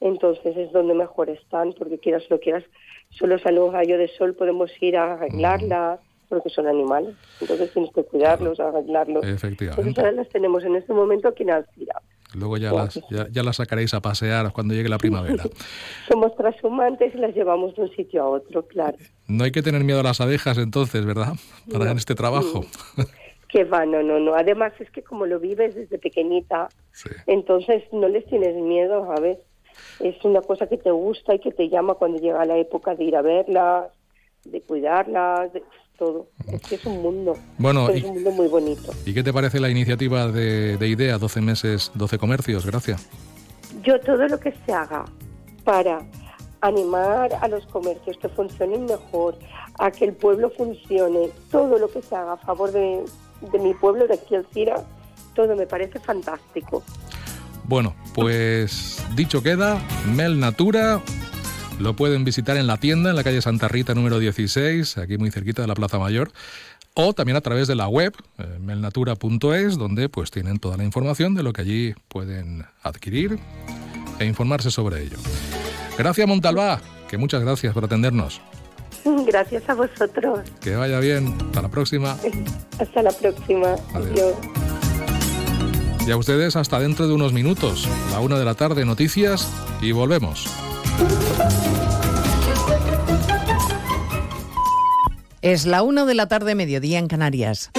Entonces 0.00 0.56
es 0.56 0.72
donde 0.72 0.94
mejor 0.94 1.30
están, 1.30 1.72
porque 1.72 1.98
quieras 1.98 2.24
lo 2.28 2.38
quieras, 2.38 2.64
solo 3.10 3.38
sale 3.38 3.60
un 3.60 3.72
rayo 3.72 3.96
de 3.96 4.08
sol, 4.08 4.34
podemos 4.34 4.70
ir 4.82 4.96
a 4.96 5.14
arreglarlas, 5.14 6.00
porque 6.28 6.50
son 6.50 6.66
animales. 6.66 7.14
Entonces 7.40 7.72
tienes 7.72 7.92
que 7.92 8.02
cuidarlos, 8.04 8.60
arreglarlos. 8.60 9.24
Entonces 9.24 9.44
Efectivamente. 9.44 10.00
ahora 10.00 10.12
las 10.12 10.28
tenemos 10.28 10.64
en 10.64 10.76
este 10.76 10.92
momento 10.92 11.28
aquí 11.28 11.44
en 11.44 11.50
Alcira. 11.52 12.02
Luego 12.34 12.56
ya 12.58 12.72
las, 12.72 13.00
ya, 13.08 13.28
ya 13.30 13.42
las 13.42 13.56
sacaréis 13.56 13.94
a 13.94 14.00
pasear 14.00 14.52
cuando 14.52 14.74
llegue 14.74 14.88
la 14.88 14.98
primavera. 14.98 15.44
Somos 16.08 16.36
transhumantes 16.36 17.14
y 17.14 17.18
las 17.18 17.34
llevamos 17.34 17.74
de 17.76 17.82
un 17.82 17.90
sitio 17.96 18.22
a 18.22 18.28
otro, 18.28 18.66
claro. 18.66 18.98
No 19.26 19.44
hay 19.44 19.52
que 19.52 19.62
tener 19.62 19.84
miedo 19.84 20.00
a 20.00 20.02
las 20.02 20.20
abejas 20.20 20.58
entonces, 20.58 21.06
¿verdad? 21.06 21.34
Para 21.72 21.90
en 21.90 21.96
este 21.96 22.14
trabajo. 22.14 22.66
Que 23.48 23.64
va, 23.64 23.86
no, 23.86 24.02
no, 24.02 24.18
no. 24.18 24.34
Además 24.34 24.72
es 24.80 24.90
que 24.90 25.02
como 25.02 25.26
lo 25.26 25.38
vives 25.38 25.74
desde 25.74 25.98
pequeñita, 25.98 26.68
entonces 27.26 27.84
no 27.92 28.08
les 28.08 28.26
tienes 28.26 28.54
miedo, 28.56 29.06
¿sabes? 29.14 29.38
Es 30.00 30.22
una 30.24 30.40
cosa 30.40 30.66
que 30.66 30.78
te 30.78 30.90
gusta 30.90 31.34
y 31.34 31.38
que 31.38 31.52
te 31.52 31.68
llama 31.68 31.94
cuando 31.94 32.18
llega 32.18 32.44
la 32.44 32.56
época 32.58 32.94
de 32.94 33.04
ir 33.04 33.16
a 33.16 33.22
verlas, 33.22 33.84
de 34.44 34.60
cuidarlas, 34.62 35.52
de 35.52 35.62
todo. 35.98 36.26
Es 36.52 36.60
que 36.62 36.74
es 36.76 36.84
un 36.86 37.00
mundo. 37.02 37.34
Bueno, 37.58 37.88
es 37.90 38.02
y- 38.02 38.06
un 38.06 38.14
mundo 38.14 38.30
muy 38.32 38.48
bonito. 38.48 38.92
¿Y 39.04 39.14
qué 39.14 39.22
te 39.22 39.32
parece 39.32 39.60
la 39.60 39.70
iniciativa 39.70 40.28
de, 40.28 40.76
de 40.76 40.88
IDEA, 40.88 41.18
12 41.18 41.40
meses, 41.40 41.92
12 41.94 42.18
comercios? 42.18 42.66
Gracias. 42.66 43.08
Yo 43.82 43.98
todo 44.00 44.26
lo 44.28 44.38
que 44.40 44.52
se 44.64 44.72
haga 44.72 45.04
para 45.64 46.00
animar 46.62 47.32
a 47.40 47.48
los 47.48 47.64
comercios 47.66 48.16
que 48.18 48.28
funcionen 48.30 48.86
mejor, 48.86 49.36
a 49.78 49.90
que 49.90 50.06
el 50.06 50.12
pueblo 50.14 50.50
funcione, 50.50 51.30
todo 51.50 51.78
lo 51.78 51.88
que 51.88 52.02
se 52.02 52.14
haga 52.16 52.32
a 52.32 52.36
favor 52.38 52.72
de, 52.72 53.04
de 53.40 53.58
mi 53.58 53.74
pueblo, 53.74 54.06
de 54.06 54.14
aquí 54.14 54.34
Alcira, 54.34 54.84
todo 55.34 55.54
me 55.56 55.66
parece 55.66 56.00
fantástico. 56.00 56.82
Bueno, 57.64 57.94
pues 58.14 59.04
dicho 59.14 59.42
queda, 59.42 59.80
Mel 60.14 60.38
Natura. 60.38 61.00
Lo 61.78 61.94
pueden 61.94 62.24
visitar 62.24 62.56
en 62.56 62.66
la 62.66 62.78
tienda, 62.78 63.10
en 63.10 63.16
la 63.16 63.24
calle 63.24 63.42
Santa 63.42 63.68
Rita 63.68 63.94
número 63.94 64.18
16, 64.18 64.96
aquí 64.98 65.18
muy 65.18 65.30
cerquita 65.30 65.62
de 65.62 65.68
la 65.68 65.74
Plaza 65.74 65.98
Mayor, 65.98 66.30
o 66.94 67.12
también 67.12 67.36
a 67.36 67.42
través 67.42 67.68
de 67.68 67.74
la 67.74 67.88
web, 67.88 68.14
eh, 68.38 68.58
melnatura.es, 68.60 69.76
donde 69.76 70.08
pues 70.08 70.30
tienen 70.30 70.58
toda 70.58 70.78
la 70.78 70.84
información 70.84 71.34
de 71.34 71.42
lo 71.42 71.52
que 71.52 71.60
allí 71.60 71.94
pueden 72.08 72.64
adquirir 72.82 73.38
e 74.18 74.24
informarse 74.24 74.70
sobre 74.70 75.02
ello. 75.02 75.18
Gracias 75.98 76.26
Montalbá, 76.26 76.80
que 77.10 77.18
muchas 77.18 77.42
gracias 77.42 77.74
por 77.74 77.84
atendernos. 77.84 78.40
Gracias 79.26 79.68
a 79.68 79.74
vosotros. 79.74 80.40
Que 80.60 80.76
vaya 80.76 81.00
bien. 81.00 81.34
Hasta 81.46 81.62
la 81.62 81.68
próxima. 81.68 82.16
Hasta 82.78 83.02
la 83.02 83.12
próxima. 83.12 83.74
Adiós. 83.94 84.10
Adiós. 84.10 84.34
Y 86.06 86.10
a 86.12 86.16
ustedes 86.16 86.54
hasta 86.54 86.78
dentro 86.78 87.08
de 87.08 87.14
unos 87.14 87.32
minutos. 87.32 87.88
La 88.12 88.20
una 88.20 88.38
de 88.38 88.44
la 88.44 88.54
tarde, 88.54 88.84
noticias 88.84 89.50
y 89.80 89.90
volvemos. 89.90 90.46
Es 95.42 95.66
la 95.66 95.82
una 95.82 96.04
de 96.04 96.14
la 96.14 96.28
tarde, 96.28 96.54
mediodía 96.54 97.00
en 97.00 97.08
Canarias. 97.08 97.72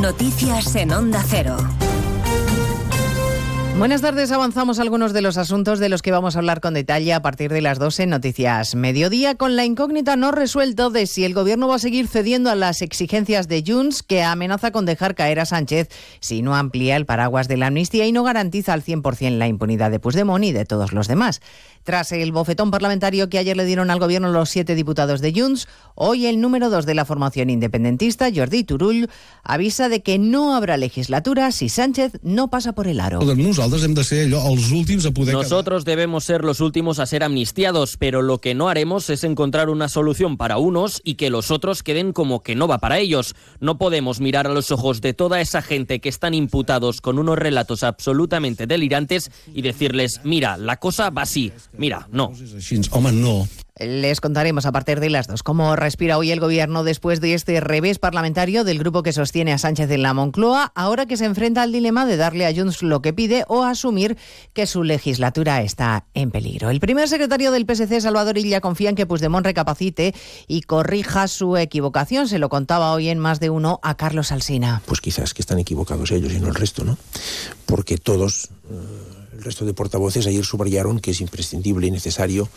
Noticias 0.00 0.76
en 0.76 0.92
Onda 0.92 1.22
Cero. 1.26 1.56
Buenas 3.80 4.02
tardes, 4.02 4.30
avanzamos 4.30 4.78
algunos 4.78 5.14
de 5.14 5.22
los 5.22 5.38
asuntos 5.38 5.78
de 5.78 5.88
los 5.88 6.02
que 6.02 6.12
vamos 6.12 6.36
a 6.36 6.40
hablar 6.40 6.60
con 6.60 6.74
detalle 6.74 7.14
a 7.14 7.22
partir 7.22 7.50
de 7.50 7.62
las 7.62 7.78
12 7.78 8.02
en 8.02 8.10
Noticias 8.10 8.74
Mediodía, 8.74 9.36
con 9.36 9.56
la 9.56 9.64
incógnita 9.64 10.16
no 10.16 10.32
resuelta 10.32 10.90
de 10.90 11.06
si 11.06 11.24
el 11.24 11.32
Gobierno 11.32 11.66
va 11.66 11.76
a 11.76 11.78
seguir 11.78 12.06
cediendo 12.06 12.50
a 12.50 12.54
las 12.54 12.82
exigencias 12.82 13.48
de 13.48 13.64
Junts, 13.66 14.02
que 14.02 14.22
amenaza 14.22 14.70
con 14.70 14.84
dejar 14.84 15.14
caer 15.14 15.40
a 15.40 15.46
Sánchez 15.46 15.88
si 16.20 16.42
no 16.42 16.54
amplía 16.56 16.94
el 16.94 17.06
paraguas 17.06 17.48
de 17.48 17.56
la 17.56 17.68
amnistía 17.68 18.04
y 18.04 18.12
no 18.12 18.22
garantiza 18.22 18.74
al 18.74 18.84
100% 18.84 19.38
la 19.38 19.48
impunidad 19.48 19.90
de 19.90 19.98
Puigdemont 19.98 20.44
y 20.44 20.52
de 20.52 20.66
todos 20.66 20.92
los 20.92 21.08
demás. 21.08 21.40
Tras 21.82 22.12
el 22.12 22.32
bofetón 22.32 22.70
parlamentario 22.70 23.30
que 23.30 23.38
ayer 23.38 23.56
le 23.56 23.64
dieron 23.64 23.90
al 23.90 23.98
Gobierno 23.98 24.30
los 24.30 24.50
siete 24.50 24.74
diputados 24.74 25.22
de 25.22 25.32
Junts, 25.32 25.66
hoy 25.94 26.26
el 26.26 26.38
número 26.42 26.68
dos 26.68 26.84
de 26.84 26.92
la 26.92 27.06
formación 27.06 27.48
independentista, 27.48 28.28
Jordi 28.30 28.62
Turull, 28.62 29.08
avisa 29.42 29.88
de 29.88 30.02
que 30.02 30.18
no 30.18 30.54
habrá 30.54 30.76
legislatura 30.76 31.50
si 31.50 31.70
Sánchez 31.70 32.12
no 32.22 32.50
pasa 32.50 32.74
por 32.74 32.86
el 32.86 33.00
aro. 33.00 33.20
Nosotros 35.42 35.84
debemos 35.84 36.24
ser 36.24 36.44
los 36.44 36.60
últimos 36.60 36.98
a 36.98 37.06
ser 37.06 37.22
amnistiados, 37.22 37.96
pero 37.96 38.22
lo 38.22 38.38
que 38.38 38.54
no 38.54 38.68
haremos 38.68 39.10
es 39.10 39.24
encontrar 39.24 39.70
una 39.70 39.88
solución 39.88 40.36
para 40.36 40.58
unos 40.58 41.00
y 41.04 41.14
que 41.14 41.30
los 41.30 41.50
otros 41.50 41.82
queden 41.82 42.12
como 42.12 42.42
que 42.42 42.54
no 42.54 42.68
va 42.68 42.78
para 42.78 42.98
ellos. 42.98 43.34
No 43.60 43.78
podemos 43.78 44.20
mirar 44.20 44.46
a 44.46 44.54
los 44.54 44.70
ojos 44.70 45.00
de 45.00 45.14
toda 45.14 45.40
esa 45.40 45.62
gente 45.62 46.00
que 46.00 46.08
están 46.08 46.34
imputados 46.34 47.00
con 47.00 47.18
unos 47.18 47.38
relatos 47.38 47.82
absolutamente 47.82 48.66
delirantes 48.66 49.30
y 49.54 49.62
decirles, 49.62 50.20
mira, 50.24 50.56
la 50.56 50.78
cosa 50.78 51.10
va 51.10 51.22
así. 51.22 51.52
Mira, 51.76 52.08
no. 52.12 52.32
Les 53.80 54.20
contaremos 54.20 54.66
a 54.66 54.72
partir 54.72 55.00
de 55.00 55.08
las 55.08 55.26
dos 55.26 55.42
cómo 55.42 55.74
respira 55.74 56.18
hoy 56.18 56.30
el 56.30 56.38
gobierno 56.38 56.84
después 56.84 57.22
de 57.22 57.32
este 57.32 57.60
revés 57.60 57.98
parlamentario 57.98 58.62
del 58.62 58.78
grupo 58.78 59.02
que 59.02 59.14
sostiene 59.14 59.54
a 59.54 59.58
Sánchez 59.58 59.90
en 59.90 60.02
la 60.02 60.12
Moncloa, 60.12 60.70
ahora 60.74 61.06
que 61.06 61.16
se 61.16 61.24
enfrenta 61.24 61.62
al 61.62 61.72
dilema 61.72 62.04
de 62.04 62.18
darle 62.18 62.44
a 62.44 62.54
Junts 62.54 62.82
lo 62.82 63.00
que 63.00 63.14
pide 63.14 63.44
o 63.48 63.62
asumir 63.62 64.18
que 64.52 64.66
su 64.66 64.84
legislatura 64.84 65.62
está 65.62 66.04
en 66.12 66.30
peligro. 66.30 66.68
El 66.68 66.78
primer 66.78 67.08
secretario 67.08 67.52
del 67.52 67.64
PSC, 67.64 68.02
Salvador 68.02 68.36
Illa, 68.36 68.60
confía 68.60 68.90
en 68.90 68.96
que 68.96 69.06
Puigdemont 69.06 69.46
recapacite 69.46 70.14
y 70.46 70.60
corrija 70.60 71.26
su 71.26 71.56
equivocación. 71.56 72.28
Se 72.28 72.38
lo 72.38 72.50
contaba 72.50 72.92
hoy 72.92 73.08
en 73.08 73.18
más 73.18 73.40
de 73.40 73.48
uno 73.48 73.80
a 73.82 73.96
Carlos 73.96 74.30
Alsina. 74.30 74.82
Pues 74.84 75.00
quizás 75.00 75.32
que 75.32 75.40
están 75.40 75.58
equivocados 75.58 76.10
ellos 76.10 76.34
y 76.34 76.38
no 76.38 76.48
el 76.48 76.54
resto, 76.54 76.84
¿no? 76.84 76.98
Porque 77.64 77.96
todos... 77.96 78.50
Eh, 78.70 79.09
el 79.40 79.44
resto 79.44 79.64
de 79.64 79.72
portavoces 79.72 80.26
ayer 80.26 80.44
subrayaron 80.44 81.00
que 81.00 81.12
es 81.12 81.20
imprescindible 81.22 81.86
y 81.86 81.90
necesario 81.90 82.48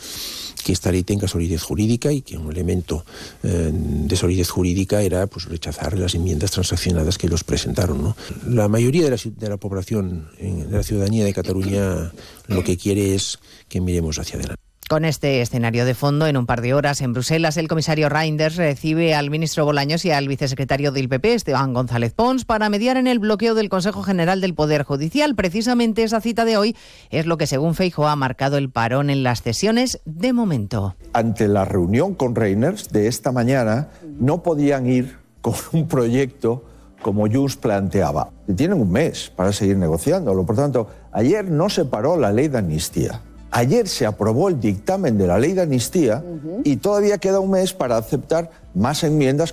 que 0.64 0.72
esta 0.72 0.92
ley 0.92 1.02
tenga 1.02 1.26
solidez 1.28 1.62
jurídica 1.62 2.12
y 2.12 2.20
que 2.20 2.36
un 2.36 2.50
elemento 2.52 3.06
eh, 3.42 3.70
de 3.72 4.16
solidez 4.16 4.50
jurídica 4.50 5.00
era 5.00 5.26
pues, 5.26 5.46
rechazar 5.46 5.98
las 5.98 6.14
enmiendas 6.14 6.50
transaccionadas 6.50 7.16
que 7.16 7.26
ellos 7.26 7.42
presentaron. 7.42 8.02
¿no? 8.02 8.16
La 8.46 8.68
mayoría 8.68 9.04
de 9.04 9.10
la, 9.10 9.16
de 9.16 9.48
la 9.48 9.56
población, 9.56 10.28
de 10.38 10.70
la 10.70 10.82
ciudadanía 10.82 11.24
de 11.24 11.32
Cataluña, 11.32 12.12
lo 12.48 12.62
que 12.62 12.76
quiere 12.76 13.14
es 13.14 13.38
que 13.68 13.80
miremos 13.80 14.18
hacia 14.18 14.36
adelante. 14.36 14.63
Con 14.88 15.06
este 15.06 15.40
escenario 15.40 15.86
de 15.86 15.94
fondo, 15.94 16.26
en 16.26 16.36
un 16.36 16.44
par 16.44 16.60
de 16.60 16.74
horas 16.74 17.00
en 17.00 17.14
Bruselas, 17.14 17.56
el 17.56 17.68
comisario 17.68 18.10
Reinders 18.10 18.56
recibe 18.56 19.14
al 19.14 19.30
ministro 19.30 19.64
Bolaños 19.64 20.04
y 20.04 20.10
al 20.10 20.28
vicesecretario 20.28 20.92
del 20.92 21.08
PP, 21.08 21.32
Esteban 21.32 21.72
González 21.72 22.12
Pons, 22.12 22.44
para 22.44 22.68
mediar 22.68 22.98
en 22.98 23.06
el 23.06 23.18
bloqueo 23.18 23.54
del 23.54 23.70
Consejo 23.70 24.02
General 24.02 24.42
del 24.42 24.52
Poder 24.52 24.82
Judicial. 24.82 25.34
Precisamente 25.34 26.02
esa 26.02 26.20
cita 26.20 26.44
de 26.44 26.58
hoy 26.58 26.76
es 27.08 27.24
lo 27.24 27.38
que, 27.38 27.46
según 27.46 27.74
Feijo, 27.74 28.06
ha 28.06 28.14
marcado 28.14 28.58
el 28.58 28.68
parón 28.68 29.08
en 29.08 29.22
las 29.22 29.38
sesiones 29.38 30.02
de 30.04 30.34
momento. 30.34 30.96
Ante 31.14 31.48
la 31.48 31.64
reunión 31.64 32.14
con 32.14 32.34
Reinders 32.34 32.90
de 32.90 33.08
esta 33.08 33.32
mañana, 33.32 33.88
no 34.20 34.42
podían 34.42 34.86
ir 34.86 35.16
con 35.40 35.54
un 35.72 35.88
proyecto 35.88 36.62
como 37.00 37.26
Jus 37.26 37.56
planteaba. 37.56 38.30
Tienen 38.54 38.78
un 38.78 38.92
mes 38.92 39.32
para 39.34 39.52
seguir 39.52 39.78
negociándolo. 39.78 40.44
Por 40.44 40.56
tanto, 40.56 40.88
ayer 41.10 41.50
no 41.50 41.70
se 41.70 41.86
paró 41.86 42.18
la 42.18 42.32
ley 42.32 42.48
de 42.48 42.58
amnistía. 42.58 43.22
Ayer 43.56 43.86
se 43.86 44.04
aprobó 44.04 44.48
el 44.48 44.58
dictamen 44.58 45.16
de 45.16 45.28
la 45.28 45.38
ley 45.38 45.52
de 45.52 45.62
amnistía 45.62 46.24
y 46.64 46.78
todavía 46.78 47.18
queda 47.18 47.38
un 47.38 47.52
mes 47.52 47.72
para 47.72 47.96
aceptar 47.96 48.50
más 48.74 49.04
enmiendas. 49.04 49.52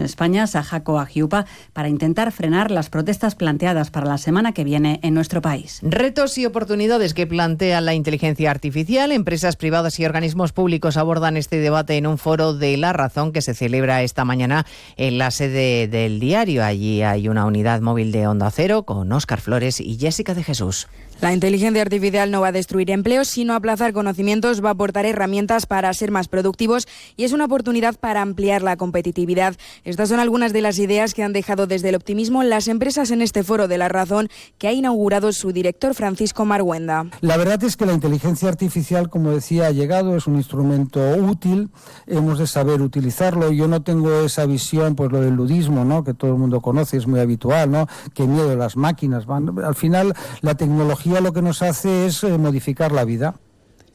en 0.01 0.05
España, 0.05 0.47
Sajaco 0.47 0.99
Agiupa, 0.99 1.45
para 1.73 1.87
intentar 1.87 2.31
frenar 2.31 2.71
las 2.71 2.89
protestas 2.89 3.35
planteadas 3.35 3.91
para 3.91 4.07
la 4.07 4.17
semana 4.17 4.51
que 4.51 4.63
viene 4.63 4.99
en 5.03 5.13
nuestro 5.13 5.41
país. 5.41 5.79
Retos 5.83 6.37
y 6.37 6.45
oportunidades 6.45 7.13
que 7.13 7.27
plantea 7.27 7.79
la 7.81 7.93
inteligencia 7.93 8.51
artificial. 8.51 9.11
Empresas 9.11 9.55
privadas 9.55 9.99
y 9.99 10.05
organismos 10.05 10.51
públicos 10.51 10.97
abordan 10.97 11.37
este 11.37 11.57
debate 11.57 11.97
en 11.97 12.07
un 12.07 12.17
foro 12.17 12.53
de 12.53 12.75
La 12.77 12.93
Razón 12.93 13.31
que 13.31 13.41
se 13.41 13.53
celebra 13.53 14.03
esta 14.03 14.25
mañana 14.25 14.65
en 14.97 15.17
la 15.17 15.31
sede 15.31 15.87
del 15.87 16.19
diario. 16.19 16.63
Allí 16.63 17.01
hay 17.03 17.27
una 17.27 17.45
unidad 17.45 17.81
móvil 17.81 18.11
de 18.11 18.27
Onda 18.27 18.49
Cero 18.51 18.83
con 18.83 19.11
Óscar 19.11 19.39
Flores 19.39 19.79
y 19.79 19.97
Jessica 19.97 20.33
de 20.33 20.43
Jesús. 20.43 20.87
La 21.21 21.33
inteligencia 21.33 21.83
artificial 21.83 22.31
no 22.31 22.41
va 22.41 22.47
a 22.47 22.51
destruir 22.51 22.89
empleos, 22.89 23.27
sino 23.27 23.53
aplazar 23.53 23.93
conocimientos, 23.93 24.65
va 24.65 24.69
a 24.69 24.71
aportar 24.71 25.05
herramientas 25.05 25.67
para 25.67 25.93
ser 25.93 26.09
más 26.09 26.27
productivos 26.27 26.87
y 27.15 27.25
es 27.25 27.31
una 27.31 27.45
oportunidad 27.45 27.93
para 27.93 28.23
ampliar 28.23 28.63
la 28.63 28.75
competitividad. 28.75 29.55
Estas 29.83 30.09
son 30.09 30.19
algunas 30.19 30.51
de 30.51 30.61
las 30.61 30.79
ideas 30.79 31.13
que 31.13 31.21
han 31.21 31.31
dejado 31.31 31.67
desde 31.67 31.89
el 31.89 31.95
optimismo 31.95 32.41
las 32.41 32.67
empresas 32.67 33.11
en 33.11 33.21
este 33.21 33.43
foro 33.43 33.67
de 33.67 33.77
la 33.77 33.87
razón 33.87 34.29
que 34.57 34.67
ha 34.67 34.73
inaugurado 34.73 35.31
su 35.31 35.51
director 35.51 35.93
Francisco 35.93 36.43
Marguenda. 36.43 37.05
La 37.21 37.37
verdad 37.37 37.63
es 37.63 37.77
que 37.77 37.85
la 37.85 37.93
inteligencia 37.93 38.49
artificial, 38.49 39.11
como 39.11 39.29
decía, 39.29 39.67
ha 39.67 39.71
llegado, 39.71 40.15
es 40.15 40.25
un 40.25 40.37
instrumento 40.37 40.99
útil, 41.17 41.69
hemos 42.07 42.39
de 42.39 42.47
saber 42.47 42.81
utilizarlo. 42.81 43.51
Yo 43.51 43.67
no 43.67 43.83
tengo 43.83 44.21
esa 44.21 44.47
visión, 44.47 44.95
pues 44.95 45.11
lo 45.11 45.21
del 45.21 45.35
ludismo, 45.35 45.85
¿no? 45.85 46.03
que 46.03 46.15
todo 46.15 46.31
el 46.31 46.37
mundo 46.39 46.61
conoce, 46.61 46.97
es 46.97 47.05
muy 47.05 47.19
habitual, 47.19 47.69
¿no? 47.69 47.87
que 48.15 48.25
miedo 48.25 48.55
las 48.55 48.75
máquinas. 48.75 49.25
Al 49.63 49.75
final, 49.75 50.15
la 50.41 50.55
tecnología 50.55 51.10
lo 51.19 51.33
que 51.33 51.41
nos 51.41 51.61
hace 51.61 52.05
es 52.05 52.23
eh, 52.23 52.37
modificar 52.37 52.91
la 52.91 53.03
vida. 53.03 53.35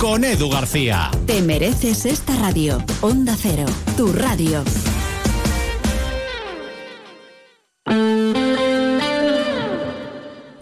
con 0.00 0.24
Edu 0.24 0.50
García. 0.50 1.08
Te 1.24 1.40
mereces 1.40 2.04
esta 2.04 2.34
radio. 2.34 2.82
Onda 3.00 3.36
Cero, 3.40 3.64
tu 3.96 4.12
radio. 4.12 4.64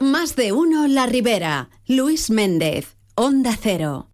Más 0.01 0.37
de 0.37 0.53
uno 0.53 0.87
La 0.87 1.07
Ribera. 1.07 1.71
Luis 1.87 2.29
Méndez, 2.29 2.99
Onda 3.15 3.57
Cero. 3.59 4.09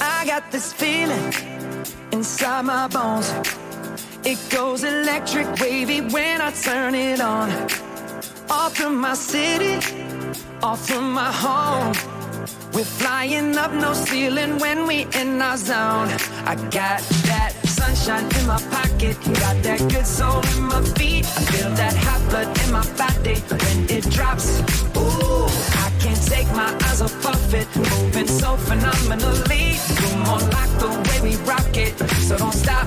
I 0.00 0.26
got 0.26 0.50
this 0.50 0.72
feeling 0.74 1.32
inside 2.10 2.64
my 2.64 2.88
bones. 2.88 3.61
It 4.24 4.38
goes 4.50 4.84
electric 4.84 5.48
wavy 5.58 6.00
when 6.00 6.40
I 6.40 6.52
turn 6.52 6.94
it 6.94 7.20
on. 7.20 7.50
Off 8.48 8.76
from 8.76 9.00
my 9.00 9.14
city, 9.14 9.74
off 10.62 10.86
from 10.86 11.12
my 11.12 11.32
home. 11.32 11.92
We're 12.72 12.84
flying 12.84 13.58
up 13.58 13.72
no 13.72 13.92
ceiling 13.92 14.58
when 14.60 14.86
we 14.86 15.06
in 15.20 15.42
our 15.42 15.56
zone. 15.56 16.08
I 16.46 16.54
got 16.70 17.00
that 17.26 17.52
sunshine 17.64 18.24
in 18.38 18.46
my 18.46 18.62
pocket, 18.70 19.16
got 19.40 19.60
that 19.64 19.80
good 19.90 20.06
soul 20.06 20.40
in 20.56 20.62
my 20.62 20.82
feet. 20.94 21.26
I 21.26 21.42
feel 21.50 21.70
that 21.70 21.96
hot 21.96 22.22
blood 22.30 22.58
in 22.62 22.72
my 22.72 22.86
body 22.94 23.40
when 23.40 23.90
it 23.90 24.08
drops. 24.08 24.60
Ooh, 24.96 25.46
I 25.84 25.90
can't 25.98 26.22
take 26.28 26.46
my 26.52 26.72
eyes 26.86 27.02
off 27.02 27.26
of 27.26 27.54
it, 27.54 27.66
moving 27.74 28.28
so 28.28 28.56
phenomenally. 28.56 29.78
You're 29.98 30.18
more 30.24 30.38
like 30.54 30.72
the 30.78 30.90
way 31.08 31.30
we 31.30 31.36
rock 31.44 31.76
it, 31.76 31.98
so 32.22 32.38
don't 32.38 32.54
stop. 32.54 32.86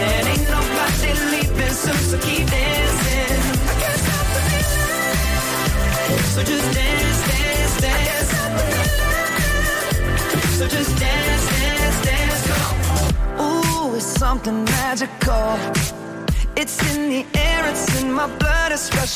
Ain't 0.00 0.48
nobody 0.48 1.12
soon, 1.72 2.02
so 2.10 2.18
keep 2.18 2.46
dancing. 2.46 3.40
I 3.70 3.74
can't 3.80 4.00
stop 4.04 4.26
the 4.34 4.40
feeling. 4.48 6.22
So 6.34 6.40
just 6.42 6.68
dance, 6.74 7.20
dance, 7.30 7.74
dance. 7.80 8.30
So 10.58 10.64
just 10.66 10.92
dance, 10.98 11.44
dance, 11.60 11.98
dance. 12.08 12.44
On. 13.38 13.44
Ooh, 13.44 13.96
it's 13.96 14.06
something 14.06 14.64
magical. 14.64 16.07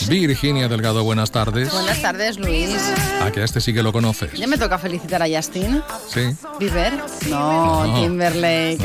Virginia 0.09 0.69
Delgado, 0.69 1.05
buenas 1.05 1.31
tardes. 1.31 1.73
Buenas 1.73 2.03
tardes, 2.03 2.39
Luis. 2.39 2.77
A 3.25 3.31
que 3.31 3.41
a 3.41 3.45
este 3.45 3.61
sí 3.61 3.73
que 3.73 3.83
lo 3.83 3.93
conoces. 3.93 4.33
Ya 4.35 4.47
me 4.47 4.59
toca 4.59 4.79
felicitar 4.79 5.23
a 5.23 5.27
Justin. 5.29 5.83
Sí. 6.09 6.35
¿Bieber? 6.59 6.93
No, 7.29 7.87
No. 7.87 7.95
Timberlake. 8.01 8.79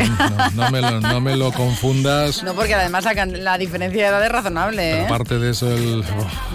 No, 0.56 0.66
no 0.66 0.72
me 0.72 0.82
lo, 0.82 1.00
no 1.02 1.22
me 1.22 1.36
lo 1.36 1.52
confundas. 1.52 2.44
No, 2.44 2.54
porque 2.54 2.74
además 2.76 3.04
la, 3.06 3.26
la 3.26 3.58
diferencia 3.58 4.04
de 4.04 4.08
edad 4.10 4.24
es 4.26 4.32
razonable, 4.32 5.02
¿eh? 5.02 5.06
Aparte 5.06 5.40
de 5.40 5.52
eso, 5.52 5.72
el. 5.72 6.02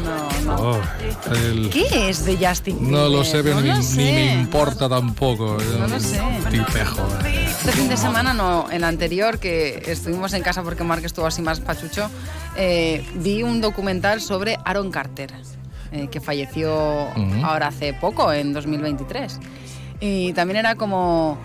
No, 0.05 0.29
no. 0.45 0.55
oh, 0.57 0.81
el- 1.35 1.71
¿Qué 1.71 2.09
es 2.09 2.25
de 2.25 2.37
Justin 2.45 2.91
no 2.91 3.09
lo 3.09 3.25
sé, 3.25 3.43
pero 3.43 3.61
ni, 3.61 3.69
lo 3.69 3.77
ni 3.77 3.83
sé. 3.83 3.97
me 3.97 4.33
importa 4.35 4.89
tampoco. 4.89 5.59
No 5.79 5.87
lo 5.89 6.01
sé. 6.01 6.21
Tipejo. 6.51 7.07
Este 7.27 7.73
fin 7.73 7.89
de 7.89 7.97
semana, 7.97 8.33
no, 8.35 8.67
el 8.71 8.83
anterior, 8.85 9.39
que 9.39 9.83
estuvimos 9.87 10.33
en 10.33 10.43
casa 10.43 10.63
porque 10.63 10.83
Mark 10.85 11.05
estuvo 11.05 11.27
así 11.27 11.43
más 11.43 11.61
pachucho, 11.61 11.92
eh, 12.57 13.05
vi 13.15 13.43
un 13.43 13.61
documental 13.61 14.21
sobre 14.21 14.59
Aaron 14.65 14.91
Carter, 14.91 15.33
eh, 15.93 16.09
que 16.11 16.21
falleció 16.21 17.09
ahora 17.45 17.69
hace 17.69 17.93
poco, 17.95 18.33
en 18.33 18.53
2023. 18.53 19.39
Y 20.01 20.33
también 20.33 20.59
era 20.59 20.75
como 20.75 21.39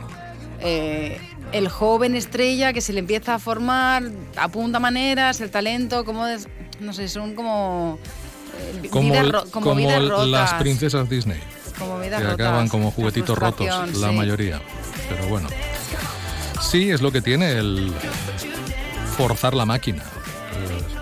eh, 0.59 1.19
el 1.51 1.69
joven 1.69 2.15
estrella 2.15 2.73
que 2.73 2.81
se 2.81 2.91
le 2.93 2.99
empieza 2.99 3.35
a 3.35 3.39
formar, 3.39 4.03
apunta 4.35 4.79
maneras, 4.79 5.39
el 5.41 5.49
talento, 5.51 6.03
como 6.05 6.25
es- 6.27 6.47
no 6.79 6.93
sé, 6.93 7.07
son 7.07 7.33
como... 7.35 7.99
Como, 8.89 9.13
ro- 9.21 9.43
como, 9.51 9.65
como 9.65 9.75
vidas 9.75 10.07
rotas. 10.07 10.27
las 10.27 10.53
princesas 10.55 11.07
Disney. 11.09 11.39
Como 11.77 11.99
que 11.99 12.09
rotas, 12.09 12.33
acaban 12.33 12.67
como 12.69 12.89
juguetitos 12.89 13.37
rotos, 13.37 13.67
la 13.99 14.09
sí. 14.09 14.15
mayoría. 14.15 14.59
Pero 15.09 15.27
bueno. 15.27 15.47
Sí, 16.61 16.89
es 16.89 17.01
lo 17.01 17.11
que 17.11 17.21
tiene 17.21 17.51
el 17.51 17.93
forzar 19.15 19.53
la 19.53 19.65
máquina. 19.65 20.03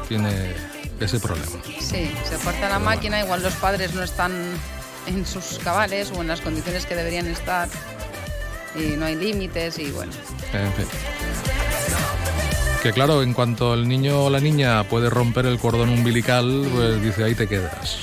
Tiene 0.07 0.53
ese 0.99 1.19
problema. 1.19 1.51
Sí, 1.79 2.11
se 2.23 2.37
fuerza 2.37 2.69
la 2.69 2.79
máquina, 2.79 3.19
igual 3.19 3.43
los 3.43 3.53
padres 3.55 3.93
no 3.93 4.03
están 4.03 4.31
en 5.07 5.25
sus 5.25 5.59
cabales 5.59 6.11
o 6.15 6.21
en 6.21 6.27
las 6.27 6.41
condiciones 6.41 6.85
que 6.85 6.95
deberían 6.95 7.27
estar 7.27 7.69
y 8.75 8.97
no 8.97 9.05
hay 9.05 9.15
límites 9.15 9.79
y 9.79 9.91
bueno. 9.91 10.11
En 10.53 10.73
fin. 10.73 10.85
Que 12.81 12.93
claro, 12.93 13.23
en 13.23 13.33
cuanto 13.33 13.73
el 13.73 13.87
niño 13.87 14.25
o 14.25 14.29
la 14.29 14.39
niña 14.39 14.83
puede 14.83 15.09
romper 15.09 15.47
el 15.47 15.57
cordón 15.57 15.89
umbilical, 15.89 16.67
pues 16.71 17.01
dice, 17.01 17.23
ahí 17.23 17.33
te 17.33 17.47
quedas. 17.47 17.97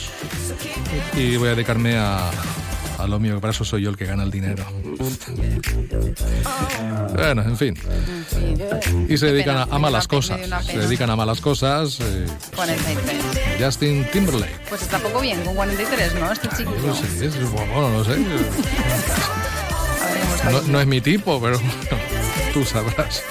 Y 1.15 1.37
voy 1.37 1.49
a 1.49 1.51
dedicarme 1.53 1.97
a, 1.97 2.31
a 3.03 3.07
lo 3.07 3.19
mío, 3.21 3.35
que 3.37 3.41
para 3.41 3.51
eso 3.53 3.65
soy 3.65 3.83
yo 3.83 3.91
el 3.91 3.97
que 3.97 4.07
gana 4.07 4.23
el 4.23 4.31
dinero. 4.31 4.65
Bueno, 7.15 7.43
en 7.43 7.57
fin. 7.57 7.77
Y 9.09 9.17
se 9.19 9.27
dedican 9.27 9.57
a, 9.57 9.63
a 9.65 9.79
malas 9.79 10.07
cosas. 10.09 10.41
Se 10.67 10.79
dedican 10.79 11.11
a 11.11 11.17
malas 11.17 11.41
cosas. 11.41 11.99
eh, 12.01 12.27
43. 12.55 13.17
Justin 13.61 14.07
Timberlake. 14.13 14.53
Pues 14.69 14.83
está 14.83 14.99
poco 14.99 15.21
bien, 15.21 15.43
con 15.45 15.55
43, 15.55 16.15
¿no? 16.15 16.33
Este 16.33 16.49
chico. 16.57 16.73
No 16.87 16.95
sé, 16.95 17.27
es- 17.27 17.51
bueno, 17.51 17.91
no 17.91 18.05
sé. 18.05 18.19
No, 20.51 20.61
no 20.63 20.81
es 20.81 20.87
mi 20.87 21.01
tipo, 21.01 21.41
pero 21.41 21.59
bueno, 21.59 21.75
tú 22.53 22.65
sabrás. 22.65 23.23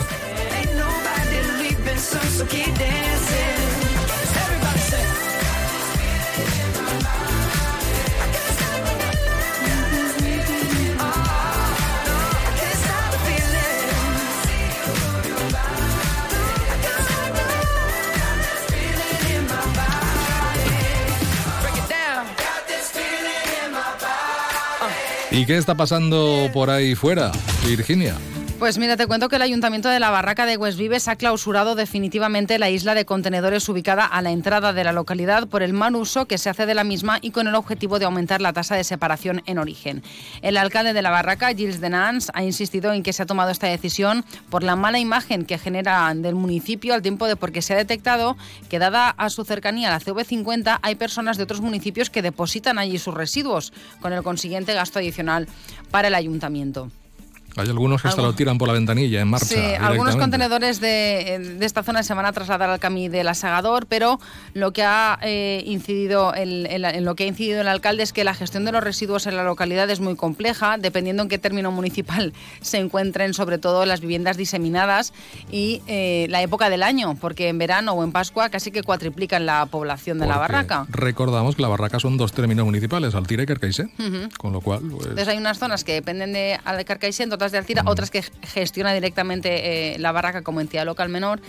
¿Y 25.42 25.46
qué 25.48 25.58
está 25.58 25.74
pasando 25.74 26.52
por 26.54 26.70
ahí 26.70 26.94
fuera, 26.94 27.32
Virginia? 27.66 28.16
Pues 28.62 28.78
mira, 28.78 28.96
te 28.96 29.08
cuento 29.08 29.28
que 29.28 29.38
el 29.38 29.42
Ayuntamiento 29.42 29.90
de 29.90 30.00
la 30.00 30.12
Barraca 30.12 30.46
de 30.46 30.56
Huesvives 30.56 31.08
ha 31.08 31.16
clausurado 31.16 31.74
definitivamente 31.74 32.60
la 32.60 32.70
isla 32.70 32.94
de 32.94 33.06
contenedores 33.06 33.68
ubicada 33.68 34.06
a 34.06 34.22
la 34.22 34.30
entrada 34.30 34.72
de 34.72 34.84
la 34.84 34.92
localidad 34.92 35.48
por 35.48 35.64
el 35.64 35.74
mal 35.74 35.96
uso 35.96 36.28
que 36.28 36.38
se 36.38 36.48
hace 36.48 36.68
de 36.68 36.76
la 36.76 36.84
misma 36.84 37.18
y 37.24 37.32
con 37.32 37.48
el 37.48 37.56
objetivo 37.56 37.98
de 37.98 38.06
aumentar 38.06 38.40
la 38.40 38.54
tasa 38.54 38.76
de 38.76 38.84
separación 38.84 39.42
en 39.48 39.58
origen. 39.58 40.04
El 40.44 40.58
alcalde 40.58 40.94
de 40.94 41.02
la 41.02 41.10
Barraca, 41.10 41.48
Gilles 41.56 41.82
Denans, 41.82 42.30
ha 42.36 42.44
insistido 42.44 42.94
en 42.94 43.02
que 43.02 43.14
se 43.14 43.24
ha 43.24 43.26
tomado 43.26 43.50
esta 43.50 43.66
decisión 43.66 44.24
por 44.52 44.62
la 44.62 44.76
mala 44.76 45.00
imagen 45.00 45.46
que 45.46 45.58
genera 45.58 46.14
del 46.14 46.36
municipio 46.36 46.94
al 46.94 47.02
tiempo 47.02 47.26
de 47.26 47.38
porque 47.38 47.64
se 47.64 47.74
ha 47.74 47.78
detectado 47.78 48.38
que 48.70 48.78
dada 48.78 49.10
a 49.10 49.32
su 49.32 49.44
cercanía 49.44 49.88
a 49.88 49.98
la 49.98 50.00
CV50 50.00 50.78
hay 50.84 50.94
personas 50.94 51.38
de 51.38 51.46
otros 51.46 51.62
municipios 51.62 52.12
que 52.12 52.22
depositan 52.22 52.78
allí 52.78 53.00
sus 53.00 53.16
residuos, 53.16 53.74
con 54.02 54.14
el 54.14 54.22
consiguiente 54.22 54.76
gasto 54.76 55.00
adicional 55.00 55.48
para 55.90 56.10
el 56.10 56.14
ayuntamiento. 56.14 56.92
Hay 57.58 57.68
algunos 57.68 58.02
que 58.02 58.08
hasta 58.08 58.22
lo 58.22 58.34
tiran 58.34 58.58
por 58.58 58.68
la 58.68 58.74
ventanilla 58.74 59.22
en 59.22 59.28
marcha. 59.28 59.46
Sí, 59.46 59.60
algunos 59.80 60.16
contenedores 60.16 60.80
de, 60.80 61.56
de, 61.60 61.66
esta 61.66 61.84
zona 61.84 62.04
se 62.04 62.14
van 62.14 62.26
a 62.26 62.32
trasladar 62.32 62.70
al 62.70 62.80
camí 62.80 63.10
del 63.10 63.28
asagador, 63.28 63.88
pero 63.88 64.20
lo 64.54 64.72
que 64.72 64.84
ha 64.84 65.20
eh, 65.22 65.64
incidido 65.66 66.34
el, 66.34 66.66
en 66.68 67.06
lo 67.06 67.16
que 67.16 67.26
ha 67.26 67.28
incidido 67.28 67.62
el 67.62 67.68
alcalde 67.68 68.04
es 68.04 68.14
que 68.14 68.24
la 68.24 68.34
gestión 68.34 68.64
de 68.66 68.72
los 68.72 68.84
residuos 68.84 69.28
en 69.28 69.36
la 69.36 69.44
localidad 69.44 69.90
es 69.90 70.00
muy 70.00 70.16
compleja, 70.16 70.78
dependiendo 70.78 71.24
en 71.24 71.30
qué 71.30 71.38
término 71.38 71.72
municipal 71.72 72.34
se 72.62 72.78
encuentren, 72.78 73.34
sobre 73.34 73.58
todo 73.58 73.86
las 73.86 74.02
viviendas 74.02 74.38
diseminadas 74.38 75.14
y 75.52 75.82
eh, 75.88 76.28
la 76.30 76.42
época 76.42 76.70
del 76.70 76.84
año, 76.84 77.16
porque 77.20 77.50
en 77.50 77.58
verano 77.58 77.94
o 77.94 78.04
en 78.04 78.12
Pascua 78.12 78.50
casi 78.50 78.72
que 78.72 78.84
cuatriplican 78.84 79.46
la 79.46 79.66
población 79.66 80.20
de 80.20 80.28
la 80.28 80.38
barraca. 80.38 80.86
Recordamos 80.90 81.56
que 81.56 81.62
la 81.62 81.68
barraca 81.68 82.00
son 82.00 82.18
dos 82.18 82.32
términos 82.32 82.66
municipales, 82.66 83.16
Altira 83.16 83.44
y 83.44 83.46
Carcaixent, 83.46 83.92
con 84.38 84.54
lo 84.54 84.62
cual. 84.62 84.80
Pues... 84.82 85.02
Entonces 85.04 85.28
hay 85.28 85.38
unas 85.38 85.60
zonas 85.60 85.84
que 85.84 85.94
dependen 85.94 86.34
de 86.34 86.60
De 87.50 87.58
Alcira, 87.58 87.82
otras 87.88 88.12
que 88.12 88.22
gestiona 88.44 88.94
directamente 88.94 89.94
eh, 89.94 90.00
la 90.00 90.12
barraca 90.12 90.44
como 90.44 90.62
entidad 90.62 90.86
local 90.86 91.10
menor. 91.10 91.42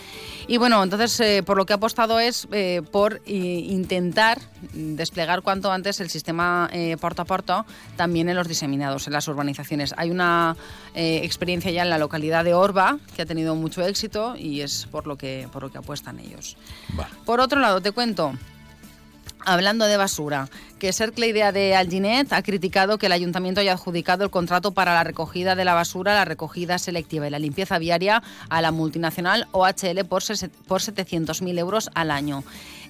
Y 0.47 0.57
bueno, 0.57 0.83
entonces 0.83 1.21
eh, 1.21 1.43
por 1.43 1.59
lo 1.59 1.67
que 1.67 1.75
ha 1.75 1.77
apostado 1.77 2.19
es 2.19 2.49
eh, 2.51 2.81
por 2.91 3.21
intentar 3.27 4.41
desplegar 4.73 5.43
cuanto 5.43 5.71
antes 5.71 6.01
el 6.01 6.09
sistema 6.09 6.71
puerta 7.01 7.23
a 7.23 7.25
puerta 7.25 7.67
también 7.97 8.29
en 8.29 8.37
los 8.37 8.49
diseminados, 8.49 9.07
en 9.07 9.13
las 9.13 9.29
urbanizaciones. 9.29 9.95
Hay 9.99 10.11
una 10.11 10.57
experiencia 10.95 11.71
ya 11.71 11.83
en 11.83 11.91
la 11.91 11.99
localidad 11.99 12.45
de 12.45 12.55
Orba 12.55 12.99
que 13.15 13.23
ha 13.23 13.27
tenido 13.27 13.55
mucho 13.55 13.85
éxito 13.85 14.35
y 14.37 14.61
es 14.61 14.87
por 14.91 15.07
lo 15.07 15.17
que, 15.19 15.49
por 15.53 15.63
lo 15.63 15.71
que 15.71 15.79
apuestan 15.79 16.19
ellos. 16.21 16.57
Por 17.25 17.41
otro 17.41 17.61
lado, 17.61 17.81
te 17.81 17.93
cuento, 17.93 18.33
hablando 19.45 19.87
de 19.87 19.97
basura, 19.97 20.49
que 20.83 20.93
Cercle 20.93 21.29
Idea 21.29 21.53
de 21.53 21.77
Alginet 21.77 22.33
ha 22.33 22.43
criticado 22.43 22.99
que 22.99 23.07
el 23.07 23.13
ayuntamiento 23.13 23.61
haya 23.61 23.75
adjudicado 23.75 24.25
el 24.25 24.31
contrato 24.31 24.73
para 24.73 24.95
la 24.95 25.05
recogida 25.05 25.55
de 25.55 25.65
la 25.65 25.75
basura, 25.75 26.13
la 26.13 26.25
recogida 26.25 26.77
selectiva 26.77 27.29
y 27.29 27.31
la 27.31 27.39
limpieza 27.39 27.79
viaria 27.79 28.21
a 28.49 28.61
la 28.61 28.73
multinacional 28.73 29.47
OHL 29.53 30.05
por, 30.09 30.25
por 30.67 30.81
700.000 30.81 31.59
euros 31.61 31.89
al 31.95 32.11
año. 32.11 32.43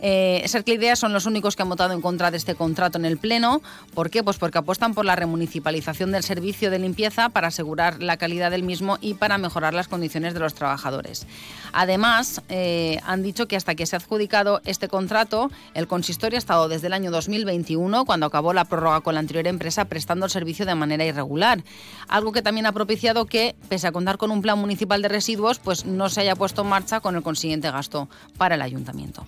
Eh, 0.04 0.42
Cercle 0.48 0.96
son 0.96 1.12
los 1.12 1.26
únicos 1.26 1.54
que 1.54 1.62
han 1.62 1.68
votado 1.68 1.92
en 1.92 2.00
contra 2.00 2.30
de 2.32 2.36
este 2.36 2.56
contrato 2.56 2.98
en 2.98 3.04
el 3.04 3.18
Pleno. 3.18 3.62
¿Por 3.94 4.10
qué? 4.10 4.24
Pues 4.24 4.36
porque 4.36 4.58
apuestan 4.58 4.94
por 4.94 5.04
la 5.04 5.14
remunicipalización 5.14 6.10
del 6.10 6.24
servicio 6.24 6.70
de 6.70 6.80
limpieza 6.80 7.28
para 7.28 7.48
asegurar 7.48 8.02
la 8.02 8.16
calidad 8.16 8.50
del 8.50 8.64
mismo 8.64 8.98
y 9.00 9.14
para 9.14 9.38
mejorar 9.38 9.74
las 9.74 9.86
condiciones 9.86 10.34
de 10.34 10.40
los 10.40 10.54
trabajadores. 10.54 11.26
Además, 11.72 12.42
eh, 12.48 12.98
han 13.04 13.22
dicho 13.22 13.46
que 13.46 13.54
hasta 13.54 13.76
que 13.76 13.86
se 13.86 13.94
ha 13.94 14.00
adjudicado 14.00 14.60
este 14.64 14.88
contrato, 14.88 15.52
el 15.74 15.86
consistorio 15.86 16.36
ha 16.36 16.40
estado 16.40 16.68
desde 16.68 16.88
el 16.88 16.94
año 16.94 17.12
2021 17.12 17.81
cuando 18.06 18.26
acabó 18.26 18.52
la 18.52 18.64
prórroga 18.64 19.00
con 19.00 19.14
la 19.14 19.20
anterior 19.20 19.46
empresa 19.46 19.86
prestando 19.86 20.26
el 20.26 20.30
servicio 20.30 20.66
de 20.66 20.74
manera 20.74 21.04
irregular. 21.04 21.62
Algo 22.08 22.32
que 22.32 22.42
también 22.42 22.66
ha 22.66 22.72
propiciado 22.72 23.26
que, 23.26 23.54
pese 23.68 23.86
a 23.86 23.92
contar 23.92 24.18
con 24.18 24.30
un 24.30 24.42
plan 24.42 24.58
municipal 24.58 25.02
de 25.02 25.08
residuos, 25.08 25.58
pues 25.58 25.84
no 25.84 26.08
se 26.08 26.20
haya 26.20 26.36
puesto 26.36 26.62
en 26.62 26.68
marcha 26.68 27.00
con 27.00 27.16
el 27.16 27.22
consiguiente 27.22 27.70
gasto 27.70 28.08
para 28.38 28.54
el 28.54 28.62
ayuntamiento. 28.62 29.26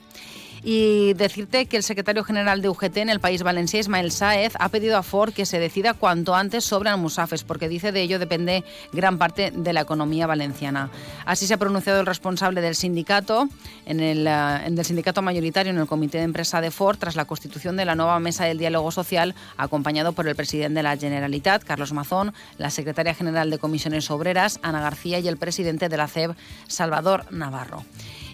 Y 0.66 1.12
decirte 1.12 1.66
que 1.66 1.76
el 1.76 1.82
secretario 1.82 2.24
general 2.24 2.62
de 2.62 2.70
UGT 2.70 2.96
en 2.96 3.10
el 3.10 3.20
país 3.20 3.42
valenciano, 3.42 3.80
Ismael 3.80 4.10
Saez, 4.10 4.54
ha 4.58 4.70
pedido 4.70 4.96
a 4.96 5.02
Ford 5.02 5.34
que 5.34 5.44
se 5.44 5.58
decida 5.58 5.92
cuanto 5.92 6.34
antes 6.34 6.64
sobre 6.64 6.88
Almusafes, 6.88 7.44
porque 7.44 7.68
dice 7.68 7.92
de 7.92 8.00
ello 8.00 8.18
depende 8.18 8.64
gran 8.92 9.18
parte 9.18 9.50
de 9.50 9.72
la 9.74 9.82
economía 9.82 10.26
valenciana. 10.26 10.90
Así 11.26 11.46
se 11.46 11.54
ha 11.54 11.58
pronunciado 11.58 12.00
el 12.00 12.06
responsable 12.06 12.62
del 12.62 12.76
sindicato, 12.76 13.48
en 13.84 14.00
el, 14.00 14.26
eh, 14.26 14.70
del 14.70 14.84
sindicato 14.86 15.20
mayoritario 15.20 15.70
en 15.70 15.78
el 15.78 15.86
comité 15.86 16.18
de 16.18 16.24
empresa 16.24 16.62
de 16.62 16.70
Ford, 16.70 16.96
tras 16.98 17.14
la 17.14 17.26
constitución 17.26 17.76
de 17.76 17.84
la 17.84 17.94
nueva 17.94 18.18
mesa 18.18 18.44
del 18.44 18.56
diálogo 18.56 18.90
social, 18.90 19.34
acompañado 19.58 20.12
por 20.12 20.26
el 20.26 20.34
presidente 20.34 20.78
de 20.78 20.82
la 20.82 20.96
Generalitat, 20.96 21.62
Carlos 21.64 21.92
Mazón, 21.92 22.32
la 22.56 22.70
secretaria 22.70 23.14
general 23.14 23.50
de 23.50 23.58
Comisiones 23.58 24.10
Obreras, 24.10 24.60
Ana 24.62 24.80
García, 24.80 25.18
y 25.18 25.28
el 25.28 25.36
presidente 25.36 25.88
de 25.88 25.96
la 25.96 26.08
CEB, 26.08 26.34
Salvador 26.68 27.26
Navarro. 27.30 27.84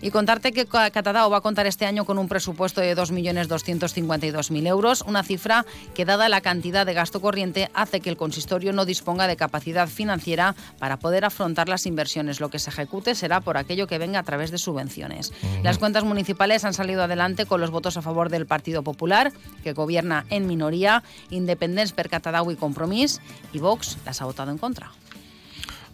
Y 0.03 0.11
contarte 0.11 0.53
que 0.53 0.67
Catadao 0.67 1.29
va 1.29 1.39
a 1.39 1.41
contar 1.43 1.67
este 1.67 1.85
año 1.85 2.07
con 2.07 2.19
un 2.19 2.20
presupuesto 2.29 2.81
de 2.81 2.97
2.252.000 2.97 4.67
euros, 4.67 5.03
una 5.07 5.23
cifra 5.23 5.67
que, 5.95 6.05
dada 6.05 6.29
la 6.29 6.41
cantidad 6.41 6.87
de 6.87 6.95
gasto 6.95 7.21
corriente, 7.21 7.71
hace 7.75 8.01
que 8.01 8.11
el 8.11 8.17
consistorio 8.17 8.73
no 8.73 8.85
disponga 8.85 9.27
de 9.27 9.37
capacidad 9.37 9.89
financiera 9.89 10.55
para 10.79 10.99
poder 10.99 11.25
afrontar 11.25 11.69
las 11.69 11.87
inversiones. 11.87 12.41
Lo 12.41 12.51
que 12.51 12.59
se 12.59 12.71
ejecute 12.71 13.15
será 13.15 13.41
por 13.41 13.57
aquello 13.57 13.87
que 13.87 13.99
venga 13.99 14.19
a 14.19 14.25
través 14.25 14.51
de 14.51 14.59
subvenciones. 14.59 15.33
Las 15.63 15.79
cuentas 15.79 16.05
municipales 16.05 16.65
han 16.65 16.75
salido 16.75 17.03
adelante 17.03 17.47
con 17.47 17.61
los 17.61 17.71
votos 17.71 17.97
a 17.97 18.03
favor 18.03 18.29
del 18.29 18.47
Partido 18.47 18.83
Popular, 18.83 19.33
que 19.63 19.73
gobierna 19.73 20.27
en 20.31 20.47
minoría, 20.47 21.03
Independents 21.31 21.93
per 21.93 22.09
Catadau 22.09 22.51
y 22.51 22.57
Compromís, 22.57 23.21
y 23.53 23.59
Vox 23.59 23.99
las 24.05 24.21
ha 24.21 24.25
votado 24.25 24.51
en 24.51 24.59
contra. 24.59 24.93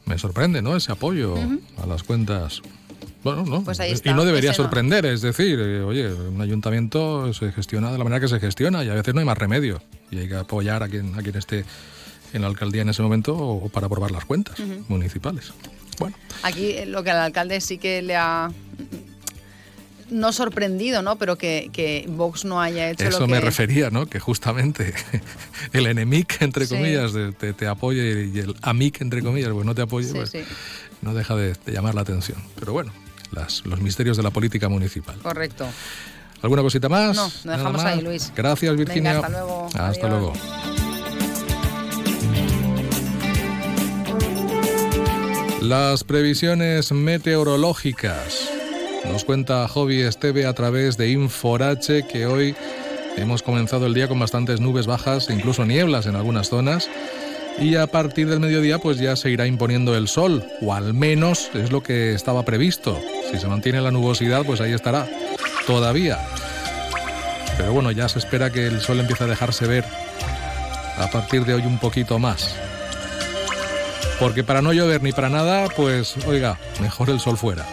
Me 0.04 0.18
sorprende, 0.18 0.62
¿no? 0.62 0.76
Ese 0.76 0.92
apoyo 0.92 1.34
a 1.82 1.86
las 1.86 2.04
cuentas 2.04 2.62
bueno, 3.26 3.44
no. 3.44 3.64
Pues 3.64 3.80
y 4.04 4.10
no 4.10 4.24
debería 4.24 4.52
sorprender, 4.54 5.04
es 5.04 5.20
decir, 5.20 5.58
eh, 5.58 5.80
oye, 5.80 6.12
un 6.12 6.40
ayuntamiento 6.40 7.34
se 7.34 7.50
gestiona 7.50 7.90
de 7.90 7.98
la 7.98 8.04
manera 8.04 8.20
que 8.20 8.28
se 8.28 8.38
gestiona 8.38 8.84
y 8.84 8.88
a 8.88 8.94
veces 8.94 9.14
no 9.14 9.20
hay 9.20 9.26
más 9.26 9.36
remedio. 9.36 9.82
Y 10.12 10.18
hay 10.18 10.28
que 10.28 10.36
apoyar 10.36 10.84
a 10.84 10.88
quien, 10.88 11.18
a 11.18 11.22
quien 11.22 11.36
esté 11.36 11.64
en 12.32 12.42
la 12.42 12.48
alcaldía 12.48 12.82
en 12.82 12.88
ese 12.88 13.02
momento 13.02 13.36
o 13.36 13.68
para 13.68 13.86
aprobar 13.86 14.12
las 14.12 14.24
cuentas 14.24 14.56
municipales. 14.86 15.52
Bueno. 15.98 16.16
Aquí 16.44 16.70
eh, 16.70 16.86
lo 16.86 17.02
que 17.02 17.10
al 17.10 17.18
alcalde 17.18 17.60
sí 17.60 17.78
que 17.78 18.00
le 18.00 18.14
ha 18.14 18.50
no 20.08 20.32
sorprendido, 20.32 21.02
¿no? 21.02 21.16
Pero 21.16 21.36
que, 21.36 22.04
Vox 22.08 22.44
no 22.44 22.60
haya 22.60 22.90
hecho 22.90 23.08
Eso 23.08 23.20
lo 23.20 23.26
que... 23.26 23.32
me 23.32 23.40
refería, 23.40 23.90
¿no? 23.90 24.06
Que 24.06 24.20
justamente 24.20 24.94
el 25.72 25.86
enemigo, 25.88 26.28
entre 26.38 26.68
comillas, 26.68 27.12
te, 27.38 27.52
te, 27.52 27.66
apoye 27.66 28.30
y 28.32 28.38
el 28.38 28.54
amic, 28.62 29.00
entre 29.00 29.20
comillas, 29.20 29.50
pues 29.50 29.66
no 29.66 29.74
te 29.74 29.82
apoye, 29.82 30.12
pues 30.12 30.32
no 31.02 31.14
deja 31.14 31.34
de, 31.36 31.54
llamar 31.66 31.94
la 31.94 32.02
atención. 32.02 32.38
Pero 32.58 32.72
bueno, 32.72 32.92
los 33.32 33.80
misterios 33.80 34.16
de 34.16 34.22
la 34.22 34.30
política 34.30 34.68
municipal. 34.68 35.16
Correcto. 35.22 35.66
¿Alguna 36.42 36.62
cosita 36.62 36.88
más? 36.88 37.16
No, 37.16 37.30
lo 37.44 37.50
dejamos 37.52 37.84
ahí, 37.84 38.00
Luis. 38.02 38.32
Gracias, 38.36 38.76
Virginia. 38.76 39.18
hasta 39.18 39.28
luego. 39.28 39.68
Hasta 39.74 40.08
luego. 40.08 40.32
Las 45.62 46.04
previsiones 46.04 46.92
meteorológicas. 46.92 48.48
Nos 49.10 49.24
cuenta 49.24 49.66
Hobby 49.66 50.02
Esteve 50.02 50.46
a 50.46 50.52
través 50.52 50.96
de 50.96 51.10
Inforache 51.10 52.06
que 52.06 52.26
hoy 52.26 52.54
hemos 53.16 53.42
comenzado 53.42 53.86
el 53.86 53.94
día 53.94 54.08
con 54.08 54.18
bastantes 54.18 54.60
nubes 54.60 54.86
bajas, 54.86 55.28
incluso 55.30 55.64
nieblas 55.64 56.06
en 56.06 56.16
algunas 56.16 56.48
zonas 56.48 56.88
y 57.58 57.76
a 57.76 57.86
partir 57.86 58.28
del 58.28 58.40
mediodía 58.40 58.78
pues 58.78 58.98
ya 58.98 59.16
se 59.16 59.30
irá 59.30 59.46
imponiendo 59.46 59.96
el 59.96 60.08
sol, 60.08 60.44
o 60.60 60.74
al 60.74 60.94
menos 60.94 61.50
es 61.54 61.70
lo 61.72 61.82
que 61.82 62.14
estaba 62.14 62.44
previsto. 62.44 63.00
Si 63.30 63.38
se 63.38 63.48
mantiene 63.48 63.80
la 63.80 63.90
nubosidad, 63.90 64.44
pues 64.44 64.60
ahí 64.60 64.72
estará, 64.72 65.06
todavía. 65.66 66.18
Pero 67.56 67.72
bueno, 67.72 67.90
ya 67.90 68.08
se 68.08 68.18
espera 68.18 68.50
que 68.50 68.66
el 68.66 68.80
sol 68.80 69.00
empiece 69.00 69.24
a 69.24 69.28
dejarse 69.28 69.66
ver 69.66 69.84
a 70.98 71.10
partir 71.10 71.44
de 71.44 71.54
hoy 71.54 71.62
un 71.62 71.78
poquito 71.78 72.18
más. 72.18 72.54
Porque 74.20 74.44
para 74.44 74.62
no 74.62 74.72
llover 74.72 75.02
ni 75.02 75.12
para 75.12 75.28
nada, 75.28 75.68
pues 75.76 76.14
oiga, 76.26 76.58
mejor 76.80 77.10
el 77.10 77.20
sol 77.20 77.36
fuera. 77.36 77.64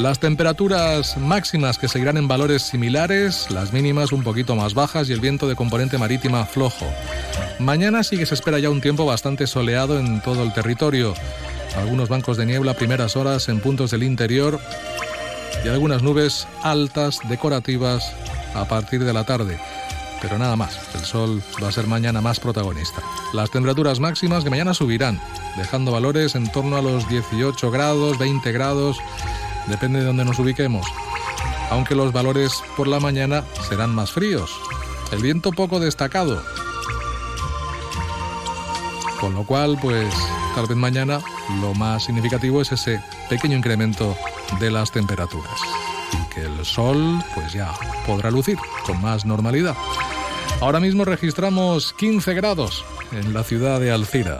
Las 0.00 0.18
temperaturas 0.18 1.18
máximas 1.18 1.76
que 1.76 1.86
seguirán 1.86 2.16
en 2.16 2.26
valores 2.26 2.62
similares, 2.62 3.50
las 3.50 3.74
mínimas 3.74 4.12
un 4.12 4.22
poquito 4.22 4.56
más 4.56 4.72
bajas 4.72 5.10
y 5.10 5.12
el 5.12 5.20
viento 5.20 5.46
de 5.46 5.54
componente 5.54 5.98
marítima 5.98 6.46
flojo. 6.46 6.86
Mañana 7.58 8.02
sí 8.02 8.16
que 8.16 8.24
se 8.24 8.32
espera 8.32 8.58
ya 8.58 8.70
un 8.70 8.80
tiempo 8.80 9.04
bastante 9.04 9.46
soleado 9.46 9.98
en 9.98 10.22
todo 10.22 10.42
el 10.42 10.54
territorio. 10.54 11.12
Algunos 11.76 12.08
bancos 12.08 12.38
de 12.38 12.46
niebla 12.46 12.72
primeras 12.72 13.14
horas 13.14 13.50
en 13.50 13.60
puntos 13.60 13.90
del 13.90 14.02
interior 14.02 14.58
y 15.66 15.68
algunas 15.68 16.02
nubes 16.02 16.48
altas 16.62 17.18
decorativas 17.28 18.10
a 18.54 18.64
partir 18.64 19.04
de 19.04 19.12
la 19.12 19.24
tarde. 19.24 19.58
Pero 20.22 20.38
nada 20.38 20.56
más, 20.56 20.78
el 20.94 21.04
sol 21.04 21.42
va 21.62 21.68
a 21.68 21.72
ser 21.72 21.86
mañana 21.86 22.22
más 22.22 22.40
protagonista. 22.40 23.02
Las 23.34 23.50
temperaturas 23.50 24.00
máximas 24.00 24.44
de 24.44 24.50
mañana 24.50 24.72
subirán, 24.72 25.20
dejando 25.58 25.92
valores 25.92 26.36
en 26.36 26.50
torno 26.50 26.78
a 26.78 26.82
los 26.82 27.06
18 27.10 27.70
grados, 27.70 28.18
20 28.18 28.50
grados 28.50 28.96
depende 29.70 30.00
de 30.00 30.04
dónde 30.04 30.24
nos 30.24 30.38
ubiquemos, 30.38 30.86
aunque 31.70 31.94
los 31.94 32.12
valores 32.12 32.62
por 32.76 32.88
la 32.88 33.00
mañana 33.00 33.44
serán 33.68 33.94
más 33.94 34.10
fríos. 34.10 34.50
El 35.12 35.22
viento 35.22 35.52
poco 35.52 35.80
destacado, 35.80 36.42
con 39.20 39.34
lo 39.34 39.44
cual, 39.44 39.78
pues 39.80 40.14
tal 40.54 40.66
vez 40.66 40.76
mañana 40.76 41.20
lo 41.60 41.74
más 41.74 42.04
significativo 42.04 42.62
es 42.62 42.72
ese 42.72 43.02
pequeño 43.28 43.56
incremento 43.56 44.16
de 44.58 44.70
las 44.70 44.90
temperaturas 44.90 45.60
y 46.12 46.34
que 46.34 46.40
el 46.42 46.64
sol 46.64 47.22
pues 47.34 47.52
ya 47.52 47.72
podrá 48.06 48.30
lucir 48.30 48.58
con 48.84 49.00
más 49.00 49.24
normalidad. 49.24 49.76
Ahora 50.60 50.80
mismo 50.80 51.04
registramos 51.04 51.92
15 51.94 52.34
grados 52.34 52.84
en 53.12 53.32
la 53.32 53.44
ciudad 53.44 53.80
de 53.80 53.92
Alcira. 53.92 54.38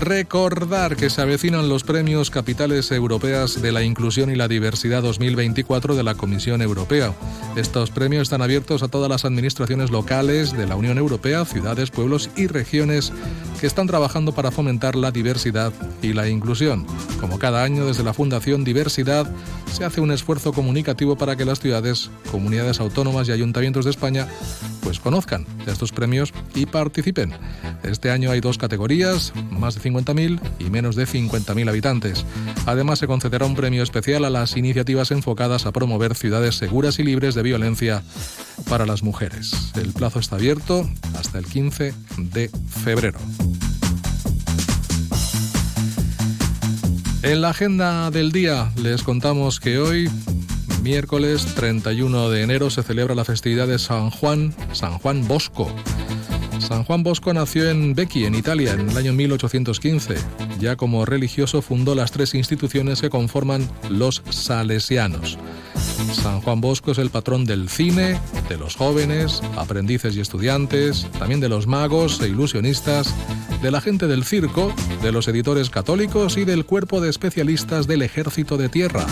Recordar 0.00 0.96
que 0.96 1.10
se 1.10 1.20
avecinan 1.20 1.68
los 1.68 1.84
premios 1.84 2.30
Capitales 2.30 2.90
Europeas 2.90 3.60
de 3.60 3.70
la 3.70 3.82
Inclusión 3.82 4.30
y 4.30 4.34
la 4.34 4.48
Diversidad 4.48 5.02
2024 5.02 5.94
de 5.94 6.02
la 6.02 6.14
Comisión 6.14 6.62
Europea. 6.62 7.12
Estos 7.54 7.90
premios 7.90 8.22
están 8.22 8.40
abiertos 8.40 8.82
a 8.82 8.88
todas 8.88 9.10
las 9.10 9.26
administraciones 9.26 9.90
locales 9.90 10.56
de 10.56 10.66
la 10.66 10.76
Unión 10.76 10.96
Europea, 10.96 11.44
ciudades, 11.44 11.90
pueblos 11.90 12.30
y 12.34 12.46
regiones 12.46 13.12
que 13.60 13.66
están 13.66 13.86
trabajando 13.86 14.32
para 14.32 14.50
fomentar 14.50 14.96
la 14.96 15.10
diversidad 15.10 15.72
y 16.00 16.14
la 16.14 16.28
inclusión. 16.28 16.86
Como 17.20 17.38
cada 17.38 17.62
año 17.62 17.84
desde 17.84 18.02
la 18.02 18.14
Fundación 18.14 18.64
Diversidad 18.64 19.30
se 19.70 19.84
hace 19.84 20.00
un 20.00 20.10
esfuerzo 20.10 20.54
comunicativo 20.54 21.16
para 21.16 21.36
que 21.36 21.44
las 21.44 21.60
ciudades, 21.60 22.10
comunidades 22.30 22.80
autónomas 22.80 23.28
y 23.28 23.32
ayuntamientos 23.32 23.84
de 23.84 23.90
España 23.90 24.26
pues 24.82 24.98
conozcan 24.98 25.46
estos 25.66 25.92
premios 25.92 26.32
y 26.54 26.64
participen. 26.64 27.32
Este 27.82 28.10
año 28.10 28.30
hay 28.30 28.40
dos 28.40 28.56
categorías, 28.56 29.32
más 29.50 29.74
de 29.74 29.90
50.000 29.90 30.40
y 30.58 30.70
menos 30.70 30.96
de 30.96 31.06
50.000 31.06 31.68
habitantes. 31.68 32.24
Además 32.64 32.98
se 32.98 33.06
concederá 33.06 33.44
un 33.44 33.54
premio 33.54 33.82
especial 33.82 34.24
a 34.24 34.30
las 34.30 34.56
iniciativas 34.56 35.10
enfocadas 35.10 35.66
a 35.66 35.72
promover 35.72 36.14
ciudades 36.14 36.56
seguras 36.56 36.98
y 36.98 37.04
libres 37.04 37.34
de 37.34 37.42
violencia 37.42 38.02
para 38.68 38.86
las 38.86 39.02
mujeres. 39.02 39.52
El 39.76 39.92
plazo 39.92 40.18
está 40.18 40.36
abierto 40.36 40.88
hasta 41.14 41.38
el 41.38 41.44
15 41.44 41.94
de 42.16 42.50
febrero. 42.82 43.18
En 47.22 47.42
la 47.42 47.50
agenda 47.50 48.10
del 48.10 48.32
día 48.32 48.70
les 48.76 49.02
contamos 49.02 49.60
que 49.60 49.78
hoy, 49.78 50.08
miércoles 50.82 51.44
31 51.54 52.30
de 52.30 52.42
enero, 52.42 52.70
se 52.70 52.82
celebra 52.82 53.14
la 53.14 53.26
festividad 53.26 53.68
de 53.68 53.78
San 53.78 54.08
Juan, 54.08 54.54
San 54.72 54.98
Juan 54.98 55.28
Bosco. 55.28 55.70
San 56.58 56.84
Juan 56.84 57.02
Bosco 57.02 57.34
nació 57.34 57.68
en 57.68 57.94
Becchi, 57.94 58.24
en 58.24 58.34
Italia, 58.34 58.72
en 58.72 58.88
el 58.88 58.96
año 58.96 59.12
1815. 59.12 60.14
Ya 60.60 60.76
como 60.76 61.04
religioso 61.04 61.60
fundó 61.60 61.94
las 61.94 62.10
tres 62.10 62.34
instituciones 62.34 63.02
que 63.02 63.10
conforman 63.10 63.68
los 63.90 64.22
salesianos. 64.30 65.38
San 66.12 66.40
Juan 66.40 66.60
Bosco 66.60 66.92
es 66.92 66.98
el 66.98 67.10
patrón 67.10 67.44
del 67.44 67.68
cine, 67.68 68.20
de 68.48 68.56
los 68.58 68.76
jóvenes, 68.76 69.42
aprendices 69.56 70.16
y 70.16 70.20
estudiantes, 70.20 71.06
también 71.18 71.40
de 71.40 71.48
los 71.48 71.66
magos 71.66 72.20
e 72.20 72.28
ilusionistas, 72.28 73.14
de 73.62 73.70
la 73.70 73.80
gente 73.80 74.06
del 74.06 74.24
circo, 74.24 74.72
de 75.02 75.12
los 75.12 75.28
editores 75.28 75.70
católicos 75.70 76.36
y 76.36 76.44
del 76.44 76.64
cuerpo 76.64 77.00
de 77.00 77.10
especialistas 77.10 77.86
del 77.86 78.02
ejército 78.02 78.56
de 78.56 78.68
tierra. 78.68 79.06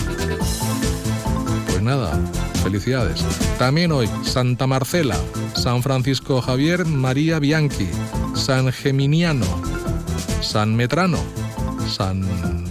Pues 1.67 1.81
nada, 1.81 2.19
felicidades. 2.63 3.23
También 3.57 3.91
hoy 3.91 4.09
Santa 4.23 4.67
Marcela, 4.67 5.17
San 5.53 5.83
Francisco 5.83 6.41
Javier 6.41 6.85
María 6.85 7.39
Bianchi, 7.39 7.89
San 8.33 8.71
Geminiano, 8.71 9.45
San 10.41 10.75
Metrano, 10.75 11.19
San 11.87 12.25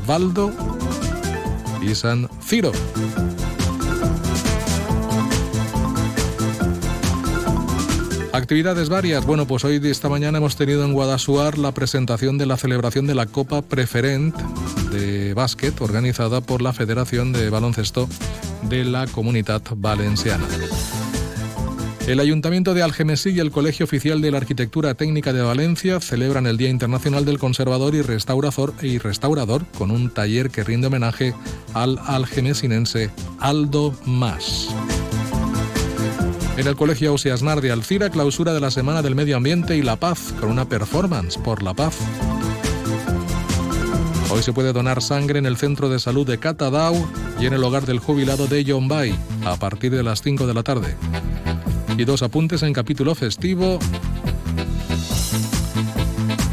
Valdo 0.07 0.53
y 1.81 1.95
San 1.95 2.29
Ciro. 2.43 2.73
Actividades 8.39 8.89
varias. 8.89 9.27
Bueno, 9.27 9.49
pues 9.49 9.65
hoy 9.65 9.81
de 9.81 9.91
esta 9.91 10.09
mañana 10.09 10.39
hemos 10.39 10.55
tenido 10.55 10.85
en 10.85 10.93
Guadasuar 10.93 11.59
la 11.59 11.73
presentación 11.73 12.39
de 12.39 12.47
la 12.47 12.57
celebración 12.57 13.05
de 13.05 13.17
la 13.17 13.27
Copa 13.27 13.63
Preferent 13.63 14.33
de 14.93 15.35
básquet 15.35 15.79
organizada 15.81 16.41
por 16.41 16.63
la 16.63 16.73
Federación 16.73 17.33
de 17.33 17.51
Baloncesto 17.51 18.09
de 18.69 18.85
la 18.85 19.09
Comunidad 19.09 19.63
Valenciana. 19.77 20.45
El 22.07 22.21
Ayuntamiento 22.21 22.75
de 22.75 22.83
Algemesí 22.83 23.31
y 23.31 23.41
el 23.41 23.51
Colegio 23.51 23.85
Oficial 23.85 24.21
de 24.21 24.31
la 24.31 24.39
Arquitectura 24.39 24.95
Técnica 24.95 25.33
de 25.33 25.43
Valencia 25.43 25.99
celebran 25.99 26.47
el 26.47 26.59
Día 26.59 26.69
Internacional 26.69 27.25
del 27.25 27.41
Conservador 27.41 27.97
y 27.97 28.03
Restaurador, 28.03 28.73
y 28.81 28.99
Restaurador 28.99 29.67
con 29.77 29.91
un 29.91 30.11
taller 30.11 30.51
que 30.51 30.63
rinde 30.63 30.87
homenaje 30.87 31.35
al 31.75 31.99
algemesinense 32.07 33.11
Aldo 33.41 33.99
Mas. 34.07 34.69
En 36.59 36.67
el 36.67 36.75
Colegio 36.75 37.11
Ausiasmar 37.11 37.61
de 37.61 37.71
Alcira, 37.71 38.11
clausura 38.11 38.53
de 38.53 38.59
la 38.59 38.73
Semana 38.73 39.01
del 39.01 39.15
Medio 39.15 39.37
Ambiente 39.37 39.77
y 39.77 39.83
la 39.83 39.95
Paz, 39.95 40.35
con 40.41 40.51
una 40.51 40.69
performance 40.69 41.39
por 41.39 41.63
la 41.63 41.73
paz. 41.73 41.97
Hoy 44.29 44.43
se 44.43 44.53
puede 44.53 44.73
donar 44.73 45.01
sangre 45.01 45.39
en 45.39 45.47
el 45.47 45.57
Centro 45.57 45.89
de 45.89 46.01
Salud 46.01 46.27
de 46.27 46.39
Catadau 46.39 46.97
y 47.39 47.47
en 47.47 47.53
el 47.53 47.63
hogar 47.63 47.87
del 47.87 48.01
jubilado 48.01 48.49
de 48.49 48.65
Yombay, 48.65 49.15
a 49.45 49.55
partir 49.55 49.93
de 49.93 50.03
las 50.03 50.21
5 50.21 50.49
de 50.49 50.55
la 50.55 50.65
tarde. 50.65 50.97
Y 51.97 52.05
dos 52.05 52.25
apuntes 52.25 52.65
en 52.65 52.73
capítulo 52.73 53.15
festivo. 53.15 53.79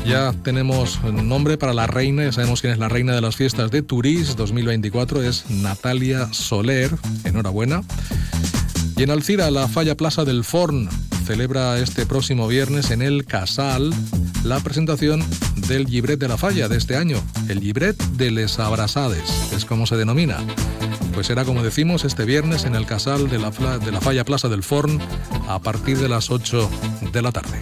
Ya 0.05 0.33
tenemos 0.43 1.03
nombre 1.03 1.57
para 1.57 1.73
la 1.73 1.87
reina, 1.87 2.25
ya 2.25 2.31
sabemos 2.31 2.61
quién 2.61 2.73
es 2.73 2.79
la 2.79 2.89
reina 2.89 3.15
de 3.15 3.21
las 3.21 3.35
fiestas 3.35 3.71
de 3.71 3.81
Turís 3.81 4.35
2024, 4.35 5.23
es 5.23 5.49
Natalia 5.49 6.31
Soler, 6.31 6.91
enhorabuena. 7.23 7.81
Y 8.97 9.03
en 9.03 9.11
Alcira, 9.11 9.51
la 9.51 9.67
Falla 9.67 9.95
Plaza 9.95 10.23
del 10.23 10.43
Forn 10.43 10.89
celebra 11.25 11.79
este 11.79 12.05
próximo 12.05 12.47
viernes 12.47 12.91
en 12.91 13.01
el 13.01 13.25
Casal 13.25 13.93
la 14.43 14.59
presentación 14.59 15.23
del 15.67 15.85
Libret 15.85 16.19
de 16.19 16.27
la 16.27 16.37
Falla 16.37 16.69
de 16.69 16.77
este 16.77 16.95
año, 16.95 17.17
el 17.49 17.59
Libret 17.59 17.97
de 17.97 18.29
les 18.31 18.59
Abrasades, 18.59 19.51
es 19.53 19.65
como 19.65 19.87
se 19.87 19.97
denomina. 19.97 20.37
Pues 21.13 21.27
será 21.27 21.45
como 21.45 21.63
decimos 21.63 22.05
este 22.05 22.25
viernes 22.25 22.65
en 22.65 22.75
el 22.75 22.85
Casal 22.85 23.29
de 23.29 23.39
la, 23.39 23.49
de 23.79 23.91
la 23.91 24.01
Falla 24.01 24.23
Plaza 24.23 24.49
del 24.49 24.63
Forn 24.63 24.99
a 25.47 25.59
partir 25.59 25.97
de 25.97 26.09
las 26.09 26.29
8 26.29 26.69
de 27.11 27.21
la 27.21 27.31
tarde. 27.31 27.61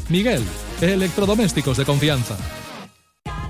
Miguel, 0.11 0.43
electrodomésticos 0.81 1.77
de 1.77 1.85
confianza. 1.85 2.37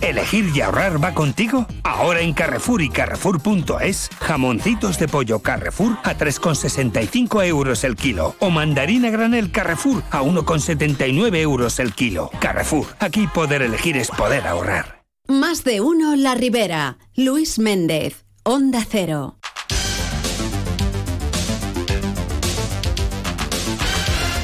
¿Elegir 0.01 0.49
y 0.55 0.61
ahorrar 0.61 1.03
va 1.03 1.13
contigo? 1.13 1.67
Ahora 1.83 2.21
en 2.21 2.33
Carrefour 2.33 2.81
y 2.81 2.89
Carrefour.es, 2.89 4.09
jamoncitos 4.19 4.97
de 4.97 5.07
pollo 5.07 5.39
Carrefour 5.39 5.97
a 6.03 6.17
3,65 6.17 7.45
euros 7.45 7.83
el 7.83 7.95
kilo. 7.95 8.35
O 8.39 8.49
mandarina 8.49 9.11
granel 9.11 9.51
Carrefour 9.51 10.01
a 10.09 10.23
1,79 10.23 11.37
euros 11.37 11.79
el 11.79 11.93
kilo. 11.93 12.31
Carrefour, 12.39 12.87
aquí 12.99 13.27
poder 13.27 13.61
elegir 13.61 13.95
es 13.95 14.09
poder 14.09 14.47
ahorrar. 14.47 15.03
Más 15.27 15.63
de 15.63 15.81
uno 15.81 16.15
La 16.15 16.33
Ribera. 16.33 16.97
Luis 17.15 17.59
Méndez, 17.59 18.25
Onda 18.43 18.83
Cero. 18.89 19.37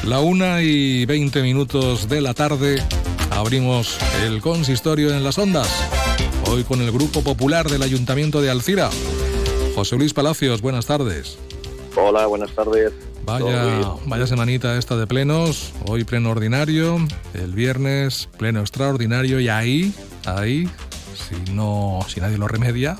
La 0.08 0.20
una 0.20 0.62
y 0.62 1.04
20 1.04 1.42
minutos 1.42 2.08
de 2.08 2.22
la 2.22 2.32
tarde 2.32 2.82
abrimos 3.28 3.98
el 4.24 4.40
consistorio 4.40 5.10
en 5.10 5.22
las 5.22 5.36
ondas. 5.36 5.68
Hoy 6.50 6.64
con 6.64 6.80
el 6.80 6.90
Grupo 6.90 7.22
Popular 7.22 7.68
del 7.68 7.82
Ayuntamiento 7.82 8.40
de 8.40 8.48
Alcira. 8.48 8.88
José 9.74 9.96
Luis 9.96 10.14
Palacios, 10.14 10.62
buenas 10.62 10.86
tardes. 10.86 11.36
Hola, 11.94 12.24
buenas 12.24 12.50
tardes. 12.52 12.90
Vaya, 13.26 13.96
vaya 14.06 14.26
semanita 14.26 14.78
esta 14.78 14.96
de 14.96 15.06
plenos. 15.06 15.74
Hoy 15.86 16.04
pleno 16.04 16.30
ordinario, 16.30 16.96
el 17.34 17.52
viernes 17.52 18.30
pleno 18.38 18.60
extraordinario 18.60 19.40
y 19.40 19.50
ahí, 19.50 19.92
ahí, 20.24 20.70
si 21.12 21.52
no, 21.52 22.00
si 22.08 22.22
nadie 22.22 22.38
lo 22.38 22.48
remedia, 22.48 22.98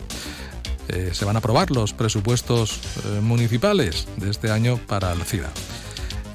eh, 0.89 1.13
se 1.15 1.25
van 1.25 1.37
a 1.37 1.39
aprobar 1.39 1.71
los 1.71 1.95
presupuestos 1.95 2.81
eh, 3.07 3.21
municipales 3.23 4.07
de 4.19 4.29
este 4.29 4.51
año 4.51 4.79
para 4.87 5.11
Alcira. 5.11 5.49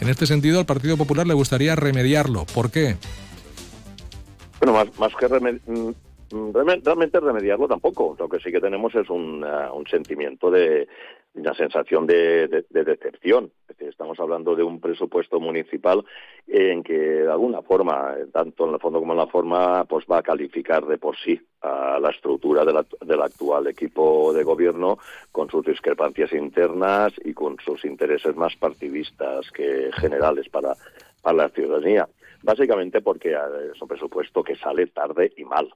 En 0.04 0.10
este 0.10 0.26
sentido, 0.26 0.60
al 0.60 0.66
Partido 0.66 0.98
Popular 0.98 1.26
le 1.26 1.34
gustaría 1.34 1.78
remediarlo. 1.78 2.44
¿Por 2.54 2.70
qué? 2.70 2.98
Bueno, 4.60 4.86
más, 5.00 5.16
que 5.16 5.28
mm, 5.30 6.36
mm, 6.36 6.54
realmente 6.84 7.22
remediarlo 7.22 7.70
tampoco. 7.70 8.14
Lo 8.20 8.28
que 8.28 8.38
sí 8.40 8.52
que 8.52 8.60
tenemos 8.60 8.94
es 8.96 9.10
un, 9.10 9.46
un 9.46 9.88
sentimiento 9.88 10.52
de 10.52 10.90
una 11.36 11.54
sensación 11.54 12.06
de, 12.06 12.48
de, 12.48 12.66
de 12.70 12.84
decepción. 12.84 13.52
Estamos 13.80 14.20
hablando 14.20 14.56
de 14.56 14.64
un 14.64 14.80
presupuesto 14.80 15.40
municipal 15.40 16.04
en 16.48 16.84
que 16.84 16.98
de 16.98 17.32
alguna 17.32 17.62
forma, 17.62 18.16
tanto 18.32 18.68
en 18.68 18.74
el 18.76 18.80
fondo 18.80 19.00
como 19.00 19.14
en 19.14 19.18
la 19.20 19.28
forma, 19.28 19.86
pues 19.86 20.06
va 20.10 20.20
a 20.20 20.24
calificar 20.24 20.86
de 20.86 20.98
por 20.98 21.18
sí 21.18 21.40
a 21.62 22.00
la 22.00 22.12
estructura 22.12 22.64
de 22.64 22.74
la, 22.74 22.86
del 23.02 23.22
actual 23.22 23.68
equipo 23.68 24.34
de 24.34 24.44
gobierno 24.44 24.98
con 25.32 25.50
sus 25.50 25.66
discrepancias 25.66 26.32
internas 26.34 27.14
y 27.24 27.34
con 27.34 27.58
sus 27.60 27.84
intereses 27.86 28.36
más 28.36 28.56
partidistas 28.56 29.50
que 29.52 29.90
generales 29.94 30.50
para, 30.50 30.76
para 31.22 31.38
la 31.38 31.50
ciudadanía. 31.50 32.08
Básicamente 32.44 33.02
porque 33.02 33.32
es 33.74 33.82
un 33.82 33.88
presupuesto 33.88 34.44
que 34.44 34.56
sale 34.56 34.88
tarde 34.88 35.32
y 35.38 35.46
mal. 35.46 35.74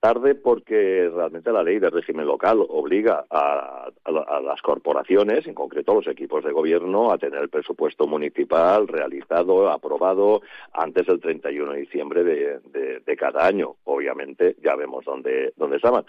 Tarde 0.00 0.34
porque 0.34 1.10
realmente 1.14 1.52
la 1.52 1.62
ley 1.62 1.78
de 1.78 1.90
régimen 1.90 2.24
local 2.24 2.64
obliga 2.70 3.26
a, 3.28 3.90
a, 4.04 4.10
a, 4.10 4.40
las 4.40 4.62
corporaciones, 4.62 5.46
en 5.46 5.52
concreto 5.54 5.92
a 5.92 5.96
los 5.96 6.06
equipos 6.06 6.42
de 6.42 6.52
gobierno, 6.52 7.12
a 7.12 7.18
tener 7.18 7.42
el 7.42 7.50
presupuesto 7.50 8.06
municipal 8.06 8.88
realizado, 8.88 9.68
aprobado 9.68 10.40
antes 10.72 11.06
del 11.06 11.20
31 11.20 11.72
de 11.72 11.80
diciembre 11.80 12.24
de, 12.24 12.60
de, 12.72 13.00
de 13.00 13.16
cada 13.16 13.46
año. 13.46 13.76
Obviamente 13.84 14.56
ya 14.64 14.74
vemos 14.74 15.04
dónde, 15.04 15.52
dónde 15.58 15.76
estaban. 15.76 16.06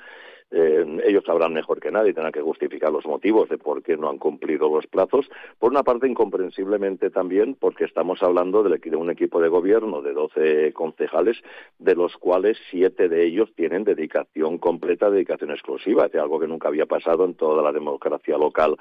Eh, 0.51 0.85
ellos 1.05 1.23
sabrán 1.25 1.53
mejor 1.53 1.79
que 1.79 1.91
nadie, 1.91 2.13
tendrán 2.13 2.33
que 2.33 2.41
justificar 2.41 2.91
los 2.91 3.05
motivos 3.05 3.47
de 3.49 3.57
por 3.57 3.81
qué 3.81 3.95
no 3.95 4.09
han 4.09 4.17
cumplido 4.17 4.69
los 4.73 4.85
plazos. 4.87 5.29
Por 5.57 5.71
una 5.71 5.83
parte, 5.83 6.07
incomprensiblemente 6.07 7.09
también, 7.09 7.55
porque 7.55 7.85
estamos 7.85 8.21
hablando 8.21 8.61
de, 8.63 8.95
un 8.95 9.09
equipo 9.09 9.41
de 9.41 9.47
gobierno 9.47 10.01
de 10.01 10.13
12 10.13 10.73
concejales, 10.73 11.37
de 11.79 11.95
los 11.95 12.17
cuales 12.17 12.57
siete 12.69 13.07
de 13.07 13.25
ellos 13.25 13.53
tienen 13.55 13.85
dedicación 13.85 14.57
completa, 14.57 15.09
dedicación 15.09 15.51
exclusiva, 15.51 16.07
es 16.07 16.15
algo 16.15 16.39
que 16.39 16.47
nunca 16.47 16.67
había 16.67 16.85
pasado 16.85 17.25
en 17.25 17.35
toda 17.35 17.63
la 17.63 17.71
democracia 17.71 18.37
local 18.37 18.75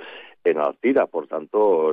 en 0.45 0.59
Altira. 0.59 1.07
Por 1.07 1.29
tanto, 1.29 1.93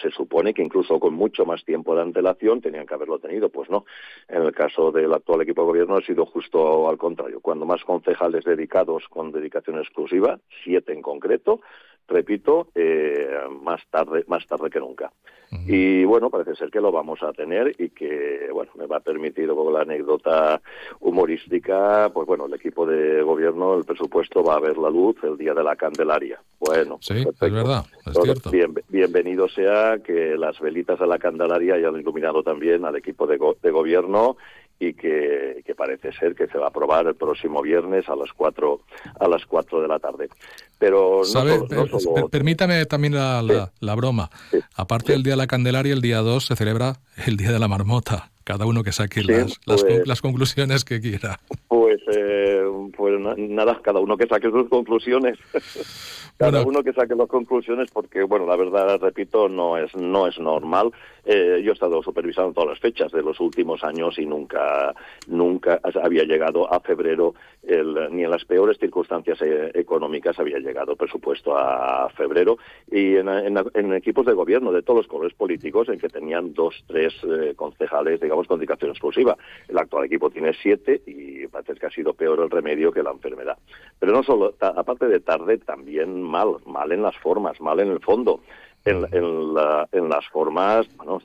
se 0.00 0.10
supone 0.10 0.54
que 0.54 0.62
incluso 0.62 0.98
con 0.98 1.14
mucho 1.14 1.44
más 1.44 1.64
tiempo 1.64 1.94
de 1.94 2.02
antelación 2.02 2.60
tenían 2.60 2.86
que 2.86 2.94
haberlo 2.94 3.18
tenido. 3.18 3.50
Pues 3.50 3.68
no. 3.68 3.84
En 4.28 4.42
el 4.42 4.52
caso 4.52 4.90
del 4.92 5.12
actual 5.12 5.42
equipo 5.42 5.62
de 5.62 5.66
gobierno 5.66 5.96
ha 5.96 6.02
sido 6.02 6.24
justo 6.26 6.88
al 6.88 6.96
contrario. 6.96 7.40
Cuando 7.40 7.66
más 7.66 7.84
concejales 7.84 8.44
dedicados 8.44 9.08
con 9.10 9.32
dedicación 9.32 9.78
exclusiva, 9.78 10.38
siete 10.64 10.94
en 10.94 11.02
concreto, 11.02 11.60
repito, 12.08 12.68
eh, 12.74 13.28
más 13.62 13.80
tarde, 13.90 14.24
más 14.26 14.46
tarde 14.46 14.70
que 14.70 14.80
nunca. 14.80 15.12
Uh 15.52 15.56
-huh. 15.56 15.64
Y 15.66 16.04
bueno, 16.04 16.30
parece 16.30 16.54
ser 16.54 16.70
que 16.70 16.80
lo 16.80 16.92
vamos 16.92 17.22
a 17.22 17.32
tener 17.32 17.74
y 17.78 17.90
que, 17.90 18.48
bueno, 18.52 18.70
me 18.76 18.86
va 18.86 18.98
a 18.98 19.00
permitir 19.00 19.48
con 19.48 19.72
la 19.72 19.80
anécdota 19.80 20.60
humorística, 21.00 22.08
pues 22.12 22.26
bueno, 22.26 22.46
el 22.46 22.54
equipo 22.54 22.86
de 22.86 23.22
gobierno, 23.22 23.74
el 23.74 23.84
presupuesto 23.84 24.44
va 24.44 24.54
a 24.54 24.60
ver 24.60 24.76
la 24.78 24.90
luz 24.90 25.16
el 25.24 25.36
día 25.36 25.52
de 25.52 25.64
la 25.64 25.74
Candelaria. 25.74 26.40
Bueno, 26.60 26.98
sí, 27.00 27.14
perfecto. 27.24 27.46
es 27.46 27.52
verdad, 27.52 27.84
es 28.06 28.18
cierto. 28.22 28.50
Bien, 28.50 28.74
bienvenido 28.88 29.48
sea 29.48 29.98
que 29.98 30.36
las 30.36 30.60
velitas 30.60 31.00
de 31.00 31.06
la 31.06 31.18
Candelaria 31.18 31.74
hayan 31.74 31.98
iluminado 31.98 32.42
también 32.44 32.84
al 32.84 32.94
equipo 32.96 33.26
de, 33.26 33.36
go 33.36 33.56
de 33.60 33.70
gobierno 33.72 34.36
y 34.80 34.94
que, 34.94 35.62
que, 35.64 35.74
parece 35.74 36.10
ser 36.12 36.34
que 36.34 36.46
se 36.46 36.56
va 36.56 36.64
a 36.64 36.68
aprobar 36.70 37.06
el 37.06 37.14
próximo 37.14 37.60
viernes 37.60 38.08
a 38.08 38.16
las 38.16 38.32
cuatro 38.32 38.80
a 39.20 39.28
las 39.28 39.44
cuatro 39.44 39.82
de 39.82 39.86
la 39.86 39.98
tarde. 39.98 40.30
Pero 40.78 41.20
no. 41.34 42.28
Permítame 42.28 42.86
también 42.86 43.14
la, 43.14 43.42
la, 43.42 43.66
sí. 43.66 43.72
la 43.80 43.94
broma. 43.94 44.30
Sí. 44.50 44.58
Aparte 44.74 45.08
sí. 45.08 45.12
del 45.12 45.22
Día 45.22 45.34
de 45.34 45.36
la 45.36 45.46
Candelaria, 45.46 45.92
el 45.92 46.00
día 46.00 46.18
2 46.20 46.46
se 46.46 46.56
celebra 46.56 46.94
el 47.26 47.36
Día 47.36 47.52
de 47.52 47.58
la 47.58 47.68
Marmota. 47.68 48.30
Cada 48.42 48.64
uno 48.64 48.82
que 48.82 48.90
saque 48.90 49.22
las, 49.22 49.58
pues, 49.66 49.84
las, 49.84 50.06
las, 50.08 50.22
conclusiones 50.22 50.84
que 50.84 51.00
quiera. 51.00 51.38
Pues, 51.68 52.00
eh, 52.12 52.64
pues 52.96 53.20
nada, 53.36 53.78
cada 53.82 54.00
uno 54.00 54.16
que 54.16 54.26
saque 54.26 54.50
sus 54.50 54.68
conclusiones. 54.68 55.38
cada 56.40 56.62
uno 56.62 56.82
que 56.82 56.94
saque 56.94 57.14
las 57.14 57.28
conclusiones 57.28 57.90
porque 57.90 58.22
bueno 58.22 58.46
la 58.46 58.56
verdad 58.56 58.98
repito 58.98 59.46
no 59.50 59.76
es 59.76 59.94
no 59.94 60.26
es 60.26 60.38
normal. 60.38 60.90
Eh, 61.22 61.60
yo 61.62 61.72
he 61.72 61.74
estado 61.74 62.02
supervisando 62.02 62.54
todas 62.54 62.70
las 62.70 62.78
fechas 62.78 63.12
de 63.12 63.22
los 63.22 63.38
últimos 63.40 63.84
años 63.84 64.18
y 64.18 64.24
nunca 64.24 64.94
nunca 65.28 65.78
había 66.02 66.24
llegado 66.24 66.72
a 66.72 66.80
febrero 66.80 67.34
el, 67.62 68.08
ni 68.10 68.24
en 68.24 68.30
las 68.30 68.46
peores 68.46 68.78
circunstancias 68.78 69.38
eh, 69.42 69.70
económicas 69.74 70.38
había 70.40 70.58
llegado 70.58 70.96
presupuesto 70.96 71.54
a 71.54 72.08
febrero. 72.16 72.56
Y 72.90 73.16
en, 73.16 73.28
en, 73.28 73.58
en, 73.74 73.92
equipos 73.92 74.24
de 74.24 74.32
gobierno 74.32 74.72
de 74.72 74.80
todos 74.80 75.00
los 75.00 75.08
colores 75.08 75.36
políticos 75.36 75.90
en 75.90 75.98
que 75.98 76.08
tenían 76.08 76.54
dos 76.54 76.74
tres 76.86 77.12
eh, 77.22 77.52
concejales 77.54 78.18
digamos 78.18 78.46
con 78.46 78.58
dedicación 78.58 78.92
exclusiva. 78.92 79.36
El 79.68 79.76
actual 79.76 80.06
equipo 80.06 80.30
tiene 80.30 80.54
siete 80.54 81.02
y 81.04 81.46
parece 81.48 81.74
que 81.74 81.86
ha 81.86 81.90
sido 81.90 82.14
peor 82.14 82.40
el 82.40 82.48
remedio 82.48 82.92
que 82.92 83.02
la 83.02 83.10
enfermedad. 83.10 83.58
Pero 83.98 84.12
no 84.12 84.22
solo 84.22 84.54
aparte 84.58 85.06
de 85.06 85.20
tarde 85.20 85.58
también 85.58 86.29
mal, 86.30 86.56
mal 86.66 86.92
en 86.92 87.02
las 87.02 87.16
formas, 87.16 87.60
mal 87.60 87.80
en 87.80 87.90
el 87.90 88.00
fondo. 88.00 88.40
En, 88.86 89.06
en, 89.12 89.52
la, 89.52 89.86
en, 89.92 90.08
las 90.08 90.26
formas, 90.28 90.86
bueno, 90.96 91.20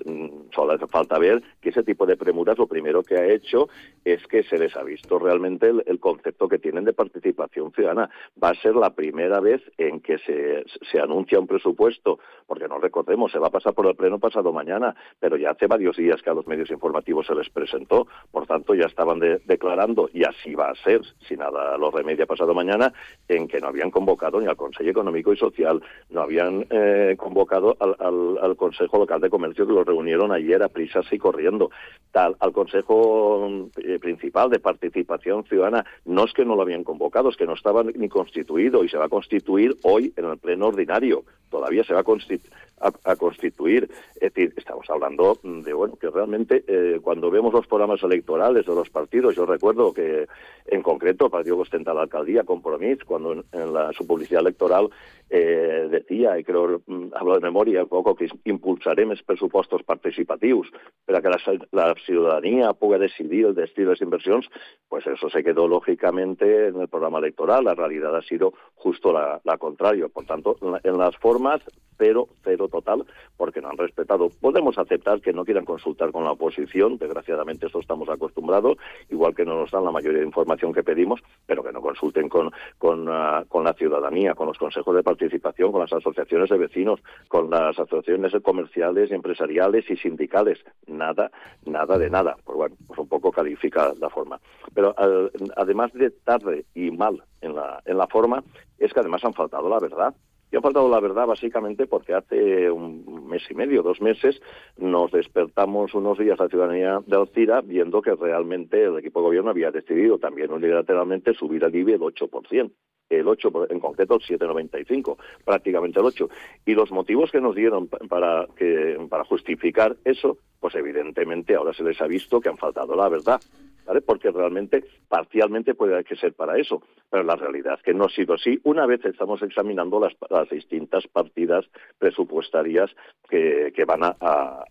solo 0.54 0.74
hace 0.74 0.88
falta 0.88 1.18
ver 1.18 1.42
que 1.62 1.70
ese 1.70 1.84
tipo 1.84 2.06
de 2.06 2.18
premuras 2.18 2.58
lo 2.58 2.68
primero 2.68 3.02
que 3.02 3.16
ha 3.16 3.26
hecho 3.28 3.70
es 4.04 4.28
que 4.28 4.44
se 4.44 4.58
les 4.58 4.76
ha 4.76 4.84
visto 4.84 5.18
realmente 5.20 5.72
el, 5.86 6.00
concepto 6.02 6.50
que 6.50 6.60
tienen 6.60 6.84
de 6.84 6.92
participación 6.92 7.72
ciudadana. 7.72 8.10
Va 8.42 8.50
a 8.50 8.62
ser 8.62 8.76
la 8.76 8.90
primera 8.90 9.40
vez 9.40 9.62
en 9.78 10.02
que 10.02 10.18
se, 10.18 10.66
se 10.92 11.00
anuncia 11.00 11.40
un 11.40 11.48
presupuesto, 11.48 12.20
porque 12.46 12.68
no 12.68 12.78
recordemos, 12.78 13.32
se 13.32 13.40
va 13.40 13.48
a 13.48 13.52
pasar 13.52 13.74
por 13.74 13.88
el 13.88 13.96
pleno 13.96 14.20
pasado 14.20 14.52
mañana, 14.52 14.94
pero 15.18 15.38
ya 15.38 15.52
hace 15.52 15.68
varios 15.68 15.96
días 15.96 16.22
que 16.22 16.30
a 16.30 16.34
los 16.34 16.48
medios 16.48 16.70
informativos 16.72 17.26
se 17.26 17.36
les 17.36 17.50
presentó, 17.50 18.06
por 18.32 18.46
tanto 18.48 18.76
ya 18.76 18.86
estaban 18.86 19.20
de, 19.20 19.42
declarando, 19.46 20.10
y 20.14 20.26
así 20.26 20.56
va 20.56 20.72
a 20.72 20.76
ser, 20.84 21.02
si 21.26 21.38
nada 21.38 21.78
lo 21.78 21.90
remedia 21.90 22.26
pasado 22.26 22.54
mañana, 22.54 22.92
en 23.30 23.48
que 23.48 23.62
no 23.62 23.70
habían 23.70 23.92
convocado 23.92 24.42
ni 24.42 24.48
al 24.48 24.58
Consejo 24.58 24.90
Económico 24.90 25.32
y 25.32 25.38
Social, 25.38 25.82
no 26.10 26.22
habían 26.22 26.68
eh, 26.70 27.16
convocado 27.18 27.45
al, 27.52 27.96
al, 28.00 28.38
al, 28.42 28.56
Consejo 28.56 28.98
Local 28.98 29.22
de 29.22 29.30
Comercio 29.30 29.66
que 29.66 29.74
lo 29.74 29.84
reunieron 29.84 30.32
ayer 30.32 30.62
a 30.64 30.70
prisas 30.70 31.06
y 31.12 31.18
corriendo, 31.18 31.72
tal, 32.12 32.36
al 32.40 32.52
Consejo 32.52 33.70
eh, 33.78 34.00
Principal 34.00 34.50
de 34.50 34.60
Participación 34.60 35.44
Ciudadana, 35.46 35.86
no 36.06 36.26
es 36.26 36.34
que 36.34 36.46
no 36.46 36.56
lo 36.56 36.62
habían 36.62 36.84
convocado, 36.84 37.30
es 37.30 37.38
que 37.38 37.46
no 37.46 37.54
estaba 37.54 37.84
ni 37.84 38.10
constituido 38.10 38.84
y 38.84 38.90
se 38.90 38.98
va 38.98 39.06
a 39.06 39.10
constituir 39.10 39.78
hoy 39.84 40.14
en 40.16 40.26
el 40.26 40.38
pleno 40.38 40.68
ordinario, 40.68 41.24
todavía 41.50 41.84
se 41.84 41.94
va 41.94 42.02
a 42.02 42.04
constituir 42.04 42.52
a, 42.80 43.16
constituir. 43.16 43.90
Es 44.16 44.34
decir, 44.34 44.54
estamos 44.58 44.90
hablando 44.90 45.40
de, 45.44 45.74
bueno, 45.74 45.96
que 45.96 46.10
realmente 46.10 46.64
eh, 46.68 47.00
cuando 47.02 47.32
vemos 47.32 47.54
los 47.54 47.68
programas 47.68 48.04
electorales 48.04 48.66
de 48.66 48.76
los 48.76 48.90
partidos, 48.90 49.36
yo 49.36 49.46
recuerdo 49.46 49.94
que 49.94 50.28
en 50.68 50.82
concreto 50.82 51.26
el 51.26 51.32
partido 51.32 51.64
que 51.64 51.80
la 51.80 52.02
alcaldía, 52.02 52.44
Compromís, 52.44 53.04
cuando 53.04 53.34
en, 53.34 53.74
la, 53.74 53.92
su 53.94 54.06
publicidad 54.06 54.42
electoral 54.42 54.90
eh, 55.30 55.88
decía, 55.90 56.38
i 56.38 56.44
creo, 56.44 56.82
mm, 56.86 57.16
hablo 57.16 57.34
de 57.36 57.42
memòria 57.42 57.84
un 57.84 57.90
poc, 57.90 58.20
que 58.20 58.28
impulsarem 58.46 59.10
els 59.12 59.24
pressupostos 59.26 59.82
participatius 59.84 60.70
per 61.06 61.18
a 61.18 61.22
que 61.22 61.32
la, 61.34 61.40
la 61.74 61.88
ciutadania 62.06 62.74
pugui 62.78 63.00
decidir 63.02 63.48
el 63.48 63.56
destí 63.56 63.84
de 63.84 63.90
les 63.90 64.02
inversions, 64.06 64.48
pues 64.88 65.08
eso 65.08 65.30
se 65.30 65.44
quedó 65.44 65.68
lógicamente 65.68 66.68
en 66.68 66.80
el 66.80 66.88
programa 66.88 67.20
electoral. 67.20 67.66
La 67.66 67.74
realidad 67.74 68.16
ha 68.16 68.22
sido 68.22 68.54
justo 68.86 69.12
la, 69.12 69.42
la 69.44 69.58
contrario. 69.58 70.10
Por 70.10 70.26
tanto, 70.26 70.58
en 70.84 70.98
las 71.00 71.18
formas, 71.18 71.60
cero, 71.98 72.28
cero 72.44 72.68
total, 72.68 73.04
porque 73.36 73.60
no 73.60 73.70
han 73.70 73.78
respetado. 73.78 74.30
Podemos 74.40 74.78
aceptar 74.78 75.22
que 75.22 75.34
no 75.34 75.44
quieran 75.44 75.66
consultar 75.66 76.12
con 76.12 76.24
la 76.24 76.34
oposición, 76.34 77.00
desgraciadamente 77.00 77.66
eso 77.66 77.80
estamos 77.80 78.10
acostumbrados, 78.10 78.78
igual 79.10 79.34
que 79.34 79.44
no 79.44 79.56
nos 79.56 79.72
dan 79.72 79.86
la 79.86 79.92
mayoría 79.92 80.20
de 80.20 80.28
información 80.28 80.72
que 80.72 80.84
pedimos, 80.84 81.20
pero 81.48 81.64
que 81.64 81.72
no 81.72 81.82
consulten 81.82 82.30
con, 82.30 82.52
con, 82.78 83.10
con 83.48 83.64
la 83.64 83.74
ciudadanía, 83.74 84.36
con 84.36 84.48
los 84.50 84.60
consejos 84.60 84.96
de 84.96 85.02
participación, 85.02 85.72
con 85.72 85.82
las 85.82 85.94
asociaciones 85.94 86.52
de 86.52 86.58
vecinos, 86.60 87.00
con 87.28 87.50
las 87.50 87.80
asociaciones 87.80 88.34
comerciales, 88.44 89.12
empresariales 89.12 89.90
y 89.90 89.96
sindicales. 89.96 90.64
Nada, 90.86 91.32
nada 91.66 91.98
de 91.98 92.12
nada. 92.12 92.36
Pues 92.44 92.56
bueno, 92.56 92.76
pues 92.86 93.00
un 93.00 93.08
poco 93.08 93.32
califica 93.32 93.94
la 94.00 94.12
forma. 94.12 94.40
Pero 94.76 94.90
uh, 94.92 95.30
además 95.58 95.92
de 95.94 96.12
tarde 96.12 96.66
y 96.76 96.92
mal 96.92 97.24
en 97.46 97.56
la, 97.56 97.82
en 97.86 97.98
la 97.98 98.08
forma, 98.08 98.44
es 98.78 98.94
que 98.94 99.00
además 99.00 99.24
han 99.24 99.34
faltado 99.34 99.70
la 99.70 99.80
verdad. 99.80 100.14
Y 100.52 100.58
ha 100.58 100.62
faltado 100.62 100.88
la 100.90 101.00
verdad 101.00 101.26
básicamente 101.26 101.88
porque 101.88 102.14
hace 102.14 102.70
un 102.70 103.28
mes 103.28 103.44
y 103.50 103.56
medio, 103.56 103.82
dos 103.82 104.00
meses, 104.00 104.42
nos 104.78 105.12
despertamos 105.12 105.94
unos 105.94 106.18
días 106.18 106.40
la 106.40 106.48
ciudadanía 106.48 107.02
de 107.06 107.18
Alcira 107.18 107.62
viendo 107.62 108.02
que 108.02 108.16
realmente 108.16 108.84
el 108.84 108.98
equipo 108.98 109.20
de 109.20 109.26
gobierno 109.26 109.50
había 109.50 109.72
decidido 109.72 110.20
también 110.20 110.52
unilateralmente 110.52 111.34
subir 111.34 111.64
el 111.64 111.76
IBI 111.76 111.94
el 111.94 112.02
8% 112.02 112.72
el 113.10 113.28
8, 113.28 113.68
en 113.70 113.80
concreto 113.80 114.16
el 114.16 114.22
7,95, 114.22 115.18
prácticamente 115.44 116.00
el 116.00 116.06
8. 116.06 116.30
Y 116.66 116.74
los 116.74 116.92
motivos 116.92 117.32
que 117.32 117.42
nos 117.42 117.56
dieron 117.56 117.88
para, 117.88 118.48
que, 118.56 118.98
para 119.10 119.24
justificar 119.26 119.96
eso, 120.04 120.38
pues 120.60 120.76
evidentemente 120.76 121.56
ahora 121.56 121.74
se 121.74 121.84
les 121.84 122.00
ha 122.02 122.08
visto 122.08 122.42
que 122.42 122.50
han 122.50 122.58
faltado 122.58 122.96
la 122.96 123.10
verdad. 123.10 123.42
¿Vale? 123.86 124.02
Porque 124.02 124.32
realmente, 124.32 124.84
parcialmente 125.08 125.76
puede 125.76 126.04
que 126.04 126.16
ser 126.16 126.34
para 126.34 126.58
eso, 126.58 126.82
pero 127.10 127.24
la 127.24 127.36
realidad 127.36 127.76
es 127.78 127.84
que 127.84 127.94
no 127.94 128.06
ha 128.06 128.10
sido 128.10 128.34
así. 128.34 128.60
Una 128.64 128.86
vez 128.86 129.04
estamos 129.06 129.42
examinando 129.42 130.00
las, 130.00 130.14
las 130.30 130.50
distintas 130.50 131.06
partidas 131.08 131.66
presupuestarias 132.00 132.90
que, 133.30 133.72
que 133.76 133.86
van 133.86 134.04
a, 134.04 134.16
a, 134.20 134.64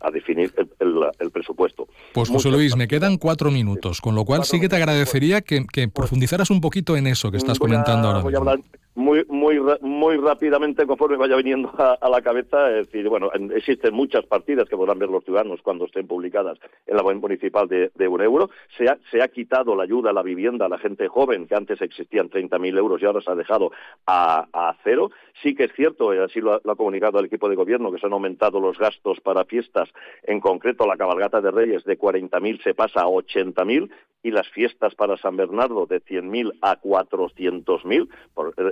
a, 0.00 0.10
definir 0.10 0.52
el, 0.56 0.68
el, 0.78 0.94
el 1.18 1.30
presupuesto. 1.30 1.88
Pues 2.12 2.28
José 2.28 2.50
Luis, 2.50 2.76
me 2.76 2.86
quedan 2.86 3.16
cuatro 3.16 3.50
minutos, 3.50 4.00
con 4.00 4.14
lo 4.14 4.24
cual 4.24 4.44
sí 4.44 4.60
que 4.60 4.68
te 4.68 4.76
agradecería 4.76 5.40
que, 5.40 5.64
que 5.72 5.88
profundizaras 5.88 6.50
un 6.50 6.60
poquito 6.60 6.96
en 6.96 7.06
eso 7.06 7.30
que 7.30 7.38
estás 7.38 7.58
comentando 7.58 8.08
ahora. 8.08 8.20
Voy 8.20 8.34
a 8.34 8.38
hablar 8.38 8.60
muy 8.94 9.24
muy 9.28 9.60
muy 9.80 10.16
rápidamente 10.16 10.86
conforme 10.86 11.16
vaya 11.16 11.36
viniendo 11.36 11.70
a, 11.78 12.08
la 12.08 12.20
cabeza 12.22 12.70
es 12.70 12.86
decir 12.86 13.08
bueno 13.08 13.30
existen 13.54 13.94
muchas 13.94 14.26
partidas 14.26 14.68
que 14.68 14.76
podrán 14.76 14.98
ver 14.98 15.08
los 15.08 15.24
ciudadanos 15.24 15.60
cuando 15.62 15.84
estén 15.86 16.06
publicadas 16.06 16.58
en 16.86 16.96
la 16.96 17.02
web 17.02 17.16
municipal 17.18 17.68
de, 17.68 18.08
un 18.08 18.20
euro. 18.20 18.50
Se 18.76 18.88
ha, 18.88 18.98
se 19.10 19.22
ha 19.22 19.28
quitado 19.28 19.76
la 19.76 19.84
ayuda 19.84 20.10
a 20.10 20.12
la 20.12 20.22
vivienda 20.22 20.66
a 20.66 20.68
la 20.68 20.78
gente 20.78 21.08
joven 21.08 21.46
que 21.46 21.54
antes 21.54 21.80
existían 21.80 22.28
30.000 22.28 22.76
euros 22.76 23.00
y 23.00 23.06
ahora 23.06 23.20
se 23.20 23.30
ha 23.30 23.34
dejado 23.34 23.70
a, 24.06 24.74
cero. 24.82 25.10
Sí 25.42 25.54
que 25.54 25.64
es 25.64 25.72
cierto 25.74 26.10
así 26.10 26.40
lo 26.40 26.54
ha, 26.54 26.60
lo 26.64 26.72
ha, 26.72 26.76
comunicado 26.76 27.18
el 27.18 27.26
equipo 27.26 27.48
de 27.48 27.56
gobierno 27.56 27.92
que 27.92 27.98
se 27.98 28.06
han 28.06 28.12
aumentado 28.12 28.60
los 28.60 28.78
gastos 28.78 29.20
para 29.20 29.44
fiestas 29.44 29.88
en 30.22 30.40
concreto 30.40 30.86
la 30.86 30.96
cabalgata 30.96 31.40
de 31.40 31.50
Reyes 31.50 31.84
de 31.84 31.98
40.000 31.98 32.62
se 32.62 32.74
pasa 32.74 33.02
a 33.02 33.06
80.000 33.06 33.90
y 34.22 34.30
las 34.30 34.48
fiestas 34.48 34.94
para 34.94 35.16
San 35.16 35.36
Bernardo 35.36 35.86
de 35.86 36.02
100.000 36.02 36.58
a 36.60 36.80
400.000 36.80 38.08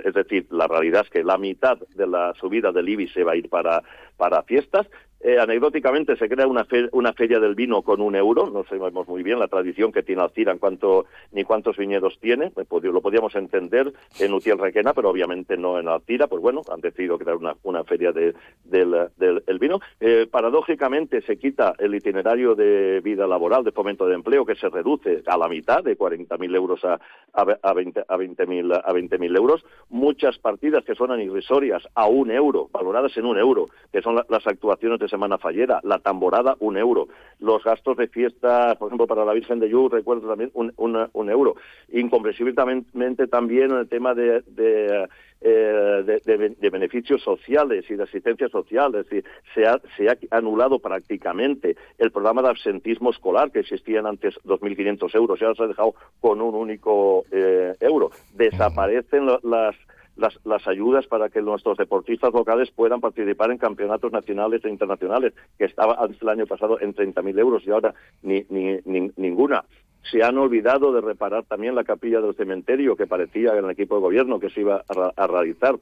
es 0.09 0.15
decir, 0.15 0.47
la 0.51 0.67
realidad 0.67 1.03
es 1.05 1.09
que 1.09 1.23
la 1.23 1.37
mitad 1.37 1.77
de 1.95 2.07
la 2.07 2.33
subida 2.39 2.71
del 2.71 2.89
IBI 2.89 3.07
se 3.09 3.23
va 3.23 3.33
a 3.33 3.35
ir 3.35 3.49
para, 3.49 3.83
para 4.17 4.43
fiestas. 4.43 4.87
Eh, 5.21 5.37
anecdóticamente 5.37 6.15
se 6.15 6.29
crea 6.29 6.47
una, 6.47 6.63
fe 6.63 6.87
una 6.93 7.11
feria 7.13 7.39
del 7.39 7.53
vino 7.53 7.81
con 7.81 7.99
un 7.99 8.15
euro, 8.15 8.49
no 8.49 8.63
sabemos 8.63 9.07
muy 9.07 9.21
bien 9.21 9.37
la 9.37 9.49
tradición 9.49 9.91
que 9.91 10.01
tiene 10.01 10.21
Alcira 10.21 10.53
en 10.53 10.59
cuanto, 10.59 11.07
ni 11.33 11.43
cuántos 11.43 11.75
viñedos 11.75 12.17
tiene, 12.19 12.51
lo 12.55 13.01
podíamos 13.01 13.35
entender 13.35 13.91
en 14.19 14.33
Utiel 14.33 14.57
Requena, 14.57 14.93
pero 14.93 15.09
obviamente 15.09 15.57
no 15.57 15.77
en 15.77 15.89
Alcira, 15.89 16.27
pues 16.27 16.41
bueno, 16.41 16.61
han 16.71 16.79
decidido 16.79 17.17
crear 17.17 17.35
una, 17.35 17.55
una 17.63 17.83
feria 17.83 18.11
de, 18.13 18.33
del, 18.63 19.09
del 19.17 19.43
el 19.45 19.59
vino. 19.59 19.79
Eh, 19.99 20.27
paradójicamente 20.29 21.21
se 21.21 21.37
quita 21.37 21.73
el 21.79 21.95
itinerario 21.95 22.55
de 22.55 23.01
vida 23.01 23.27
laboral, 23.27 23.63
de 23.63 23.71
fomento 23.71 24.05
de 24.05 24.15
empleo, 24.15 24.45
que 24.45 24.55
se 24.55 24.69
reduce 24.69 25.21
a 25.25 25.37
la 25.37 25.49
mitad, 25.49 25.83
de 25.83 25.97
40.000 25.97 26.55
euros 26.55 26.85
a, 26.85 26.93
a, 27.33 27.41
a 27.41 27.73
20.000 27.73 28.05
a 28.07 28.17
20 28.17 28.41
a 28.85 28.93
20 28.93 29.25
euros. 29.35 29.65
Muchas 29.89 30.37
partidas 30.37 30.85
que 30.85 30.95
suenan 30.95 31.19
irrisorias 31.19 31.83
a 31.93 32.07
un 32.07 32.31
euro, 32.31 32.69
valoradas 32.71 33.15
en 33.17 33.25
un 33.25 33.37
euro, 33.37 33.67
que 33.91 34.01
son 34.01 34.15
la, 34.15 34.25
las 34.29 34.47
actuaciones 34.47 34.99
de 34.99 35.08
Semana 35.09 35.37
Fallera, 35.37 35.79
la 35.83 35.99
tamborada, 35.99 36.55
un 36.59 36.77
euro. 36.77 37.07
Los 37.39 37.63
gastos 37.63 37.97
de 37.97 38.07
fiesta, 38.07 38.75
por 38.75 38.87
ejemplo, 38.87 39.07
para 39.07 39.25
la 39.25 39.33
Virgen 39.33 39.59
de 39.59 39.69
Yu, 39.69 39.89
recuerdo 39.89 40.27
también 40.27 40.51
un, 40.53 40.73
un, 40.77 41.09
un 41.11 41.29
euro. 41.29 41.55
Incomprensiblemente 41.91 43.27
también 43.27 43.71
el 43.71 43.87
tema 43.87 44.13
de, 44.13 44.41
de 44.47 45.07
eh, 45.41 46.21
de, 46.25 46.69
beneficios 46.69 47.23
sociales 47.23 47.85
y 47.89 47.95
de 47.95 48.03
asistencia 48.03 48.49
social. 48.49 48.93
Es 48.95 49.05
decir, 49.05 49.23
se 49.53 49.65
ha, 49.65 49.79
se 49.95 50.09
ha 50.09 50.17
anulado 50.31 50.79
prácticamente 50.79 51.77
el 51.97 52.11
programa 52.11 52.41
de 52.41 52.49
absentismo 52.49 53.11
escolar 53.11 53.49
que 53.49 53.59
existían 53.59 54.05
antes 54.05 54.35
2.500 54.43 55.15
euros 55.15 55.39
y 55.39 55.45
ahora 55.45 55.55
se 55.55 55.63
ha 55.63 55.67
dejado 55.67 55.95
con 56.19 56.41
un 56.41 56.55
único 56.55 57.23
eh, 57.31 57.73
euro. 57.79 58.11
Desaparecen 58.33 59.27
las 59.43 59.75
las, 60.19 60.39
las, 60.45 60.67
ayudas 60.67 61.07
para 61.07 61.29
que 61.29 61.41
nuestros 61.41 61.77
deportistas 61.77 62.33
locales 62.33 62.71
puedan 62.71 63.01
participar 63.01 63.51
en 63.51 63.57
campeonatos 63.57 64.11
nacionales 64.11 64.63
e 64.63 64.69
internacionales, 64.69 65.33
que 65.57 65.65
estaba 65.65 65.95
antes 65.99 66.21
el 66.21 66.29
año 66.29 66.45
pasado 66.45 66.79
en 66.79 66.93
30.000 66.93 67.39
euros 67.39 67.63
y 67.65 67.71
ahora 67.71 67.93
ni, 68.21 68.45
ni, 68.49 68.77
ni, 68.85 69.11
ninguna 69.17 69.65
se 70.09 70.23
han 70.23 70.37
olvidado 70.37 70.93
de 70.93 71.01
reparar 71.01 71.43
también 71.43 71.75
la 71.75 71.83
capilla 71.83 72.21
del 72.21 72.35
cementerio 72.35 72.95
que 72.95 73.07
parecía 73.07 73.55
en 73.57 73.65
el 73.65 73.71
equipo 73.71 73.95
de 73.95 74.01
gobierno 74.01 74.39
que 74.39 74.49
se 74.49 74.61
iba 74.61 74.83
a, 74.87 75.11
a 75.15 75.27
realizar. 75.27 75.75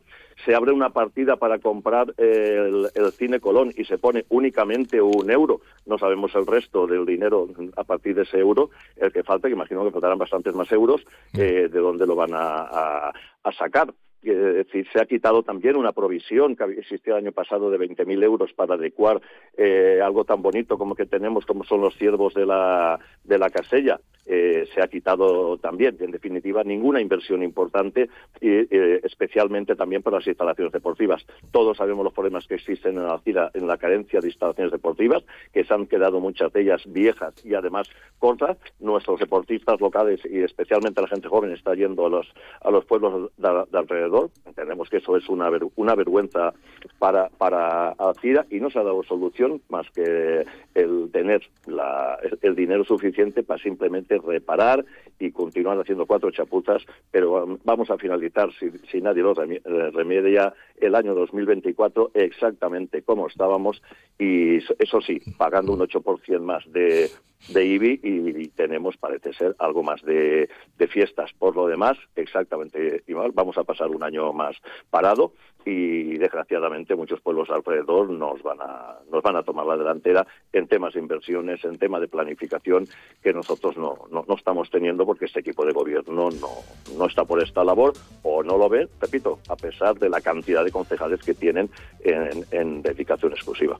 Se 0.45 0.53
abre 0.55 0.71
una 0.71 0.89
partida 0.89 1.38
para 1.38 1.59
comprar 1.59 2.13
el, 2.17 2.88
el, 2.93 3.11
cine 3.11 3.39
Colón 3.39 3.71
y 3.75 3.85
se 3.85 3.97
pone 3.97 4.25
únicamente 4.29 5.01
un 5.01 5.29
euro. 5.31 5.61
No 5.85 5.97
sabemos 5.97 6.33
el 6.35 6.45
resto 6.45 6.88
del 6.88 7.05
dinero 7.05 7.47
a 7.75 7.83
partir 7.83 8.15
de 8.15 8.23
ese 8.23 8.39
euro, 8.39 8.69
el 8.97 9.11
que 9.11 9.23
falta, 9.23 9.47
que 9.47 9.53
imagino 9.53 9.83
que 9.85 9.91
faltarán 9.91 10.17
bastantes 10.17 10.53
más 10.53 10.71
euros, 10.71 11.05
eh, 11.33 11.69
de 11.71 11.79
dónde 11.79 12.05
lo 12.05 12.15
van 12.15 12.33
a, 12.33 12.61
a, 12.61 13.13
a 13.43 13.51
sacar 13.53 13.93
es 14.32 14.67
decir, 14.67 14.88
se 14.91 15.01
ha 15.01 15.05
quitado 15.05 15.43
también 15.43 15.75
una 15.75 15.91
provisión 15.91 16.55
que 16.55 16.63
existía 16.80 17.13
el 17.13 17.25
año 17.25 17.32
pasado 17.32 17.69
de 17.69 17.78
20.000 17.78 18.23
euros 18.23 18.53
para 18.53 18.75
adecuar 18.75 19.21
eh, 19.57 19.99
algo 20.03 20.25
tan 20.25 20.41
bonito 20.41 20.78
como 20.78 20.95
que 20.95 21.05
tenemos, 21.05 21.45
como 21.45 21.63
son 21.63 21.82
los 21.82 21.95
ciervos 21.97 22.34
de 22.34 22.45
la, 22.45 22.99
de 23.23 23.38
la 23.38 23.49
casella. 23.49 23.99
Eh, 24.28 24.67
se 24.73 24.82
ha 24.82 24.88
quitado 24.88 25.57
también, 25.57 25.95
en 25.99 26.11
definitiva, 26.11 26.63
ninguna 26.63 26.99
inversión 26.99 27.43
importante, 27.43 28.09
y, 28.41 28.49
eh, 28.49 28.99
especialmente 29.03 29.75
también 29.75 30.03
para 30.03 30.17
las 30.17 30.28
instalaciones 30.28 30.73
deportivas. 30.73 31.25
Todos 31.51 31.78
sabemos 31.78 32.03
los 32.03 32.13
problemas 32.13 32.45
que 32.45 32.55
existen 32.55 32.97
en 32.97 33.05
Alcira 33.05 33.51
en 33.53 33.67
la 33.67 33.78
carencia 33.78 34.19
de 34.19 34.28
instalaciones 34.28 34.71
deportivas, 34.71 35.23
que 35.53 35.63
se 35.63 35.73
han 35.73 35.86
quedado 35.88 36.19
muchas 36.19 36.51
de 36.51 36.61
ellas 36.61 36.84
viejas 36.88 37.34
y 37.45 37.53
además 37.53 37.89
cortas. 38.19 38.57
Nuestros 38.80 39.19
deportistas 39.19 39.80
locales 39.80 40.19
y 40.25 40.39
especialmente 40.39 41.01
la 41.01 41.07
gente 41.07 41.28
joven 41.28 41.51
está 41.51 41.73
yendo 41.73 42.05
a 42.05 42.09
los, 42.09 42.28
a 42.61 42.71
los 42.71 42.86
pueblos 42.86 43.32
de, 43.38 43.65
de 43.71 43.78
alrededor. 43.78 44.30
Entendemos 44.45 44.89
que 44.89 44.97
eso 44.97 45.15
es 45.15 45.30
una, 45.30 45.49
ver, 45.49 45.63
una 45.75 45.95
vergüenza 45.95 46.53
para, 46.99 47.30
para 47.30 47.89
Alcira 47.91 48.45
y 48.49 48.59
no 48.59 48.69
se 48.69 48.80
ha 48.80 48.84
dado 48.84 49.03
solución 49.03 49.61
más 49.69 49.89
que 49.91 50.45
el 50.75 51.09
tener 51.11 51.41
la, 51.65 52.17
el 52.41 52.55
dinero 52.55 52.84
suficiente 52.84 53.43
para 53.43 53.61
simplemente 53.61 54.16
reparar 54.20 54.86
y 55.20 55.32
continuar 55.32 55.80
haciendo 55.80 56.05
cuatro 56.05 56.30
chapuzas, 56.32 56.84
pero 57.11 57.59
vamos 57.63 57.89
a 57.89 57.97
finalizar, 57.97 58.49
si, 58.59 58.70
si 58.91 59.01
nadie 59.01 59.24
lo 59.24 59.34
remedia, 59.34 60.53
el 60.78 60.95
año 60.95 61.13
2024 61.13 62.11
exactamente 62.14 63.01
como 63.01 63.27
estábamos 63.27 63.81
y 64.19 64.57
eso 64.57 65.01
sí, 65.01 65.22
pagando 65.38 65.73
un 65.73 65.80
8% 65.80 66.39
más 66.39 66.64
de, 66.72 67.10
de 67.49 67.65
IBI 67.65 67.99
y 68.03 68.47
tenemos, 68.49 68.97
parece 68.97 69.34
ser, 69.34 69.56
algo 69.60 69.84
más 69.84 70.01
de, 70.03 70.49
fiestas. 70.89 71.31
Por 71.38 71.56
lo 71.56 71.68
demás, 71.68 71.97
exactamente 72.15 73.03
igual, 73.07 73.31
vamos 73.34 73.57
a 73.57 73.64
pasar 73.64 73.89
un 73.89 74.03
año 74.03 74.31
más 74.34 74.56
parado 74.89 75.34
y 75.65 76.18
desgraciadamente 76.18 76.95
muchos 76.95 77.19
pueblos 77.19 77.49
alrededor 77.49 78.10
nos 78.10 78.41
van 78.41 78.61
a 78.61 78.99
nos 79.11 79.22
van 79.22 79.35
a 79.35 79.43
tomar 79.43 79.65
la 79.65 79.76
delantera 79.76 80.26
en 80.53 80.68
temas 80.68 80.93
de 80.93 81.01
inversiones, 81.01 81.64
en 81.65 81.77
tema 81.77 81.99
de 81.99 82.07
planificación 82.07 82.88
que 83.22 83.34
nosotros 83.34 83.76
no, 83.76 83.97
no, 84.10 84.23
no 84.26 84.35
estamos 84.35 84.69
teniendo 84.69 85.06
porque 85.06 85.26
este 85.26 85.41
equipo 85.41 85.65
de 85.65 85.73
gobierno 85.73 86.30
no, 86.30 86.49
no 86.97 87.06
está 87.06 87.26
por 87.26 87.43
esta 87.43 87.65
labor 87.65 87.93
o 88.23 88.43
no 88.43 88.57
lo 88.57 88.69
ve, 88.69 88.88
repito, 89.01 89.39
a 89.49 89.57
pesar 89.57 89.99
de 89.99 90.10
la 90.10 90.22
cantidad 90.22 90.64
de 90.64 90.66
concejales 90.72 91.22
que 91.22 91.34
tienen 91.34 91.69
en, 92.03 92.45
en 92.52 92.81
dedicación 92.81 93.31
exclusiva. 93.34 93.77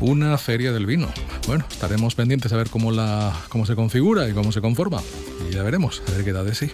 Una 0.00 0.38
feria 0.38 0.72
del 0.72 0.86
vino. 0.86 1.08
Bueno, 1.46 1.66
estaremos 1.70 2.14
pendientes 2.14 2.50
a 2.54 2.56
ver 2.56 2.70
cómo, 2.70 2.90
la, 2.90 3.34
cómo 3.50 3.66
se 3.66 3.74
configura 3.74 4.26
y 4.28 4.32
cómo 4.32 4.50
se 4.50 4.62
conforma. 4.62 5.02
Y 5.48 5.52
ya 5.52 5.62
veremos, 5.62 6.02
a 6.08 6.12
ver 6.12 6.24
qué 6.24 6.32
da 6.32 6.42
de 6.42 6.54
sí. 6.54 6.70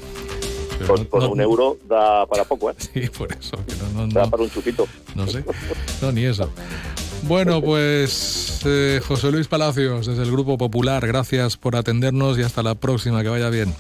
con, 1.11 1.25
un 1.25 1.41
euro 1.41 1.77
da 1.89 2.25
para 2.27 2.45
poco, 2.45 2.71
¿eh? 2.71 2.75
Sí, 2.79 3.09
por 3.09 3.33
eso. 3.33 3.57
Da 4.13 4.31
para 4.31 4.43
un 4.45 4.51
chupito. 4.51 4.87
No 5.17 5.27
sé. 5.27 5.45
No, 6.01 6.13
ni 6.13 6.25
eso. 6.25 6.49
Bueno, 7.23 7.61
pues 7.61 8.61
eh, 8.65 9.01
José 9.05 9.33
Luis 9.33 9.49
Palacios, 9.49 10.07
desde 10.07 10.23
el 10.23 10.31
Grupo 10.31 10.57
Popular, 10.57 11.05
gracias 11.05 11.57
por 11.57 11.75
atendernos 11.75 12.39
y 12.39 12.43
hasta 12.43 12.63
la 12.63 12.77
próxima, 12.77 13.25
que 13.25 13.29
vaya 13.29 13.51
bien. 13.51 13.75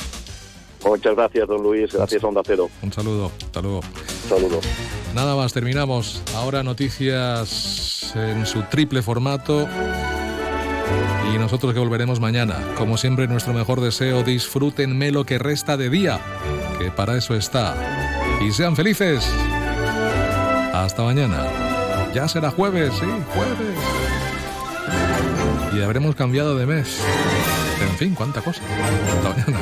Muchas 0.87 1.17
gracias, 1.17 1.49
don 1.49 1.63
Luis. 1.63 1.93
Gracias, 1.93 2.23
Onda 2.23 2.43
Cero. 2.45 2.71
Un 2.83 2.93
saludo. 2.93 3.33
Hasta 3.43 3.61
luego. 3.61 3.81
Un 3.81 4.29
saludo. 4.29 4.61
Nada 5.15 5.35
más, 5.35 5.53
terminamos. 5.53 6.23
Ahora 6.35 6.63
noticias 6.63 8.13
en 8.15 8.47
su 8.47 8.63
triple 8.63 9.03
formato. 9.03 9.69
Y 11.35 11.39
nosotros 11.39 11.75
que 11.75 11.81
volveremos 11.81 12.21
mañana. 12.21 12.57
Como 12.77 12.97
siempre, 12.97 13.27
nuestro 13.27 13.53
mejor 13.53 13.81
deseo, 13.81 14.23
disfrútenme 14.23 15.11
lo 15.11 15.25
que 15.25 15.39
resta 15.39 15.77
de 15.77 15.91
día, 15.91 16.21
que 16.79 16.91
para 16.91 17.17
eso 17.17 17.35
está. 17.35 17.75
Y 18.47 18.53
sean 18.53 18.77
felices. 18.77 19.29
Hasta 20.73 21.03
mañana. 21.03 21.45
Ya 22.15 22.29
será 22.29 22.51
jueves, 22.51 22.93
sí, 22.95 23.07
jueves. 23.35 23.77
Y 25.75 25.83
habremos 25.83 26.15
cambiado 26.15 26.57
de 26.57 26.65
mes. 26.65 27.03
En 27.83 27.97
fin, 27.99 28.15
cuánta 28.15 28.41
cosa. 28.41 28.63
Hasta 28.63 29.29
mañana. 29.31 29.59